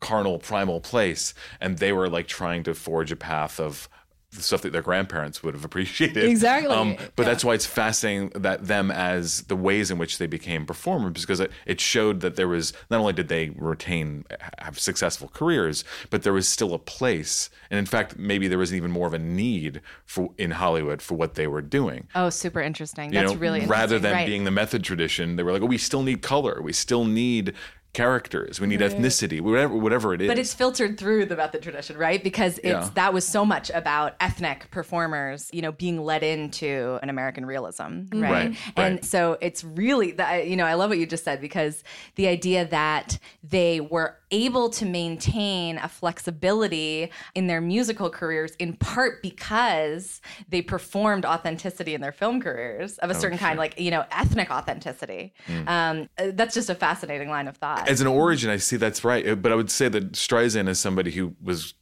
carnal 0.00 0.38
primal 0.38 0.80
place, 0.80 1.34
and 1.60 1.78
they 1.78 1.92
were 1.92 2.08
like 2.08 2.26
trying 2.26 2.62
to 2.64 2.74
forge 2.74 3.12
a 3.12 3.16
path 3.16 3.60
of 3.60 3.88
the 4.34 4.42
stuff 4.42 4.62
that 4.62 4.72
their 4.72 4.82
grandparents 4.82 5.42
would 5.42 5.54
have 5.54 5.64
appreciated. 5.64 6.24
Um, 6.24 6.30
Exactly. 6.30 6.96
but 7.16 7.22
Yeah. 7.22 7.28
that's 7.30 7.44
why 7.44 7.54
it's 7.54 7.66
fascinating 7.66 8.30
that 8.40 8.66
them 8.66 8.90
as 8.90 9.42
the 9.42 9.56
ways 9.56 9.90
in 9.90 9.98
which 9.98 10.18
they 10.18 10.26
became 10.26 10.64
performers 10.66 11.20
because 11.20 11.40
it, 11.40 11.50
it 11.66 11.80
showed 11.80 12.20
that 12.20 12.36
there 12.36 12.48
was 12.48 12.72
not 12.90 13.00
only 13.00 13.12
did 13.12 13.28
they 13.28 13.50
retain 13.50 14.24
have 14.58 14.78
successful 14.78 15.28
careers, 15.34 15.84
but 16.10 16.22
there 16.22 16.32
was 16.32 16.48
still 16.48 16.72
a 16.74 16.78
place, 16.78 17.50
and 17.70 17.78
in 17.78 17.86
fact, 17.86 18.16
maybe 18.18 18.48
there 18.48 18.58
was 18.58 18.72
even 18.74 18.90
more 18.90 19.06
of 19.06 19.14
a 19.14 19.18
need 19.18 19.80
for 20.06 20.30
in 20.38 20.52
Hollywood 20.52 21.02
for 21.02 21.14
what 21.14 21.34
they 21.34 21.46
were 21.46 21.62
doing. 21.62 22.08
Oh, 22.14 22.30
super 22.30 22.60
interesting. 22.60 23.12
You 23.12 23.20
That's 23.20 23.32
know, 23.32 23.38
really 23.38 23.60
interesting. 23.60 23.80
rather 23.80 23.98
than 23.98 24.12
right. 24.12 24.26
being 24.26 24.44
the 24.44 24.50
method 24.50 24.82
tradition, 24.82 25.36
they 25.36 25.42
were 25.42 25.52
like, 25.52 25.62
oh, 25.62 25.66
we 25.66 25.78
still 25.78 26.02
need 26.02 26.22
color, 26.22 26.60
we 26.62 26.72
still 26.72 27.04
need 27.04 27.54
characters, 27.92 28.58
we 28.58 28.66
need 28.66 28.80
ethnicity, 28.80 29.40
whatever 29.40 29.76
whatever 29.76 30.14
it 30.14 30.22
is. 30.22 30.28
But 30.28 30.38
it's 30.38 30.54
filtered 30.54 30.98
through 30.98 31.26
the 31.26 31.36
method 31.36 31.62
tradition, 31.62 31.98
right? 31.98 32.22
Because 32.22 32.58
it's 32.58 32.66
Yeah. 32.66 32.88
that 32.94 33.12
was 33.12 33.26
so 33.26 33.44
much 33.44 33.70
about 33.70 34.14
ethnic 34.18 34.70
performers, 34.70 35.50
you 35.52 35.60
know, 35.60 35.72
being 35.72 36.02
led 36.02 36.22
into 36.22 36.98
an 37.02 37.10
American 37.10 37.44
realism, 37.44 37.82
mm-hmm. 37.82 38.22
right? 38.22 38.32
Right, 38.32 38.56
And 38.76 38.94
right. 38.96 39.04
so 39.04 39.36
it's 39.40 39.62
really 39.62 40.12
that 40.12 40.46
you 40.48 40.56
know, 40.56 40.64
I 40.64 40.74
love 40.74 40.88
what 40.88 40.98
you 40.98 41.06
just 41.06 41.24
said 41.24 41.40
because 41.40 41.84
the 42.14 42.28
idea 42.28 42.64
that 42.66 43.18
they 43.42 43.80
were 43.80 44.16
able 44.32 44.70
to 44.70 44.84
maintain 44.84 45.78
a 45.78 45.88
flexibility 45.88 47.10
in 47.34 47.46
their 47.46 47.60
musical 47.60 48.10
careers 48.10 48.54
in 48.58 48.74
part 48.74 49.22
because 49.22 50.20
they 50.48 50.62
performed 50.62 51.24
authenticity 51.24 51.94
in 51.94 52.00
their 52.00 52.12
film 52.12 52.40
careers 52.40 52.98
of 52.98 53.10
a 53.10 53.14
certain 53.14 53.38
kind, 53.38 53.58
like 53.58 53.78
you 53.78 53.90
know, 53.90 54.04
ethnic 54.10 54.50
authenticity. 54.50 55.32
Um, 55.66 56.08
uh, 56.18 56.28
that's 56.32 56.54
just 56.54 56.70
a 56.70 56.74
fascinating 56.74 57.28
line 57.28 57.46
of 57.46 57.56
thought. 57.58 57.88
as 57.88 58.00
an 58.00 58.06
origin, 58.06 58.50
I 58.50 58.56
see 58.56 58.76
that's 58.76 59.04
right. 59.04 59.26
Uh, 59.28 59.34
But 59.36 59.52
I 59.52 59.54
would 59.54 59.70
say 59.70 59.88
that 59.88 60.12
Streisand 60.12 60.68
is 60.68 60.78
somebody 60.80 61.10
who 61.12 61.34
was 61.42 61.74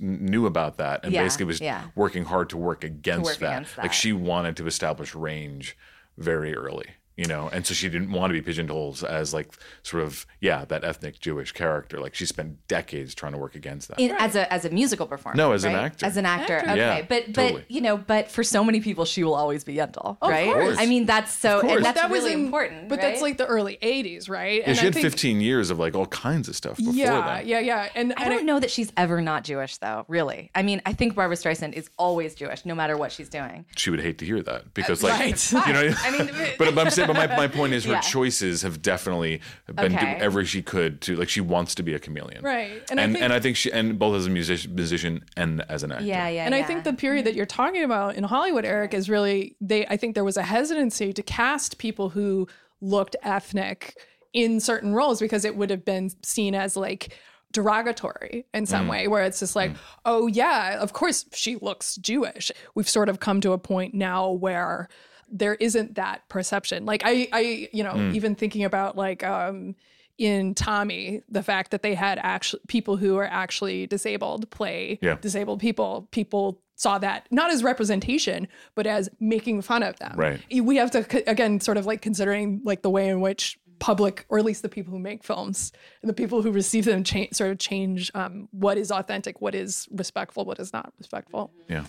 knew 0.00 0.46
about 0.46 0.78
that 0.78 1.04
and 1.04 1.12
Yeah, 1.12 1.22
basically 1.24 1.44
was 1.46 1.60
yeah. 1.60 1.84
working 1.94 2.24
hard 2.24 2.48
to 2.50 2.56
work 2.56 2.82
against 2.84 3.24
work 3.24 3.38
that. 3.38 3.52
against 3.52 3.76
Like 3.76 3.92
she 3.92 4.12
wanted 4.12 4.56
to 4.58 4.66
establish 4.66 5.14
range 5.14 5.76
very 6.16 6.54
early, 6.54 6.86
you 7.16 7.24
know, 7.26 7.48
and 7.52 7.66
so 7.66 7.72
she 7.72 7.88
didn't 7.88 8.12
want 8.12 8.30
to 8.30 8.34
be 8.34 8.42
pigeonholed 8.42 9.02
as 9.04 9.32
like 9.32 9.48
sort 9.82 10.02
of 10.02 10.26
yeah 10.40 10.64
that 10.66 10.84
ethnic 10.84 11.18
Jewish 11.20 11.52
character. 11.52 11.98
Like 11.98 12.14
she 12.14 12.26
spent 12.26 12.66
decades 12.68 13.14
trying 13.14 13.32
to 13.32 13.38
work 13.38 13.54
against 13.54 13.88
that. 13.88 13.98
in, 13.98 14.10
as 14.12 14.36
a 14.36 14.52
as 14.52 14.64
a 14.64 14.70
musical 14.70 15.06
performer. 15.06 15.36
No, 15.36 15.52
as 15.52 15.64
an 15.64 15.74
actor. 15.74 16.04
As 16.04 16.16
an 16.16 16.26
actor. 16.26 16.58
Okay, 16.58 16.76
Yeah, 16.76 17.02
but 17.02 17.26
but 17.28 17.34
totally. 17.34 17.64
you 17.68 17.80
know, 17.80 17.96
but 17.96 18.30
for 18.30 18.44
so 18.44 18.62
many 18.62 18.80
people, 18.80 19.04
she 19.04 19.24
will 19.24 19.34
always 19.34 19.64
be 19.64 19.76
Yentl, 19.76 20.18
right? 20.22 20.52
course. 20.52 20.76
I 20.78 20.86
mean, 20.86 21.06
that's 21.06 21.32
so, 21.32 21.60
and 21.60 21.84
that's 21.84 21.98
that 22.00 22.10
really 22.10 22.24
was 22.24 22.32
in- 22.32 22.44
important. 22.44 22.88
But 22.88 22.98
right? 22.98 23.08
that's 23.10 23.22
like 23.22 23.38
the 23.38 23.46
early 23.46 23.78
'80s, 23.82 24.28
right? 24.28 24.60
yeah, 24.66 24.74
she 24.74 24.80
I 24.80 24.84
had 24.84 24.94
think- 24.94 25.04
15 25.04 25.40
years 25.40 25.70
of 25.70 25.78
like 25.78 25.94
all 25.94 26.06
kinds 26.06 26.48
of 26.48 26.56
stuff 26.56 26.76
before 26.76 26.92
Yeah, 26.94 27.20
that. 27.20 27.46
yeah, 27.46 27.60
yeah. 27.60 27.88
And, 27.94 28.12
I 28.16 28.28
don't 28.28 28.44
know 28.44 28.60
that 28.60 28.70
she's 28.70 28.92
ever 28.96 29.20
not 29.20 29.44
Jewish, 29.44 29.78
though. 29.78 30.04
Really, 30.08 30.50
I 30.54 30.62
mean, 30.62 30.82
I 30.86 30.92
think 30.92 31.14
Barbra 31.14 31.36
Streisand 31.36 31.72
is 31.74 31.88
always 31.98 32.34
Jewish, 32.34 32.64
no 32.66 32.74
matter 32.74 32.96
what 32.96 33.10
she's 33.12 33.28
doing. 33.28 33.64
She 33.76 33.90
would 33.90 34.00
hate 34.00 34.18
to 34.18 34.24
hear 34.26 34.42
that 34.42 34.74
because 34.74 35.02
uh, 35.02 35.08
like 35.08 35.20
right. 35.20 35.52
you 35.66 35.72
know 35.72 35.94
I 36.02 36.10
mean, 36.10 36.30
but, 36.58 36.58
but 36.74 36.78
I'm 36.78 36.90
saying, 36.90 37.05
but 37.06 37.14
my, 37.16 37.26
my 37.36 37.48
point 37.48 37.72
is 37.72 37.84
her 37.84 37.92
Yeah. 37.92 38.00
choices 38.00 38.62
have 38.62 38.82
definitely 38.82 39.40
been 39.66 39.94
Okay. 39.94 40.04
doing 40.04 40.20
every 40.20 40.44
she 40.44 40.62
could 40.62 41.00
to 41.02 41.16
like 41.16 41.28
she 41.28 41.40
wants 41.40 41.74
to 41.76 41.82
be 41.82 41.94
a 41.94 41.98
chameleon, 41.98 42.42
Right. 42.42 42.82
And 42.90 42.98
And 43.00 43.16
and 43.16 43.32
I 43.32 43.36
I, 43.36 43.40
think- 43.40 43.42
think 43.42 43.56
she 43.56 43.72
and 43.72 43.98
both 43.98 44.16
as 44.16 44.26
a 44.26 44.30
musician, 44.30 44.74
musician 44.74 45.24
and 45.36 45.64
as 45.68 45.82
an 45.82 45.92
actor. 45.92 46.04
yeah, 46.04 46.28
yeah. 46.28 46.44
And 46.44 46.54
yeah. 46.54 46.60
I 46.60 46.64
think 46.64 46.84
the 46.84 46.92
period 46.92 47.24
that 47.26 47.34
you're 47.34 47.46
talking 47.46 47.84
about 47.84 48.14
in 48.16 48.24
Hollywood, 48.24 48.64
Eric, 48.64 48.94
is 48.94 49.08
really 49.08 49.56
they. 49.60 49.86
I 49.86 49.96
think 49.96 50.14
there 50.14 50.24
was 50.24 50.36
a 50.36 50.42
hesitancy 50.42 51.12
to 51.12 51.22
cast 51.22 51.78
people 51.78 52.10
who 52.10 52.48
looked 52.80 53.16
ethnic 53.22 53.96
in 54.32 54.60
certain 54.60 54.92
roles 54.92 55.18
because 55.20 55.44
it 55.44 55.56
would 55.56 55.70
have 55.70 55.84
been 55.84 56.10
seen 56.22 56.54
as 56.54 56.76
like 56.76 57.16
derogatory 57.52 58.44
in 58.52 58.66
some 58.66 58.86
mm. 58.86 58.90
way 58.90 59.08
where 59.08 59.22
it's 59.22 59.40
just 59.40 59.56
like 59.56 59.70
mm. 59.72 59.76
oh 60.04 60.26
yeah 60.26 60.78
of 60.78 60.92
course 60.92 61.24
she 61.32 61.56
looks 61.56 61.96
jewish 61.96 62.50
we've 62.74 62.88
sort 62.88 63.08
of 63.08 63.18
come 63.18 63.40
to 63.40 63.52
a 63.52 63.58
point 63.58 63.94
now 63.94 64.30
where 64.30 64.88
there 65.30 65.54
isn't 65.56 65.94
that 65.96 66.28
perception 66.28 66.84
like 66.86 67.02
i 67.04 67.28
i 67.32 67.68
you 67.72 67.82
know 67.82 68.10
even 68.12 68.34
thinking 68.34 68.64
about 68.64 68.96
like 68.96 69.24
um 69.24 69.74
in 70.18 70.54
Tommy, 70.54 71.20
the 71.28 71.42
fact 71.42 71.72
that 71.72 71.82
they 71.82 71.94
had 71.94 72.18
actually 72.22 72.62
people 72.68 72.96
who 72.96 73.18
are 73.18 73.26
actually 73.26 73.86
disabled 73.86 74.48
play 74.48 74.98
Yeah. 75.02 75.16
disabled 75.20 75.60
people, 75.60 76.08
people 76.10 76.58
saw 76.74 76.96
that 77.00 77.26
not 77.30 77.50
as 77.50 77.62
representation, 77.62 78.48
but 78.74 78.86
as 78.86 79.10
making 79.20 79.60
fun 79.60 79.82
of 79.82 79.98
them. 79.98 80.14
Right. 80.16 80.40
We 80.50 80.76
have 80.76 80.90
to 80.92 81.28
again 81.30 81.60
sort 81.60 81.76
of 81.76 81.84
like 81.84 82.00
considering 82.00 82.62
like 82.64 82.80
the 82.80 82.88
way 82.88 83.08
in 83.08 83.20
which 83.20 83.58
public, 83.78 84.24
or 84.30 84.38
at 84.38 84.44
least 84.46 84.62
the 84.62 84.70
people 84.70 84.90
who 84.90 84.98
make 84.98 85.22
films 85.22 85.70
and 86.00 86.08
the 86.08 86.14
people 86.14 86.40
who 86.40 86.50
receive 86.50 86.86
them, 86.86 87.04
cha- 87.04 87.26
sort 87.32 87.50
of 87.50 87.58
change 87.58 88.10
um, 88.14 88.48
what 88.52 88.78
is 88.78 88.90
authentic, 88.90 89.42
what 89.42 89.54
is 89.54 89.86
respectful, 89.90 90.46
what 90.46 90.58
is 90.58 90.72
not 90.72 90.94
respectful. 90.98 91.52
Yeah. 91.68 91.84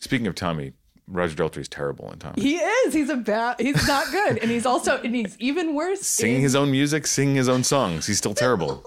Speaking 0.00 0.26
of 0.26 0.34
Tommy, 0.34 0.74
Roger 1.10 1.34
Daltrey's 1.34 1.68
terrible 1.68 2.10
in 2.12 2.18
Tommy. 2.18 2.40
He 2.40 2.56
is. 2.56 2.94
He's 2.94 3.08
a 3.10 3.16
bad. 3.16 3.60
He's 3.60 3.86
not 3.86 4.10
good, 4.10 4.38
and 4.38 4.50
he's 4.50 4.64
also 4.66 4.98
and 5.02 5.14
he's 5.14 5.36
even 5.38 5.74
worse. 5.74 6.00
Singing 6.02 6.36
in- 6.36 6.42
his 6.42 6.54
own 6.54 6.70
music, 6.70 7.06
singing 7.06 7.34
his 7.34 7.48
own 7.48 7.64
songs. 7.64 8.06
He's 8.06 8.18
still 8.18 8.34
terrible. 8.34 8.84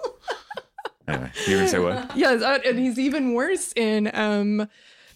anyway, 1.07 1.31
you 1.47 1.57
gonna 1.57 1.67
say 1.67 1.79
what? 1.79 2.15
Yes, 2.15 2.41
uh, 2.41 2.59
and 2.65 2.79
he's 2.79 2.97
even 2.97 3.33
worse 3.33 3.73
in 3.75 4.09
um, 4.15 4.67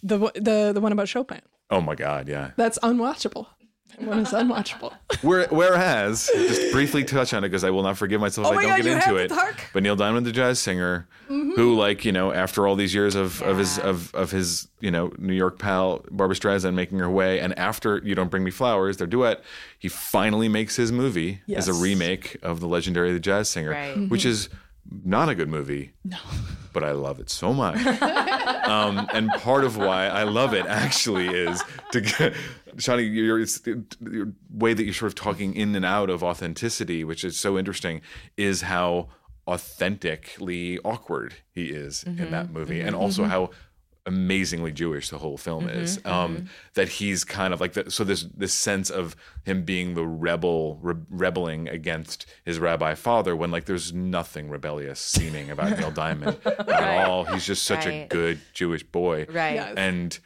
the 0.02 0.18
the 0.34 0.72
the 0.74 0.80
one 0.80 0.92
about 0.92 1.08
Chopin. 1.08 1.40
Oh 1.70 1.80
my 1.80 1.94
God, 1.94 2.28
yeah. 2.28 2.52
That's 2.56 2.78
unwatchable. 2.80 3.46
That 3.98 4.08
one 4.08 4.18
is 4.20 4.28
unwatchable. 4.30 4.92
Where, 5.22 5.46
whereas, 5.48 6.30
just 6.32 6.70
briefly 6.72 7.02
touch 7.04 7.34
on 7.34 7.42
it 7.42 7.48
because 7.48 7.64
I 7.64 7.70
will 7.70 7.82
not 7.82 7.96
forgive 7.98 8.20
myself 8.20 8.46
if 8.46 8.52
Oh 8.52 8.54
my 8.54 8.60
I 8.60 8.62
don't 8.62 8.70
God, 8.70 8.76
get 8.84 8.86
you 8.86 8.92
into 8.92 9.16
it. 9.16 9.28
to 9.28 9.34
talk. 9.34 9.60
But 9.72 9.82
Neil 9.82 9.96
Diamond, 9.96 10.24
the 10.26 10.30
jazz 10.32 10.60
singer, 10.60 11.08
who, 11.26 11.74
like 11.74 12.04
you 12.04 12.12
know, 12.12 12.32
after 12.32 12.66
all 12.66 12.76
these 12.76 12.94
years 12.94 13.14
of, 13.16 13.42
of 13.42 13.58
his 13.58 13.78
of 13.80 14.14
of 14.14 14.30
his 14.30 14.68
you 14.80 14.90
know 14.92 15.12
New 15.18 15.32
York 15.34 15.58
pal 15.58 16.04
Barbra 16.10 16.36
Streisand 16.36 16.74
making 16.74 17.00
her 17.00 17.10
way, 17.10 17.40
and 17.40 17.58
after 17.58 17.98
You 18.04 18.14
Don't 18.14 18.30
Bring 18.30 18.44
Me 18.44 18.50
Flowers, 18.52 18.98
their 18.98 19.06
duet, 19.08 19.42
he 19.78 19.88
finally 19.88 20.48
makes 20.48 20.76
his 20.76 20.92
movie 20.92 21.40
as 21.54 21.66
a 21.68 21.74
remake 21.74 22.36
of 22.42 22.60
the 22.60 22.68
legendary 22.68 23.12
The 23.12 23.20
Jazz 23.20 23.48
Singer, 23.48 23.70
Right. 23.70 24.08
which 24.08 24.24
is 24.24 24.48
not 25.04 25.28
a 25.28 25.34
good 25.34 25.48
movie. 25.48 25.92
No. 26.04 26.18
But 26.70 26.84
I 26.84 26.92
love 26.92 27.18
it 27.18 27.28
so 27.28 27.52
much. 27.52 27.84
um, 28.68 29.08
and 29.12 29.30
part 29.30 29.64
of 29.64 29.76
why 29.78 30.06
I 30.06 30.22
love 30.24 30.54
it 30.54 30.66
actually 30.66 31.26
is 31.26 31.60
to 31.92 32.00
get, 32.02 32.34
Shonni, 32.78 33.12
your, 33.12 33.38
your 34.12 34.32
way 34.50 34.74
that 34.74 34.84
you're 34.84 34.94
sort 34.94 35.12
of 35.12 35.16
talking 35.16 35.54
in 35.54 35.74
and 35.74 35.84
out 35.84 36.10
of 36.10 36.22
authenticity, 36.22 37.04
which 37.04 37.24
is 37.24 37.38
so 37.38 37.58
interesting, 37.58 38.00
is 38.36 38.62
how 38.62 39.08
authentically 39.46 40.78
awkward 40.80 41.34
he 41.50 41.66
is 41.66 42.04
in 42.04 42.16
mm-hmm. 42.16 42.30
that 42.30 42.50
movie, 42.50 42.78
mm-hmm. 42.78 42.88
and 42.88 42.96
also 42.96 43.22
mm-hmm. 43.22 43.30
how 43.30 43.50
amazingly 44.08 44.72
Jewish 44.72 45.10
the 45.10 45.18
whole 45.18 45.36
film 45.36 45.68
is. 45.68 46.00
Um, 46.04 46.48
That 46.74 46.88
he's 46.88 47.24
kind 47.24 47.52
of 47.52 47.60
like 47.60 47.74
that. 47.74 47.92
So 47.92 48.04
there's 48.04 48.26
this 48.28 48.54
sense 48.54 48.90
of 48.90 49.14
him 49.44 49.64
being 49.64 49.94
the 49.94 50.06
rebel, 50.06 50.78
re- 50.82 50.94
rebelling 51.10 51.68
against 51.68 52.26
his 52.44 52.58
rabbi 52.58 52.94
father, 52.94 53.36
when 53.36 53.50
like 53.50 53.66
there's 53.66 53.92
nothing 53.92 54.48
rebellious 54.48 54.98
seeming 54.98 55.50
about 55.50 55.78
Neil 55.78 55.90
Diamond 55.90 56.38
at 56.44 56.98
all. 56.98 57.24
He's 57.24 57.46
just 57.46 57.64
such 57.64 57.86
a 57.86 58.06
good 58.08 58.40
Jewish 58.54 58.82
boy, 58.82 59.26
right. 59.28 59.54
Yes. 59.54 59.74
and 59.76 60.12
the, 60.12 60.20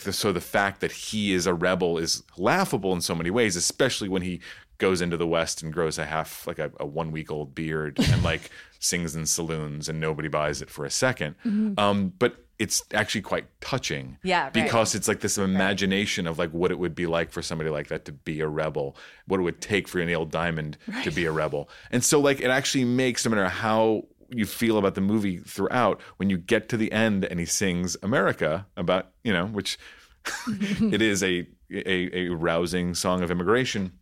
so 0.00 0.32
the 0.32 0.40
fact 0.40 0.80
that 0.80 0.92
he 0.92 1.32
is 1.32 1.46
a 1.46 1.54
rebel 1.54 1.98
is 1.98 2.22
laughable 2.36 2.92
in 2.92 3.00
so 3.00 3.14
many 3.14 3.30
ways, 3.30 3.56
especially 3.56 4.08
when 4.08 4.22
he 4.22 4.40
goes 4.78 5.00
into 5.00 5.16
the 5.16 5.26
West 5.26 5.62
and 5.62 5.72
grows 5.72 5.98
a 5.98 6.06
half 6.06 6.46
like 6.46 6.58
a, 6.58 6.72
a 6.80 6.86
one 6.86 7.12
week 7.12 7.30
old 7.30 7.54
beard 7.54 7.98
and 7.98 8.22
like 8.30 8.50
sings 8.78 9.14
in 9.14 9.26
saloons 9.26 9.88
and 9.88 10.00
nobody 10.00 10.28
buys 10.28 10.62
it 10.62 10.70
for 10.70 10.84
a 10.84 10.88
2nd 10.88 11.78
Um, 11.78 12.12
but 12.18 12.44
it's 12.58 12.82
actually 12.92 13.22
quite 13.22 13.46
touching. 13.62 14.18
Yeah, 14.22 14.44
right. 14.44 14.52
Because 14.52 14.94
it's 14.94 15.08
like 15.08 15.20
this 15.20 15.38
imagination 15.38 16.26
of 16.26 16.38
like 16.38 16.50
what 16.50 16.70
it 16.70 16.78
would 16.78 16.94
be 16.94 17.06
like 17.06 17.30
for 17.30 17.40
somebody 17.40 17.70
like 17.70 17.88
that 17.88 18.04
to 18.04 18.12
be 18.12 18.40
a 18.40 18.48
rebel, 18.48 18.96
what 19.26 19.40
it 19.40 19.42
would 19.44 19.62
take 19.62 19.88
for 19.88 20.04
Neil 20.04 20.26
Diamond 20.26 20.76
to 21.04 21.10
be 21.10 21.24
a 21.24 21.32
rebel. 21.32 21.70
And 21.90 22.04
so 22.04 22.20
like 22.20 22.40
it 22.40 22.50
actually 22.50 22.84
makes 22.84 23.24
no 23.24 23.30
matter 23.30 23.48
how 23.48 24.04
you 24.30 24.46
feel 24.46 24.78
about 24.78 24.94
the 24.94 25.00
movie 25.00 25.38
throughout, 25.38 26.00
when 26.18 26.30
you 26.30 26.38
get 26.38 26.68
to 26.70 26.76
the 26.76 26.90
end 26.92 27.24
and 27.24 27.38
he 27.40 27.46
sings 27.46 27.96
America 28.02 28.66
about, 28.76 29.08
you 29.24 29.32
know, 29.32 29.46
which 29.46 29.78
it 30.48 31.02
is 31.02 31.22
a, 31.22 31.46
a 31.72 32.26
a 32.26 32.28
rousing 32.28 32.94
song 32.94 33.22
of 33.22 33.30
immigration. 33.30 33.92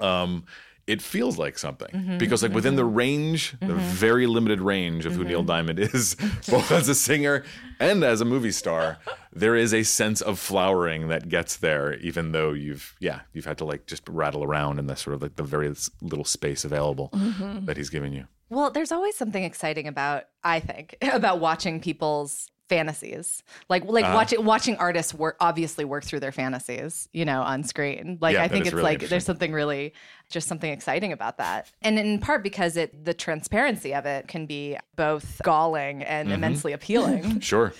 Um, 0.00 0.44
it 0.86 1.02
feels 1.02 1.36
like 1.36 1.58
something 1.58 1.88
Mm-hmm, 1.92 2.18
because, 2.18 2.44
like, 2.44 2.52
within 2.52 2.76
the 2.76 2.84
range, 2.84 3.56
the 3.60 3.74
very 3.74 4.28
limited 4.28 4.60
range 4.60 5.04
of 5.04 5.14
who 5.14 5.24
Neil 5.24 5.40
Mm-hmm. 5.40 5.46
Diamond 5.48 5.78
is, 5.80 6.14
both 6.48 6.70
as 6.70 6.88
a 6.88 6.94
singer 6.94 7.42
and 7.80 8.04
as 8.04 8.20
a 8.20 8.24
movie 8.24 8.52
star, 8.52 8.98
there 9.32 9.56
is 9.56 9.74
a 9.74 9.82
sense 9.82 10.20
of 10.20 10.38
flowering 10.38 11.08
that 11.08 11.28
gets 11.28 11.56
there, 11.56 11.94
even 11.94 12.30
though 12.30 12.52
you've, 12.52 12.94
yeah, 13.00 13.22
you've 13.32 13.46
had 13.46 13.58
to 13.58 13.64
like 13.64 13.86
just 13.88 14.08
rattle 14.08 14.44
around 14.44 14.78
in 14.78 14.86
the 14.86 14.94
sort 14.94 15.14
of 15.14 15.22
like 15.22 15.34
the 15.34 15.42
very 15.42 15.74
little 16.00 16.24
space 16.24 16.64
available 16.64 17.10
Mm-hmm. 17.14 17.64
that 17.64 17.76
he's 17.76 17.90
given 17.90 18.12
you. 18.12 18.28
Well, 18.48 18.70
there's 18.70 18.92
always 18.92 19.16
something 19.16 19.42
exciting 19.44 19.88
about, 19.88 20.24
I 20.44 20.60
think, 20.60 20.96
about 21.02 21.40
watching 21.40 21.80
people's 21.80 22.50
fantasies 22.68 23.44
like 23.68 23.84
like 23.84 24.04
Uh-huh. 24.04 24.14
watching 24.14 24.44
watching 24.44 24.76
artists 24.78 25.14
work 25.14 25.36
obviously 25.38 25.84
work 25.84 26.02
through 26.02 26.18
their 26.18 26.32
fantasies 26.32 27.08
you 27.12 27.24
know 27.24 27.40
on 27.42 27.62
screen 27.62 28.18
like 28.20 28.34
Yeah, 28.34 28.42
i 28.42 28.48
think 28.48 28.66
it's 28.66 28.72
really 28.74 28.82
like 28.96 29.08
there's 29.08 29.24
something 29.24 29.52
really 29.52 29.94
just 30.30 30.48
something 30.48 30.72
exciting 30.72 31.12
about 31.12 31.38
that 31.38 31.70
and 31.80 31.96
in 31.96 32.18
part 32.18 32.42
because 32.42 32.76
it 32.76 33.04
the 33.04 33.14
transparency 33.14 33.94
of 33.94 34.04
it 34.04 34.26
can 34.26 34.46
be 34.46 34.76
both 34.96 35.40
galling 35.44 36.02
and 36.02 36.26
Mm-hmm. 36.26 36.34
immensely 36.34 36.72
appealing 36.72 37.38
Sure. 37.40 37.72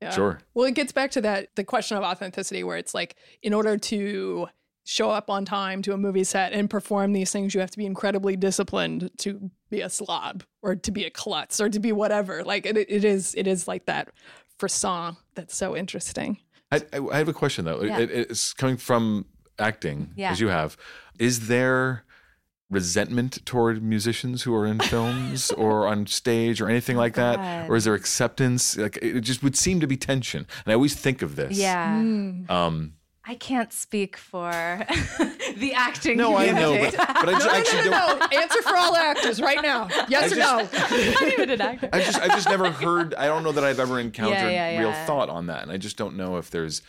Yeah. 0.00 0.10
Sure. 0.10 0.38
Well, 0.54 0.66
it 0.66 0.76
gets 0.76 0.92
back 0.92 1.10
to 1.10 1.20
that 1.22 1.56
the 1.56 1.64
question 1.64 1.96
of 1.96 2.04
authenticity, 2.04 2.62
where 2.62 2.76
it's 2.76 2.94
like, 2.94 3.16
in 3.42 3.52
order 3.52 3.76
to 3.76 4.46
show 4.90 5.10
up 5.10 5.28
on 5.28 5.44
time 5.44 5.82
to 5.82 5.92
a 5.92 5.98
movie 5.98 6.24
set 6.24 6.54
and 6.54 6.70
perform 6.70 7.12
these 7.12 7.30
things, 7.30 7.52
you 7.54 7.60
have 7.60 7.70
to 7.70 7.76
be 7.76 7.84
incredibly 7.84 8.36
disciplined 8.36 9.10
to 9.18 9.50
be 9.68 9.82
a 9.82 9.90
slob 9.90 10.42
or 10.62 10.74
to 10.74 10.90
be 10.90 11.04
a 11.04 11.10
klutz 11.10 11.60
or 11.60 11.68
to 11.68 11.78
be 11.78 11.92
whatever. 11.92 12.42
Like 12.42 12.64
it, 12.64 12.76
it 12.78 13.04
is, 13.04 13.34
it 13.36 13.46
is 13.46 13.68
like 13.68 13.84
that 13.84 14.08
frisson 14.58 15.16
that's 15.34 15.54
so 15.54 15.76
interesting. 15.76 16.38
I, 16.72 16.80
I 16.94 16.98
I 17.12 17.18
have 17.18 17.28
a 17.28 17.34
question 17.34 17.66
though. 17.66 17.82
Yeah. 17.82 17.98
It, 17.98 18.10
it's 18.10 18.54
coming 18.54 18.78
from 18.78 19.26
acting 19.58 20.10
Yeah. 20.16 20.30
as 20.32 20.40
you 20.40 20.48
have. 20.48 20.76
Is 21.18 21.48
there 21.48 22.04
resentment 22.70 23.44
toward 23.46 23.82
musicians 23.82 24.42
who 24.42 24.54
are 24.54 24.66
in 24.66 24.78
films 24.94 25.50
or 25.52 25.86
on 25.86 26.06
stage 26.06 26.60
or 26.60 26.68
anything 26.68 26.96
like 26.96 27.14
that, 27.14 27.68
or 27.68 27.76
is 27.76 27.84
there 27.84 27.94
acceptance? 27.94 28.76
Like 28.76 28.98
it 29.02 29.20
just 29.20 29.42
would 29.42 29.56
seem 29.56 29.80
to 29.80 29.86
be 29.86 29.96
tension, 29.96 30.46
and 30.64 30.72
I 30.72 30.74
always 30.74 30.94
think 30.94 31.22
of 31.22 31.36
this. 31.36 31.58
yeah 31.58 31.96
Um, 31.96 32.94
i 33.28 33.34
can't 33.34 33.72
speak 33.72 34.16
for 34.16 34.50
the 35.56 35.72
acting 35.74 36.16
no, 36.16 36.36
I 36.36 36.50
know, 36.50 36.78
but, 36.78 36.96
but 36.96 37.28
I 37.28 37.32
just, 37.32 37.46
actually 37.46 37.90
don't. 37.90 38.18
no, 38.18 38.40
answer 38.40 38.62
for 38.62 38.76
all 38.76 38.96
actors 38.96 39.40
right 39.40 39.60
now. 39.62 39.88
Yes 40.08 40.32
or 40.32 40.36
no? 40.36 40.68
I'm 40.72 41.12
not 41.12 41.32
even 41.32 41.50
an 41.50 41.60
actor 41.60 41.88
I 41.92 42.00
just 42.00 42.20
I 42.20 42.28
just 42.28 42.48
never 42.48 42.70
heard. 42.70 43.14
I 43.14 43.26
don't 43.26 43.42
know 43.42 43.52
that 43.52 43.64
I've 43.64 43.80
ever 43.80 44.00
encountered 44.00 44.52
Yeah, 44.52 44.70
yeah, 44.70 44.80
real 44.80 44.92
thought 45.06 45.28
on 45.28 45.46
that, 45.46 45.62
and 45.62 45.70
I 45.72 45.76
just 45.76 45.96
don't 45.96 46.16
know 46.16 46.36
if 46.36 46.50
there's 46.50 46.82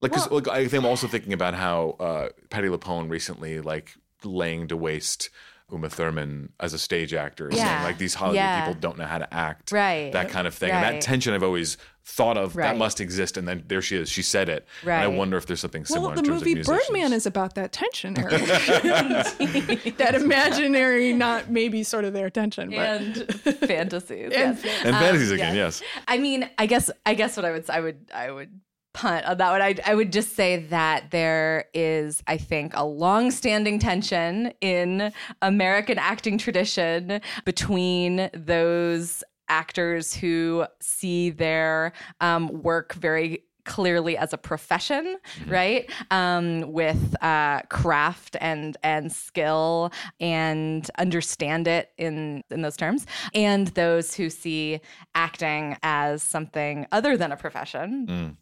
like 0.00 0.12
because 0.12 0.30
like, 0.30 0.48
I 0.48 0.66
think 0.68 0.82
I'm 0.82 0.88
also 0.88 1.06
thinking 1.06 1.32
about 1.32 1.54
how 1.54 1.96
uh, 2.00 2.28
Patti 2.50 2.68
LuPone 2.68 3.10
recently 3.10 3.60
like 3.60 3.94
laying 4.24 4.68
to 4.68 4.76
waste 4.76 5.30
Uma 5.70 5.88
Thurman 5.90 6.50
as 6.60 6.72
a 6.72 6.78
stage 6.78 7.12
actor, 7.12 7.50
saying 7.52 7.82
like 7.82 7.98
these 7.98 8.14
Hollywood 8.14 8.36
Yeah. 8.36 8.60
people 8.66 8.80
don't 8.80 8.96
know 8.98 9.04
how 9.06 9.18
to 9.18 9.34
act, 9.34 9.70
Right. 9.72 10.10
That 10.12 10.28
kind 10.30 10.46
of 10.46 10.54
thing, 10.54 10.70
and 10.70 10.82
that 10.82 11.00
tension 11.02 11.34
I've 11.34 11.42
always 11.42 11.76
thought 12.04 12.38
of 12.38 12.54
that 12.54 12.78
must 12.78 13.00
exist, 13.02 13.36
and 13.36 13.46
then 13.46 13.64
there 13.68 13.82
she 13.82 13.96
is, 13.96 14.08
she 14.08 14.22
said 14.22 14.48
it, 14.48 14.66
and 14.82 14.90
I 14.92 15.06
wonder 15.08 15.36
if 15.36 15.44
there's 15.44 15.60
something 15.60 15.84
similar 15.84 16.06
Well, 16.06 16.14
the 16.14 16.20
in 16.20 16.24
terms 16.24 16.40
movie 16.44 16.60
of. 16.60 16.66
Birdman 16.66 17.12
is 17.12 17.26
about 17.26 17.54
that 17.56 17.70
tension, 17.72 18.18
Eric. 18.18 18.30
that 19.98 20.12
imaginary, 20.14 21.12
not 21.12 21.50
maybe 21.50 21.82
sort 21.82 22.04
of 22.04 22.12
their 22.14 22.30
tension, 22.30 22.70
but 22.70 22.78
and 22.78 23.30
fantasies 23.58 24.32
And 24.32 24.32
yes. 24.32 24.64
and 24.84 24.94
Um, 24.96 25.02
fantasies 25.02 25.30
again, 25.30 25.54
yes. 25.54 25.82
yes. 25.82 26.02
I 26.08 26.18
mean, 26.18 26.48
I 26.58 26.64
guess 26.66 26.90
I 27.04 27.12
guess 27.14 27.36
what 27.36 27.44
I 27.44 27.50
would 27.52 27.68
I 27.70 27.80
would 27.80 28.10
I 28.14 28.30
would 28.30 28.60
punt 28.98 29.24
on 29.26 29.38
that 29.38 29.50
one. 29.50 29.62
I 29.62 29.76
I 29.86 29.94
would 29.94 30.12
just 30.12 30.34
say 30.34 30.56
that 30.56 31.10
there 31.12 31.66
is, 31.72 32.22
I 32.26 32.36
think, 32.36 32.72
a 32.74 32.84
long-standing 32.84 33.78
tension 33.78 34.52
in 34.60 35.12
American 35.40 35.98
acting 35.98 36.36
tradition 36.36 37.20
between 37.44 38.28
those 38.34 39.22
actors 39.48 40.12
who 40.14 40.66
see 40.80 41.30
their 41.30 41.92
um, 42.20 42.62
work 42.62 42.92
very 42.94 43.44
clearly 43.64 44.16
as 44.16 44.32
a 44.32 44.38
profession 44.38 45.18
right? 45.46 45.90
Um, 46.10 46.72
with 46.72 47.14
uh, 47.22 47.60
craft 47.68 48.36
and 48.40 48.76
and 48.82 49.12
skill 49.12 49.92
and 50.18 50.90
understand 50.98 51.68
it 51.68 51.92
in 51.98 52.42
in 52.50 52.62
those 52.62 52.76
terms. 52.76 53.06
And 53.32 53.68
those 53.68 54.14
who 54.14 54.28
see 54.28 54.80
acting 55.14 55.76
as 55.82 56.22
something 56.22 56.86
other 56.90 57.16
than 57.16 57.30
a 57.30 57.36
profession 57.36 58.36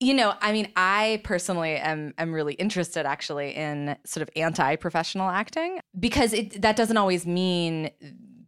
you 0.00 0.14
know, 0.14 0.34
I 0.40 0.52
mean, 0.52 0.72
I 0.76 1.20
personally 1.24 1.76
am 1.76 2.14
am 2.16 2.32
really 2.32 2.54
interested 2.54 3.04
actually 3.04 3.54
in 3.54 3.96
sort 4.04 4.22
of 4.22 4.30
anti-professional 4.34 5.28
acting 5.28 5.78
because 5.98 6.32
it 6.32 6.62
that 6.62 6.74
doesn't 6.74 6.96
always 6.96 7.26
mean 7.26 7.90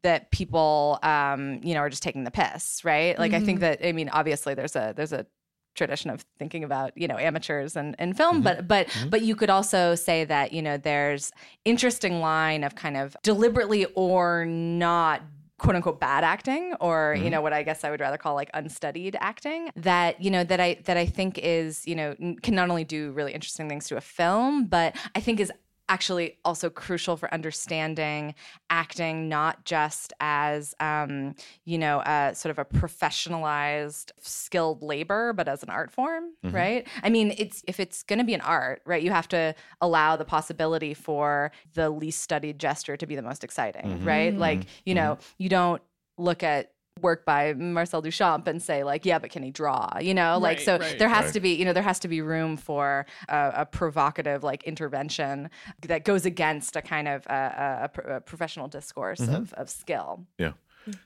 that 0.02 0.30
people 0.30 0.98
um, 1.02 1.60
you 1.62 1.74
know, 1.74 1.80
are 1.80 1.90
just 1.90 2.02
taking 2.02 2.24
the 2.24 2.30
piss, 2.30 2.84
right? 2.84 3.16
Like 3.18 3.34
I 3.34 3.40
think 3.40 3.60
mm-hmm. 3.60 3.82
that 3.82 3.86
I 3.86 3.92
mean, 3.92 4.08
obviously 4.08 4.54
there's 4.54 4.74
a 4.74 4.94
there's 4.96 5.12
a 5.12 5.26
tradition 5.74 6.10
of 6.10 6.24
thinking 6.38 6.64
about 6.64 6.92
you 6.96 7.08
know 7.08 7.16
amateurs 7.16 7.76
and, 7.76 7.96
and 7.98 8.16
film 8.16 8.36
mm-hmm. 8.36 8.42
but 8.42 8.68
but 8.68 8.86
mm-hmm. 8.88 9.08
but 9.08 9.22
you 9.22 9.34
could 9.34 9.48
also 9.48 9.94
say 9.94 10.24
that 10.24 10.52
you 10.52 10.60
know 10.60 10.76
there's 10.76 11.32
interesting 11.64 12.20
line 12.20 12.62
of 12.62 12.74
kind 12.74 12.96
of 12.96 13.16
deliberately 13.22 13.86
or 13.94 14.44
not 14.44 15.22
quote 15.62 15.76
unquote 15.76 16.00
bad 16.00 16.24
acting 16.24 16.74
or 16.80 17.14
you 17.16 17.22
mm-hmm. 17.22 17.30
know 17.30 17.40
what 17.40 17.52
i 17.52 17.62
guess 17.62 17.84
i 17.84 17.90
would 17.90 18.00
rather 18.00 18.18
call 18.18 18.34
like 18.34 18.50
unstudied 18.52 19.16
acting 19.20 19.70
that 19.76 20.20
you 20.20 20.30
know 20.30 20.42
that 20.42 20.58
i 20.58 20.74
that 20.84 20.96
i 20.96 21.06
think 21.06 21.38
is 21.38 21.86
you 21.86 21.94
know 21.94 22.16
can 22.42 22.54
not 22.54 22.68
only 22.68 22.82
do 22.82 23.12
really 23.12 23.32
interesting 23.32 23.68
things 23.68 23.86
to 23.86 23.96
a 23.96 24.00
film 24.00 24.66
but 24.66 24.96
i 25.14 25.20
think 25.20 25.38
is 25.38 25.52
actually 25.92 26.38
also 26.42 26.70
crucial 26.70 27.18
for 27.18 27.32
understanding 27.34 28.34
acting 28.70 29.28
not 29.28 29.62
just 29.66 30.14
as 30.20 30.74
um, 30.80 31.34
you 31.66 31.76
know 31.76 32.00
a 32.06 32.34
sort 32.34 32.50
of 32.50 32.58
a 32.58 32.64
professionalized 32.64 34.10
skilled 34.18 34.82
labor 34.82 35.34
but 35.34 35.48
as 35.48 35.62
an 35.62 35.68
art 35.68 35.90
form 35.90 36.32
mm-hmm. 36.42 36.56
right? 36.56 36.88
I 37.02 37.10
mean 37.10 37.34
it's 37.36 37.62
if 37.68 37.78
it's 37.78 38.02
going 38.02 38.20
to 38.20 38.24
be 38.24 38.32
an 38.32 38.40
art 38.40 38.80
right 38.86 39.02
you 39.02 39.10
have 39.10 39.28
to 39.28 39.54
allow 39.82 40.16
the 40.16 40.24
possibility 40.24 40.94
for 40.94 41.52
the 41.74 41.90
least 41.90 42.22
studied 42.22 42.58
gesture 42.58 42.96
to 42.96 43.06
be 43.06 43.14
the 43.14 43.22
most 43.22 43.44
exciting 43.44 43.82
mm-hmm. 43.82 44.08
right? 44.08 44.34
Like 44.34 44.60
mm-hmm. 44.60 44.86
you 44.86 44.94
know 44.94 45.18
you 45.36 45.50
don't 45.50 45.82
look 46.16 46.42
at 46.42 46.72
work 47.00 47.24
by 47.24 47.54
Marcel 47.54 48.02
Duchamp 48.02 48.46
and 48.46 48.62
say 48.62 48.84
like, 48.84 49.04
yeah, 49.06 49.18
but 49.18 49.30
can 49.30 49.42
he 49.42 49.50
draw? 49.50 49.98
You 50.00 50.14
know, 50.14 50.38
like 50.38 50.58
Right, 50.58 50.64
so 50.64 50.78
right. 50.78 50.98
there 50.98 51.08
has 51.08 51.26
Right. 51.26 51.34
to 51.34 51.40
be, 51.40 51.54
you 51.54 51.64
know, 51.64 51.72
there 51.72 51.82
has 51.82 51.98
to 52.00 52.08
be 52.08 52.20
room 52.20 52.56
for 52.56 53.06
a, 53.28 53.52
a 53.56 53.66
provocative 53.66 54.42
like 54.44 54.62
intervention 54.64 55.50
that 55.82 56.04
goes 56.04 56.26
against 56.26 56.76
a 56.76 56.82
kind 56.82 57.08
of 57.08 57.26
uh, 57.28 57.32
a, 57.32 57.84
a, 57.84 57.88
pr- 57.88 58.00
a 58.02 58.20
professional 58.20 58.68
discourse 58.68 59.20
of, 59.20 59.52
of 59.54 59.70
skill. 59.70 60.26
Yeah. 60.38 60.52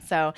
So, 0.06 0.32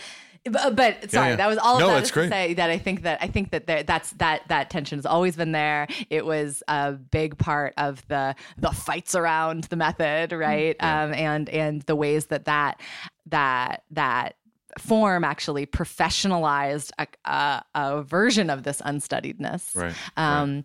but, 0.45 0.75
but 0.75 1.11
sorry, 1.11 1.31
yeah. 1.31 1.37
that 1.37 1.49
was 1.49 1.59
all 1.59 1.81
of 1.81 1.87
that 1.87 1.95
that's 1.95 2.11
great. 2.11 2.25
to 2.25 2.31
say 2.31 2.55
that 2.55 2.71
I 2.71 2.79
think 2.79 3.03
that 3.03 3.19
I 3.23 3.29
think 3.29 3.51
that 3.53 3.69
there, 3.69 3.85
that's 3.85 4.11
that 4.15 4.43
that 4.49 4.69
tension 4.69 4.99
has 4.99 5.07
always 5.07 5.37
been 5.37 5.53
there. 5.53 5.87
It 6.11 6.27
was 6.27 6.63
a 6.67 6.93
big 6.93 7.39
part 7.39 7.73
of 7.77 8.07
the 8.09 8.35
the 8.57 8.71
fights 8.71 9.15
around 9.15 9.65
the 9.65 9.77
method, 9.77 10.33
right? 10.33 10.75
Um, 10.81 11.13
and 11.15 11.49
and 11.51 11.83
the 11.83 11.95
ways 11.95 12.27
that 12.27 12.47
that 12.47 12.81
that 13.27 13.85
that 13.93 14.35
form 14.79 15.25
actually 15.25 15.67
professionalized 15.67 16.91
a, 16.99 17.07
a, 17.25 17.63
a 17.75 18.03
version 18.03 18.51
of 18.51 18.63
this 18.63 18.81
unstudiedness. 18.83 19.75
Right, 19.77 19.95
Um, 20.17 20.65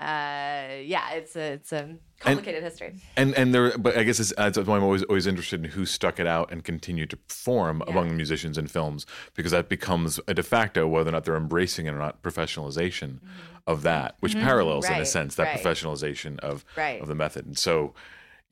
uh, 0.00 0.82
yeah, 0.82 1.10
it's 1.12 1.36
a 1.36 1.52
it's 1.52 1.72
a 1.72 1.96
complicated 2.20 2.62
history. 2.62 2.94
And 3.16 3.32
and 3.34 3.54
there, 3.54 3.78
but 3.78 3.96
I 3.96 4.02
guess 4.02 4.18
it's, 4.18 4.32
that's 4.36 4.58
why 4.58 4.76
I'm 4.76 4.82
always 4.82 5.02
always 5.04 5.26
interested 5.26 5.64
in 5.64 5.70
who 5.70 5.86
stuck 5.86 6.18
it 6.18 6.26
out 6.26 6.50
and 6.52 6.64
continued 6.64 7.10
to 7.10 7.16
perform 7.16 7.82
among 7.86 8.16
musicians 8.16 8.58
in 8.58 8.66
films 8.66 9.06
because 9.34 9.52
that 9.52 9.68
becomes 9.68 10.18
a 10.26 10.34
de 10.34 10.42
facto 10.42 10.86
whether 10.88 11.08
or 11.10 11.12
not 11.12 11.24
they're 11.24 11.36
embracing 11.36 11.86
it 11.86 11.90
or 11.94 11.98
not 11.98 12.22
professionalization 12.22 13.20
of 13.66 13.82
that, 13.82 14.16
which 14.20 14.34
parallels 14.34 14.84
in 14.86 14.92
a 14.92 14.96
Mm-hmm. 14.96 15.04
Sense 15.04 15.36
that 15.36 15.44
right. 15.44 15.60
professionalization 15.60 16.38
of 16.40 16.64
Right. 16.76 17.00
of 17.00 17.06
the 17.08 17.14
method. 17.14 17.46
And 17.46 17.56
so, 17.56 17.94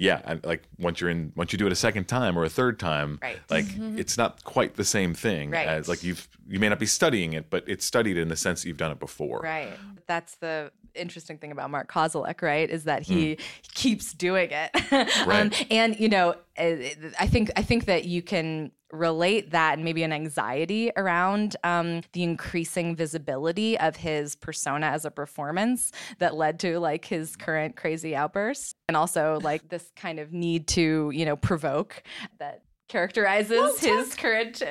yeah, 0.03 0.21
and 0.25 0.45
like 0.45 0.63
once 0.79 1.01
you're 1.01 1.11
in, 1.11 1.33
once 1.37 1.53
you 1.53 1.59
do 1.59 1.67
it 1.67 1.73
a 1.73 1.77
second 1.77 2.09
time 2.09 2.37
or 2.39 2.45
a 2.45 2.49
third 2.49 2.79
time, 2.81 3.19
Right. 3.23 3.39
like 3.49 3.67
it's 3.97 4.19
not 4.19 4.43
quite 4.45 4.75
the 4.77 4.85
same 4.85 5.15
thing 5.15 5.51
Right. 5.51 5.67
as 5.69 5.89
like 5.89 6.03
you've 6.03 6.29
you 6.49 6.59
may 6.59 6.69
not 6.69 6.79
be 6.81 6.87
studying 6.87 7.33
it, 7.35 7.49
but 7.51 7.63
it's 7.69 7.85
studied 7.85 8.17
in 8.17 8.29
the 8.29 8.37
sense 8.37 8.63
that 8.63 8.69
you've 8.69 8.77
done 8.77 8.91
it 8.91 8.99
before. 8.99 9.41
Right. 9.43 9.73
That's 10.07 10.35
the 10.37 10.73
interesting 10.95 11.39
thing 11.39 11.53
about 11.53 11.71
Mark 11.71 11.91
Kozelek, 11.91 12.43
right? 12.43 12.69
Is 12.69 12.85
that 12.85 13.03
he 13.03 13.39
keeps 13.75 14.13
doing 14.13 14.51
it. 14.51 14.71
um, 15.27 15.51
and 15.71 15.99
you 15.99 16.09
know, 16.09 16.35
I 16.59 17.29
think 17.29 17.51
I 17.57 17.63
think 17.63 17.87
that 17.87 18.05
you 18.05 18.23
can 18.23 18.73
relate 18.91 19.53
that 19.53 19.75
and 19.75 19.85
maybe 19.85 20.03
an 20.03 20.13
anxiety 20.13 20.93
around 20.97 21.57
um, 21.65 22.03
the 22.13 22.23
increasing 22.23 22.95
visibility 22.95 23.79
of 23.79 23.97
his 23.97 24.37
persona 24.37 24.87
as 24.87 25.07
a 25.07 25.11
performance 25.11 25.93
that 26.19 26.35
led 26.35 26.61
to 26.61 26.79
like 26.79 27.07
his 27.07 27.35
current 27.35 27.75
crazy 27.75 28.15
outbursts 28.15 28.75
and 28.89 28.97
also 28.97 29.39
like 29.43 29.67
this 29.71 29.91
kind 29.97 30.21
of 30.21 30.33
need 30.33 30.69
to 30.69 31.11
you 31.15 31.25
know 31.25 31.37
provoke 31.37 32.03
that 32.39 32.63
characterizes 32.93 33.81
his 33.81 34.15
current 34.15 34.63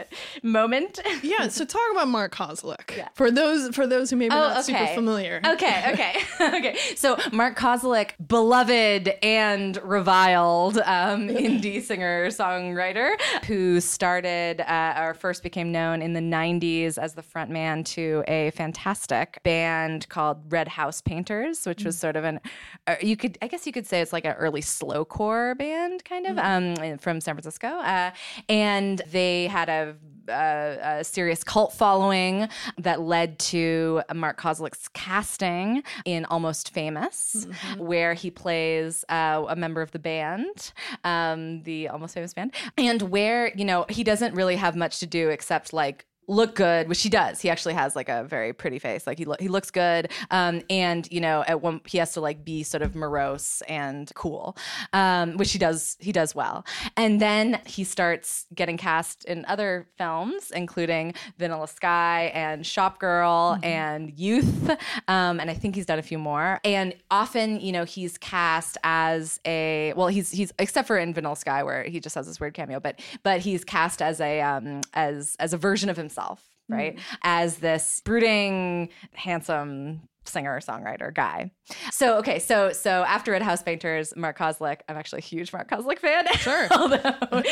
moment 0.43 0.99
Yeah, 1.23 1.47
so 1.47 1.65
talk 1.65 1.81
about 1.91 2.07
Mark 2.07 2.35
Kozelek. 2.35 2.95
Yeah. 2.95 3.07
For 3.15 3.31
those 3.31 3.75
for 3.75 3.87
those 3.87 4.11
who 4.11 4.15
may 4.15 4.29
be 4.29 4.35
Oh, 4.35 4.39
not 4.39 4.65
super 4.65 4.85
familiar. 4.87 5.41
Okay, 5.45 5.83
okay, 5.93 6.21
okay. 6.57 6.77
So 6.95 7.17
Mark 7.31 7.57
Kozelek, 7.57 8.11
beloved 8.27 9.11
and 9.23 9.77
reviled 9.83 10.77
um, 10.79 11.27
indie 11.29 11.81
singer 11.81 12.27
songwriter, 12.27 13.19
who 13.45 13.81
started 13.81 14.61
uh, 14.61 15.01
or 15.01 15.13
first 15.15 15.41
became 15.41 15.71
known 15.71 16.01
in 16.03 16.13
the 16.13 16.19
'90s 16.21 16.97
as 16.99 17.15
the 17.15 17.23
frontman 17.23 17.83
to 17.85 18.23
a 18.27 18.51
fantastic 18.51 19.39
band 19.43 20.07
called 20.09 20.37
Red 20.51 20.67
House 20.67 21.01
Painters, 21.01 21.65
which 21.65 21.83
was 21.83 21.97
sort 21.97 22.15
of 22.15 22.23
an 22.23 22.39
uh, 22.85 22.95
you 23.01 23.17
could 23.17 23.37
I 23.41 23.47
guess 23.47 23.65
you 23.65 23.73
could 23.73 23.87
say 23.87 24.01
it's 24.01 24.13
like 24.13 24.25
an 24.25 24.33
early 24.33 24.61
slowcore 24.61 25.57
band 25.57 26.05
kind 26.05 26.27
of 26.27 26.37
um, 26.37 26.97
from 26.99 27.19
San 27.19 27.33
Francisco, 27.35 27.67
uh, 27.67 28.10
and 28.49 29.01
they 29.11 29.47
had 29.47 29.69
a 29.69 29.95
a, 30.27 30.99
a, 30.99 31.03
serious 31.03 31.43
cult 31.43 31.73
following 31.73 32.47
that 32.77 33.01
led 33.01 33.39
to 33.39 34.01
Mark 34.13 34.39
Kozelek's 34.39 34.87
casting 34.89 35.83
in 36.05 36.25
Almost 36.25 36.73
Famous, 36.73 37.47
mm-hmm. 37.47 37.83
where 37.83 38.13
he 38.13 38.31
plays 38.31 39.03
uh, 39.09 39.45
a 39.49 39.55
member 39.55 39.81
of 39.81 39.91
the 39.91 39.99
band, 39.99 40.73
um, 41.03 41.63
the 41.63 41.89
Almost 41.89 42.13
Famous 42.13 42.33
band, 42.33 42.53
and 42.77 43.01
where 43.03 43.51
you 43.55 43.65
know 43.65 43.85
he 43.89 44.03
doesn't 44.03 44.35
really 44.35 44.55
have 44.55 44.75
much 44.75 44.99
to 44.99 45.05
do 45.05 45.29
except 45.29 45.73
like 45.73 46.05
look 46.27 46.55
good, 46.55 46.87
which 46.87 47.01
he 47.01 47.09
does. 47.09 47.41
He 47.41 47.49
actually 47.49 47.73
has 47.73 47.95
like 47.95 48.09
a 48.09 48.23
very 48.23 48.53
pretty 48.53 48.79
face. 48.79 49.05
Like 49.05 49.17
he 49.17 49.25
lo- 49.25 49.35
he 49.39 49.47
looks 49.47 49.71
good. 49.71 50.11
Um, 50.29 50.61
and 50.69 51.07
you 51.11 51.19
know, 51.19 51.43
at 51.47 51.61
one 51.61 51.81
he 51.85 51.97
has 51.97 52.13
to 52.13 52.21
like 52.21 52.45
be 52.45 52.63
sort 52.63 52.83
of 52.83 52.95
morose 52.95 53.61
and 53.67 54.11
cool, 54.15 54.55
um, 54.93 55.37
which 55.37 55.51
he 55.51 55.59
does. 55.59 55.97
He 55.99 56.11
does 56.11 56.35
well. 56.35 56.65
And 56.95 57.19
then 57.19 57.59
he 57.65 57.83
starts 57.83 58.45
getting 58.53 58.77
cast 58.77 59.25
in 59.25 59.45
other 59.45 59.87
films, 59.97 60.51
including 60.51 61.13
Vanilla 61.37 61.67
Sky 61.67 62.31
and 62.33 62.65
Shop 62.65 62.99
Girl 62.99 63.55
mm-hmm. 63.55 63.65
and 63.65 64.19
Youth. 64.19 64.69
Um, 65.07 65.39
and 65.39 65.49
I 65.49 65.53
think 65.53 65.75
he's 65.75 65.85
done 65.85 65.99
a 65.99 66.03
few 66.03 66.17
more. 66.17 66.59
And 66.63 66.93
often, 67.09 67.59
you 67.59 67.71
know, 67.71 67.83
he's 67.83 68.17
cast 68.17 68.77
as 68.83 69.39
a 69.45 69.93
well, 69.95 70.07
he's 70.07 70.31
he's 70.31 70.53
except 70.59 70.87
for 70.87 70.97
in 70.97 71.13
Vanilla 71.13 71.35
Sky 71.35 71.63
where 71.63 71.83
he 71.83 71.99
just 71.99 72.15
has 72.15 72.27
this 72.27 72.39
weird 72.39 72.53
cameo, 72.53 72.79
but 72.79 72.99
but 73.23 73.41
he's 73.41 73.63
cast 73.63 74.01
as 74.01 74.21
a 74.21 74.41
um, 74.41 74.81
as 74.93 75.35
as 75.39 75.53
a 75.53 75.57
version 75.57 75.89
of 75.89 75.97
himself 75.97 76.10
himself 76.11 76.51
right? 76.71 76.95
Mm. 76.95 77.01
As 77.23 77.57
this 77.57 78.01
brooding, 78.05 78.89
handsome 79.13 80.07
singer 80.25 80.59
songwriter 80.59 81.13
guy. 81.13 81.51
So 81.91 82.17
okay, 82.17 82.39
so 82.39 82.71
so 82.71 83.03
after 83.03 83.31
Red 83.31 83.41
House 83.41 83.63
Painters, 83.63 84.13
Mark 84.15 84.37
Kozelek, 84.37 84.81
I'm 84.87 84.97
actually 84.97 85.19
a 85.19 85.23
huge 85.23 85.51
Mark 85.53 85.69
Kozelek 85.69 85.99
fan. 85.99 86.25
Sure, 86.33 86.67
although 86.71 86.97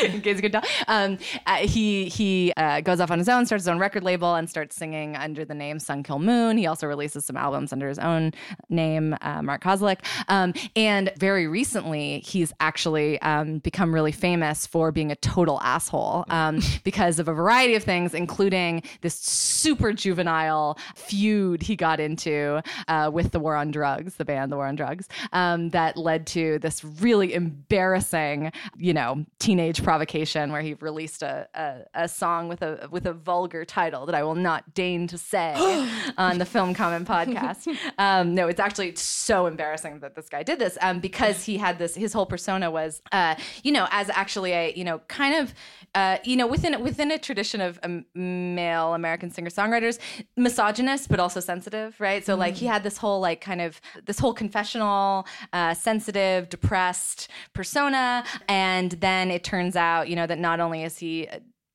in 0.02 0.20
case 0.20 0.36
you 0.36 0.42
could 0.42 0.52
tell, 0.52 0.64
um, 0.88 1.18
uh, 1.46 1.56
he 1.56 2.08
he 2.08 2.52
uh, 2.56 2.80
goes 2.80 3.00
off 3.00 3.10
on 3.10 3.18
his 3.18 3.28
own, 3.28 3.46
starts 3.46 3.64
his 3.64 3.68
own 3.68 3.78
record 3.78 4.04
label, 4.04 4.34
and 4.34 4.48
starts 4.48 4.76
singing 4.76 5.16
under 5.16 5.44
the 5.44 5.54
name 5.54 5.78
Sun 5.78 6.02
Kil 6.02 6.18
Moon. 6.18 6.56
He 6.56 6.66
also 6.66 6.86
releases 6.86 7.24
some 7.24 7.36
albums 7.36 7.72
under 7.72 7.88
his 7.88 7.98
own 7.98 8.32
name, 8.68 9.16
uh, 9.22 9.42
Mark 9.42 9.62
Kozelek. 9.62 10.00
Um, 10.28 10.54
and 10.76 11.12
very 11.16 11.46
recently, 11.46 12.20
he's 12.20 12.52
actually 12.60 13.20
um, 13.22 13.58
become 13.58 13.94
really 13.94 14.12
famous 14.12 14.66
for 14.66 14.92
being 14.92 15.10
a 15.10 15.16
total 15.16 15.60
asshole 15.60 16.24
um, 16.28 16.60
because 16.84 17.18
of 17.18 17.28
a 17.28 17.34
variety 17.34 17.74
of 17.74 17.82
things, 17.82 18.14
including 18.14 18.82
this 19.00 19.14
super 19.14 19.92
juvenile 19.92 20.78
feud 20.94 21.62
he 21.62 21.76
got 21.76 22.00
into 22.00 22.59
uh, 22.88 23.10
with 23.12 23.32
the 23.32 23.40
War 23.40 23.56
on 23.56 23.70
Drugs, 23.70 24.14
the 24.14 24.24
band, 24.24 24.52
the 24.52 24.56
War 24.56 24.66
on 24.66 24.76
Drugs, 24.76 25.08
um, 25.32 25.70
that 25.70 25.96
led 25.96 26.26
to 26.28 26.58
this 26.58 26.84
really 26.84 27.34
embarrassing, 27.34 28.52
you 28.76 28.94
know, 28.94 29.24
teenage 29.38 29.82
provocation 29.82 30.52
where 30.52 30.62
he 30.62 30.74
released 30.74 31.22
a, 31.22 31.48
a, 31.54 32.02
a 32.04 32.08
song 32.08 32.48
with 32.48 32.62
a 32.62 32.88
with 32.90 33.06
a 33.06 33.12
vulgar 33.12 33.64
title 33.64 34.06
that 34.06 34.14
I 34.14 34.22
will 34.22 34.34
not 34.34 34.74
deign 34.74 35.06
to 35.08 35.18
say 35.18 35.54
on 36.18 36.38
the 36.38 36.46
Film 36.46 36.74
Comment 36.74 37.06
podcast. 37.06 37.76
Um, 37.98 38.34
no, 38.34 38.48
it's 38.48 38.60
actually 38.60 38.94
so 38.94 39.46
embarrassing 39.46 40.00
that 40.00 40.14
this 40.14 40.28
guy 40.28 40.42
did 40.42 40.58
this 40.58 40.78
um, 40.80 41.00
because 41.00 41.44
he 41.44 41.58
had 41.58 41.78
this. 41.78 41.94
His 41.94 42.12
whole 42.12 42.24
persona 42.24 42.70
was, 42.70 43.02
uh, 43.12 43.34
you 43.62 43.72
know, 43.72 43.86
as 43.90 44.08
actually 44.10 44.52
a 44.52 44.72
you 44.74 44.84
know 44.84 45.00
kind 45.08 45.34
of 45.34 45.54
uh, 45.94 46.18
you 46.24 46.36
know 46.36 46.46
within 46.46 46.80
within 46.82 47.10
a 47.10 47.18
tradition 47.18 47.60
of 47.60 47.78
um, 47.82 48.04
male 48.14 48.94
American 48.94 49.30
singer 49.30 49.50
songwriters, 49.50 49.98
misogynist 50.36 51.08
but 51.08 51.20
also 51.20 51.40
sensitive, 51.40 52.00
right? 52.00 52.24
So 52.24 52.36
like 52.36 52.49
he 52.54 52.66
had 52.66 52.82
this 52.82 52.96
whole 52.96 53.20
like 53.20 53.40
kind 53.40 53.60
of 53.60 53.80
this 54.06 54.18
whole 54.18 54.34
confessional, 54.34 55.26
uh, 55.52 55.74
sensitive, 55.74 56.48
depressed 56.48 57.28
persona, 57.52 58.24
and 58.48 58.92
then 58.92 59.30
it 59.30 59.44
turns 59.44 59.76
out, 59.76 60.08
you 60.08 60.16
know, 60.16 60.26
that 60.26 60.38
not 60.38 60.60
only 60.60 60.82
is 60.84 60.98
he 60.98 61.28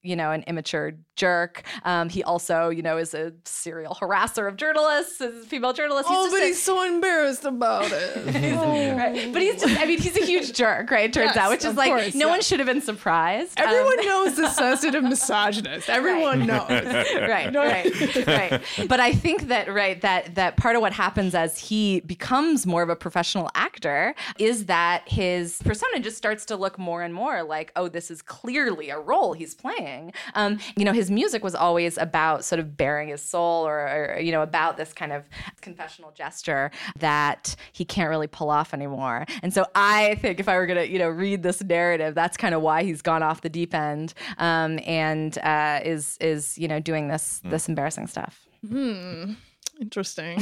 you 0.05 0.15
know, 0.15 0.30
an 0.30 0.43
immature 0.45 0.93
jerk. 1.16 1.63
Um, 1.84 2.09
he 2.09 2.24
also, 2.24 2.70
you 2.70 2.82
know, 2.82 2.97
is 2.97 3.13
a 3.13 3.34
serial 3.45 3.95
harasser 3.95 4.47
of 4.47 4.57
journalists, 4.57 5.22
as 5.22 5.45
female 5.45 5.74
journalists. 5.74 6.09
He's 6.09 6.18
oh, 6.18 6.30
but 6.32 6.41
a, 6.41 6.45
he's 6.47 6.61
so 6.61 6.84
embarrassed 6.84 7.45
about 7.45 7.91
it. 7.91 8.18
oh. 8.57 8.95
right. 8.95 9.32
But 9.34 9.41
he's 9.41 9.61
just, 9.61 9.80
I 9.80 9.86
mean, 9.86 9.99
he's 9.99 10.18
a 10.18 10.26
huge 10.26 10.53
jerk, 10.53 10.91
right? 10.91 11.05
It 11.05 11.13
turns 11.13 11.32
yes, 11.36 11.38
out, 11.38 11.49
which 11.51 11.66
is 11.66 11.76
like, 11.76 11.89
course, 11.89 12.16
no 12.16 12.26
yeah. 12.26 12.32
one 12.32 12.41
should 12.41 12.59
have 12.59 12.68
been 12.68 12.82
surprised. 12.82 13.59
Everyone 13.59 13.99
um, 13.99 14.05
knows 14.05 14.36
the 14.36 14.49
sensitive 14.53 15.03
misogynist. 15.03 15.89
Everyone 15.89 16.47
right. 16.47 16.47
knows. 16.47 16.70
right, 17.16 17.53
right, 17.53 18.28
right. 18.28 18.88
But 18.88 18.99
I 18.99 19.13
think 19.13 19.47
that, 19.47 19.74
right, 19.74 19.99
that, 20.01 20.36
that 20.36 20.57
part 20.57 20.76
of 20.76 20.82
what 20.82 20.93
happens 20.93 21.36
as 21.36 21.57
he 21.57 22.01
becomes 22.01 22.66
more 22.66 22.84
of 22.84 22.89
a 22.89 22.95
professional 22.95 23.49
actor 23.55 24.16
is 24.38 24.66
that 24.66 25.07
his 25.07 25.61
persona 25.63 25.99
just 25.99 26.18
starts 26.18 26.45
to 26.45 26.55
look 26.55 26.78
more 26.78 27.01
and 27.03 27.13
more 27.13 27.43
like, 27.43 27.72
oh, 27.76 27.88
this 27.88 28.11
is 28.11 28.22
clearly 28.22 28.89
a 28.89 28.99
role 28.99 29.34
he's 29.34 29.53
playing 29.53 30.13
um, 30.34 30.59
you 30.76 30.86
know, 30.86 30.93
his 30.93 31.04
music 31.09 31.43
was 31.43 31.55
always 31.55 31.97
about 31.97 32.45
sort 32.45 32.59
of 32.59 32.77
bearing 32.77 33.09
his 33.09 33.21
soul 33.21 33.67
or, 33.67 34.15
or, 34.15 34.19
you 34.19 34.31
know, 34.31 34.41
about 34.41 34.77
this 34.77 34.93
kind 34.93 35.11
of 35.11 35.23
confessional 35.61 36.11
gesture 36.11 36.71
that 36.99 37.55
he 37.71 37.85
can't 37.85 38.09
really 38.09 38.27
pull 38.27 38.49
off 38.49 38.73
anymore. 38.73 39.25
And 39.41 39.53
so 39.53 39.65
I 39.75 40.15
think 40.15 40.39
if 40.39 40.47
I 40.47 40.57
were 40.57 40.65
going 40.65 40.79
to, 40.79 40.89
you 40.89 40.99
know, 40.99 41.09
read 41.09 41.43
this 41.43 41.63
narrative, 41.63 42.15
that's 42.15 42.37
kind 42.37 42.55
of 42.55 42.61
why 42.61 42.83
he's 42.83 43.01
gone 43.01 43.23
off 43.23 43.41
the 43.41 43.49
deep 43.49 43.73
end 43.73 44.13
um, 44.37 44.79
and 44.85 45.37
uh, 45.39 45.79
is, 45.83 46.17
is, 46.19 46.57
you 46.57 46.67
know, 46.67 46.79
doing 46.79 47.07
this, 47.07 47.41
mm. 47.43 47.51
this 47.51 47.67
embarrassing 47.69 48.07
stuff. 48.07 48.45
Hmm. 48.67 49.33
Interesting. 49.79 50.41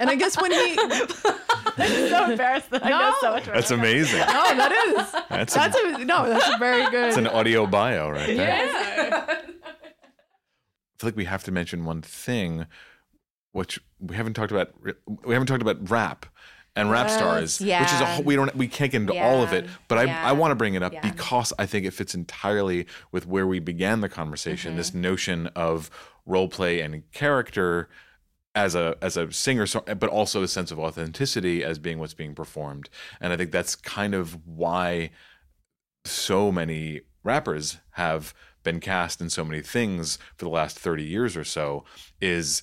and 0.00 0.10
I 0.10 0.14
guess 0.14 0.40
when 0.40 0.52
he 0.52 0.78
I'm 1.78 2.08
so 2.08 2.30
embarrassed 2.30 2.70
that 2.70 2.84
no. 2.84 2.96
I 2.96 3.10
know 3.10 3.14
so 3.20 3.30
much. 3.32 3.44
That's 3.46 3.70
amazing. 3.70 4.20
No, 4.20 4.26
that 4.26 4.72
is. 4.72 5.12
That's, 5.28 5.54
that's 5.54 5.76
a, 5.76 5.94
a, 5.94 6.04
no. 6.04 6.28
That's 6.28 6.54
a 6.54 6.58
very 6.58 6.90
good. 6.90 7.08
It's 7.08 7.16
an 7.16 7.26
audio 7.26 7.66
bio 7.66 8.10
right 8.10 8.26
there. 8.26 8.66
Yeah. 8.66 9.40
I 11.00 11.02
feel 11.02 11.08
like 11.08 11.16
we 11.16 11.24
have 11.24 11.44
to 11.44 11.52
mention 11.52 11.86
one 11.86 12.02
thing, 12.02 12.66
which 13.52 13.80
we 14.00 14.16
haven't 14.16 14.34
talked 14.34 14.52
about. 14.52 14.74
We 15.24 15.32
haven't 15.32 15.46
talked 15.46 15.62
about 15.62 15.88
rap 15.88 16.26
and 16.76 16.90
rap 16.90 17.08
stars, 17.08 17.58
yeah. 17.58 17.80
which 17.80 17.92
is 17.92 18.00
a 18.02 18.06
whole, 18.06 18.24
we 18.24 18.36
don't 18.36 18.54
we 18.54 18.68
can't 18.68 18.92
get 18.92 19.00
into 19.00 19.14
yeah. 19.14 19.26
all 19.26 19.42
of 19.42 19.54
it, 19.54 19.66
but 19.88 19.96
I 19.96 20.28
I 20.28 20.32
want 20.32 20.50
to 20.50 20.56
bring 20.56 20.74
it 20.74 20.82
up 20.82 20.92
yeah. 20.92 21.00
because 21.00 21.54
I 21.58 21.64
think 21.64 21.86
it 21.86 21.92
fits 21.92 22.14
entirely 22.14 22.86
with 23.12 23.26
where 23.26 23.46
we 23.46 23.60
began 23.60 24.02
the 24.02 24.10
conversation. 24.10 24.72
Mm-hmm. 24.72 24.76
This 24.76 24.92
notion 24.92 25.46
of 25.56 25.90
role 26.26 26.48
play 26.48 26.82
and 26.82 27.10
character 27.12 27.88
as 28.54 28.74
a 28.74 28.94
as 29.00 29.16
a 29.16 29.32
singer 29.32 29.66
but 29.86 30.10
also 30.10 30.42
a 30.42 30.48
sense 30.48 30.70
of 30.70 30.78
authenticity 30.78 31.64
as 31.64 31.78
being 31.78 31.98
what's 31.98 32.14
being 32.14 32.34
performed 32.34 32.90
and 33.20 33.32
i 33.32 33.36
think 33.36 33.52
that's 33.52 33.76
kind 33.76 34.12
of 34.12 34.44
why 34.44 35.08
so 36.04 36.50
many 36.50 37.00
rappers 37.22 37.78
have 37.92 38.34
been 38.62 38.80
cast 38.80 39.20
in 39.20 39.30
so 39.30 39.44
many 39.44 39.62
things 39.62 40.18
for 40.36 40.44
the 40.44 40.50
last 40.50 40.78
30 40.78 41.02
years 41.02 41.36
or 41.36 41.44
so 41.44 41.84
is 42.20 42.62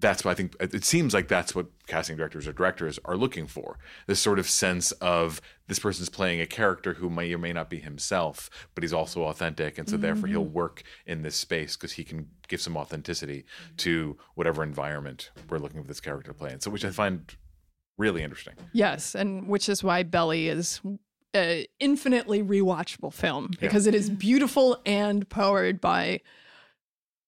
that's 0.00 0.24
what 0.24 0.30
I 0.32 0.34
think 0.34 0.56
it 0.60 0.84
seems 0.84 1.12
like 1.12 1.28
that's 1.28 1.54
what 1.54 1.66
casting 1.86 2.16
directors 2.16 2.48
or 2.48 2.52
directors 2.52 2.98
are 3.04 3.16
looking 3.16 3.46
for. 3.46 3.78
This 4.06 4.20
sort 4.20 4.38
of 4.38 4.48
sense 4.48 4.92
of 4.92 5.40
this 5.68 5.78
person's 5.78 6.08
playing 6.08 6.40
a 6.40 6.46
character 6.46 6.94
who 6.94 7.10
may 7.10 7.32
or 7.32 7.38
may 7.38 7.52
not 7.52 7.70
be 7.70 7.78
himself, 7.78 8.48
but 8.74 8.82
he's 8.82 8.92
also 8.92 9.24
authentic. 9.24 9.78
And 9.78 9.88
so 9.88 9.96
mm-hmm. 9.96 10.02
therefore 10.02 10.28
he'll 10.28 10.44
work 10.44 10.82
in 11.06 11.22
this 11.22 11.36
space 11.36 11.76
because 11.76 11.92
he 11.92 12.04
can 12.04 12.28
give 12.48 12.60
some 12.60 12.76
authenticity 12.76 13.44
to 13.78 14.16
whatever 14.34 14.62
environment 14.62 15.30
we're 15.48 15.58
looking 15.58 15.82
for 15.82 15.88
this 15.88 16.00
character 16.00 16.32
to 16.32 16.38
play 16.38 16.52
in. 16.52 16.60
So 16.60 16.70
which 16.70 16.84
I 16.84 16.90
find 16.90 17.36
really 17.98 18.22
interesting. 18.22 18.54
Yes. 18.72 19.14
And 19.14 19.46
which 19.46 19.68
is 19.68 19.84
why 19.84 20.02
Belly 20.02 20.48
is 20.48 20.80
an 21.34 21.64
infinitely 21.78 22.42
rewatchable 22.42 23.12
film 23.12 23.50
because 23.60 23.86
yeah. 23.86 23.90
it 23.90 23.94
is 23.94 24.10
beautiful 24.10 24.80
and 24.84 25.28
powered 25.28 25.80
by 25.80 26.20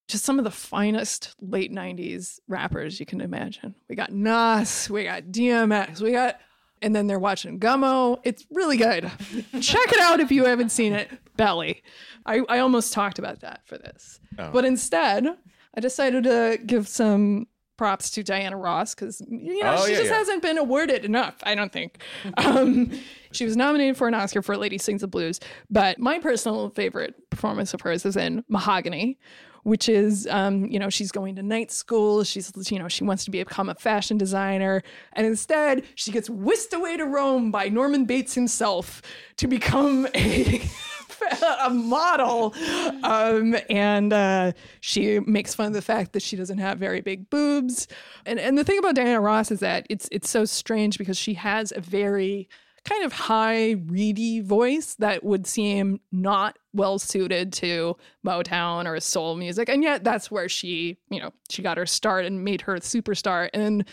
just 0.09 0.25
some 0.25 0.39
of 0.39 0.45
the 0.45 0.51
finest 0.51 1.35
late 1.41 1.73
90s 1.73 2.39
rappers 2.49 3.01
you 3.01 3.07
can 3.07 3.21
imagine. 3.21 3.75
We 3.89 3.97
got 3.97 4.13
Nas, 4.13 4.91
we 4.91 5.05
got 5.05 5.25
DMX, 5.25 6.01
we 6.01 6.13
got, 6.13 6.41
and 6.83 6.95
then 6.95 7.07
they're 7.07 7.19
watching 7.19 7.61
Gummo. 7.61 8.21
It's 8.25 8.45
really 8.51 8.77
good. 8.77 9.05
Check 9.61 9.93
it 9.93 10.01
out 10.01 10.21
if 10.21 10.31
you 10.31 10.45
haven't 10.45 10.71
seen 10.71 10.93
it. 10.93 11.11
Belly. 11.37 11.83
I, 12.27 12.43
I 12.49 12.59
almost 12.59 12.93
talked 12.93 13.19
about 13.19 13.41
that 13.41 13.63
for 13.65 13.79
this. 13.79 14.21
Oh. 14.39 14.51
But 14.53 14.65
instead, 14.65 15.27
I 15.75 15.81
decided 15.81 16.25
to 16.25 16.59
give 16.65 16.89
some 16.89 17.47
props 17.77 18.11
to 18.11 18.23
Diana 18.23 18.57
Ross 18.57 18.95
because 18.95 19.23
you 19.29 19.63
know 19.63 19.77
oh, 19.79 19.87
she 19.87 19.93
yeah, 19.93 19.99
just 19.99 20.11
yeah. 20.11 20.19
hasn't 20.19 20.43
been 20.43 20.59
awarded 20.59 21.05
enough. 21.05 21.37
I 21.43 21.55
don't 21.55 21.73
think. 21.73 21.99
Um, 22.37 22.91
she 23.33 23.45
was 23.45 23.57
nominated 23.57 23.97
for 23.97 24.09
an 24.09 24.15
Oscar 24.15 24.43
for 24.43 24.57
Lady 24.57 24.79
Sings 24.79 25.01
the 25.01 25.09
Blues, 25.09 25.41
but 25.71 25.99
my 25.99 26.19
personal 26.19 26.71
favorite 26.71 27.31
performance 27.31 27.75
of 27.75 27.81
hers 27.81 28.05
is 28.05 28.17
in 28.17 28.45
Mahogany, 28.49 29.19
which 29.63 29.89
is, 29.89 30.27
um, 30.31 30.67
you 30.67 30.79
know, 30.79 30.91
she's 30.91 31.13
going 31.13 31.37
to 31.37 31.43
night 31.43 31.71
school. 31.71 32.25
She's, 32.25 32.53
you 32.71 32.79
know, 32.79 32.89
she 32.89 33.05
wants 33.05 33.25
to 33.25 33.31
become 33.31 33.69
a 33.69 33.75
fashion 33.75 34.19
designer. 34.19 34.83
And 35.13 35.27
instead, 35.27 35.85
she 35.95 36.11
gets 36.11 36.29
whisked 36.29 36.73
away 36.73 36.97
to 36.97 37.05
Rome 37.05 37.51
by 37.51 37.69
Norman 37.69 38.05
Bates 38.05 38.35
himself 38.35 39.03
to 39.37 39.47
become 39.47 40.09
a. 40.15 40.63
a 41.61 41.71
model. 41.71 42.55
Um, 43.03 43.57
and 43.69 44.13
uh, 44.13 44.53
she 44.81 45.21
makes 45.21 45.55
fun 45.55 45.69
of 45.69 45.73
the 45.73 45.83
fact 45.83 46.13
that 46.13 46.23
she 46.23 46.37
doesn't 46.37 46.59
have 46.59 46.79
very 46.79 47.01
big 47.01 47.31
boobs. 47.31 47.89
And 48.27 48.39
and 48.39 48.57
the 48.57 48.65
thing 48.65 48.79
about 48.79 48.95
Diana 48.95 49.21
Ross 49.21 49.51
is 49.51 49.61
that 49.61 49.87
it's 49.89 50.09
it's 50.13 50.31
so 50.31 50.45
strange 50.45 50.99
because 50.99 51.17
she 51.17 51.35
has 51.35 51.73
a 51.75 51.81
very 51.81 52.49
kind 52.85 53.05
of 53.05 53.13
high, 53.13 53.73
reedy 53.87 54.41
voice 54.41 54.95
that 54.97 55.23
would 55.23 55.47
seem 55.47 56.01
not 56.11 56.59
well 56.73 56.99
suited 56.99 57.53
to 57.53 57.97
Motown 58.27 58.87
or 58.87 58.99
soul 58.99 59.37
music. 59.37 59.69
And 59.69 59.83
yet 59.83 60.03
that's 60.03 60.31
where 60.31 60.49
she, 60.49 60.99
you 61.09 61.21
know, 61.21 61.33
she 61.49 61.63
got 61.63 61.79
her 61.79 61.87
start 61.87 62.25
and 62.25 62.45
made 62.45 62.63
her 62.63 62.75
a 62.75 62.81
superstar. 62.81 63.49
And 63.55 63.85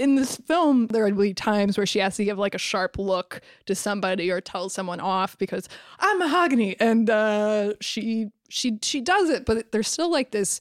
in 0.00 0.14
this 0.14 0.36
film, 0.36 0.86
there 0.86 1.04
would 1.04 1.18
be 1.18 1.34
times 1.34 1.76
where 1.76 1.86
she 1.86 1.98
has 1.98 2.16
to 2.16 2.24
give 2.24 2.38
like 2.38 2.54
a 2.54 2.58
sharp 2.58 2.98
look 2.98 3.42
to 3.66 3.74
somebody 3.74 4.30
or 4.30 4.40
tell 4.40 4.70
someone 4.70 4.98
off 4.98 5.36
because 5.36 5.68
I'm 5.98 6.18
mahogany, 6.18 6.74
and 6.80 7.08
uh, 7.10 7.74
she 7.80 8.30
she 8.48 8.78
she 8.82 9.00
does 9.00 9.28
it, 9.28 9.44
but 9.44 9.70
there's 9.72 9.88
still 9.88 10.10
like 10.10 10.30
this 10.30 10.60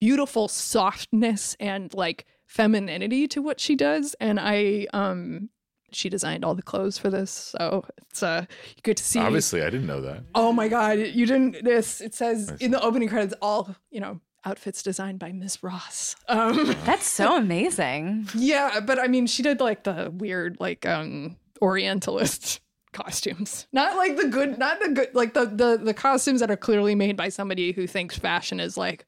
beautiful 0.00 0.48
softness 0.48 1.56
and 1.58 1.92
like 1.94 2.26
femininity 2.46 3.26
to 3.28 3.42
what 3.42 3.58
she 3.58 3.74
does, 3.74 4.14
and 4.20 4.38
I 4.38 4.86
um 4.92 5.48
she 5.90 6.10
designed 6.10 6.44
all 6.44 6.54
the 6.54 6.62
clothes 6.62 6.98
for 6.98 7.08
this, 7.08 7.30
so 7.30 7.84
it's 8.10 8.22
uh 8.22 8.44
you 8.76 8.82
get 8.82 8.98
to 8.98 9.04
see. 9.04 9.18
Obviously, 9.18 9.62
I 9.62 9.70
didn't 9.70 9.86
know 9.86 10.02
that. 10.02 10.24
Oh 10.34 10.52
my 10.52 10.68
god, 10.68 10.98
you 10.98 11.24
didn't! 11.24 11.64
This 11.64 12.02
it 12.02 12.14
says 12.14 12.52
in 12.60 12.70
the 12.70 12.80
opening 12.82 13.08
credits 13.08 13.34
all 13.40 13.74
you 13.90 14.00
know 14.00 14.20
outfits 14.48 14.82
designed 14.82 15.18
by 15.18 15.32
Miss 15.32 15.62
Ross. 15.62 16.16
Um, 16.28 16.74
That's 16.84 17.06
so 17.06 17.36
amazing. 17.36 18.28
yeah, 18.34 18.80
but 18.80 18.98
I 18.98 19.06
mean, 19.06 19.26
she 19.26 19.42
did 19.42 19.60
like 19.60 19.84
the 19.84 20.10
weird, 20.12 20.56
like 20.58 20.86
um 20.86 21.36
Orientalist 21.60 22.60
costumes. 22.92 23.66
Not 23.72 23.96
like 23.96 24.16
the 24.16 24.28
good, 24.28 24.58
not 24.58 24.80
the 24.80 24.88
good, 24.90 25.14
like 25.14 25.34
the 25.34 25.44
the 25.46 25.78
the 25.82 25.94
costumes 25.94 26.40
that 26.40 26.50
are 26.50 26.56
clearly 26.56 26.94
made 26.94 27.16
by 27.16 27.28
somebody 27.28 27.72
who 27.72 27.86
thinks 27.86 28.16
fashion 28.18 28.58
is 28.60 28.76
like 28.76 29.06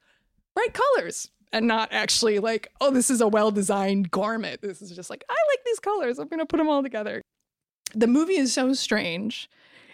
bright 0.55 0.73
colors 0.73 1.29
and 1.53 1.67
not 1.67 1.89
actually 1.91 2.39
like, 2.39 2.71
oh, 2.79 2.91
this 2.91 3.09
is 3.09 3.19
a 3.21 3.27
well 3.27 3.51
designed 3.51 4.11
garment. 4.11 4.61
This 4.61 4.81
is 4.81 4.91
just 4.91 5.09
like, 5.09 5.23
I 5.29 5.33
like 5.33 5.59
these 5.65 5.79
colors. 5.79 6.19
I'm 6.19 6.27
gonna 6.27 6.45
put 6.45 6.57
them 6.57 6.69
all 6.69 6.83
together. 6.83 7.21
The 7.93 8.07
movie 8.07 8.37
is 8.37 8.53
so 8.53 8.73
strange 8.73 9.49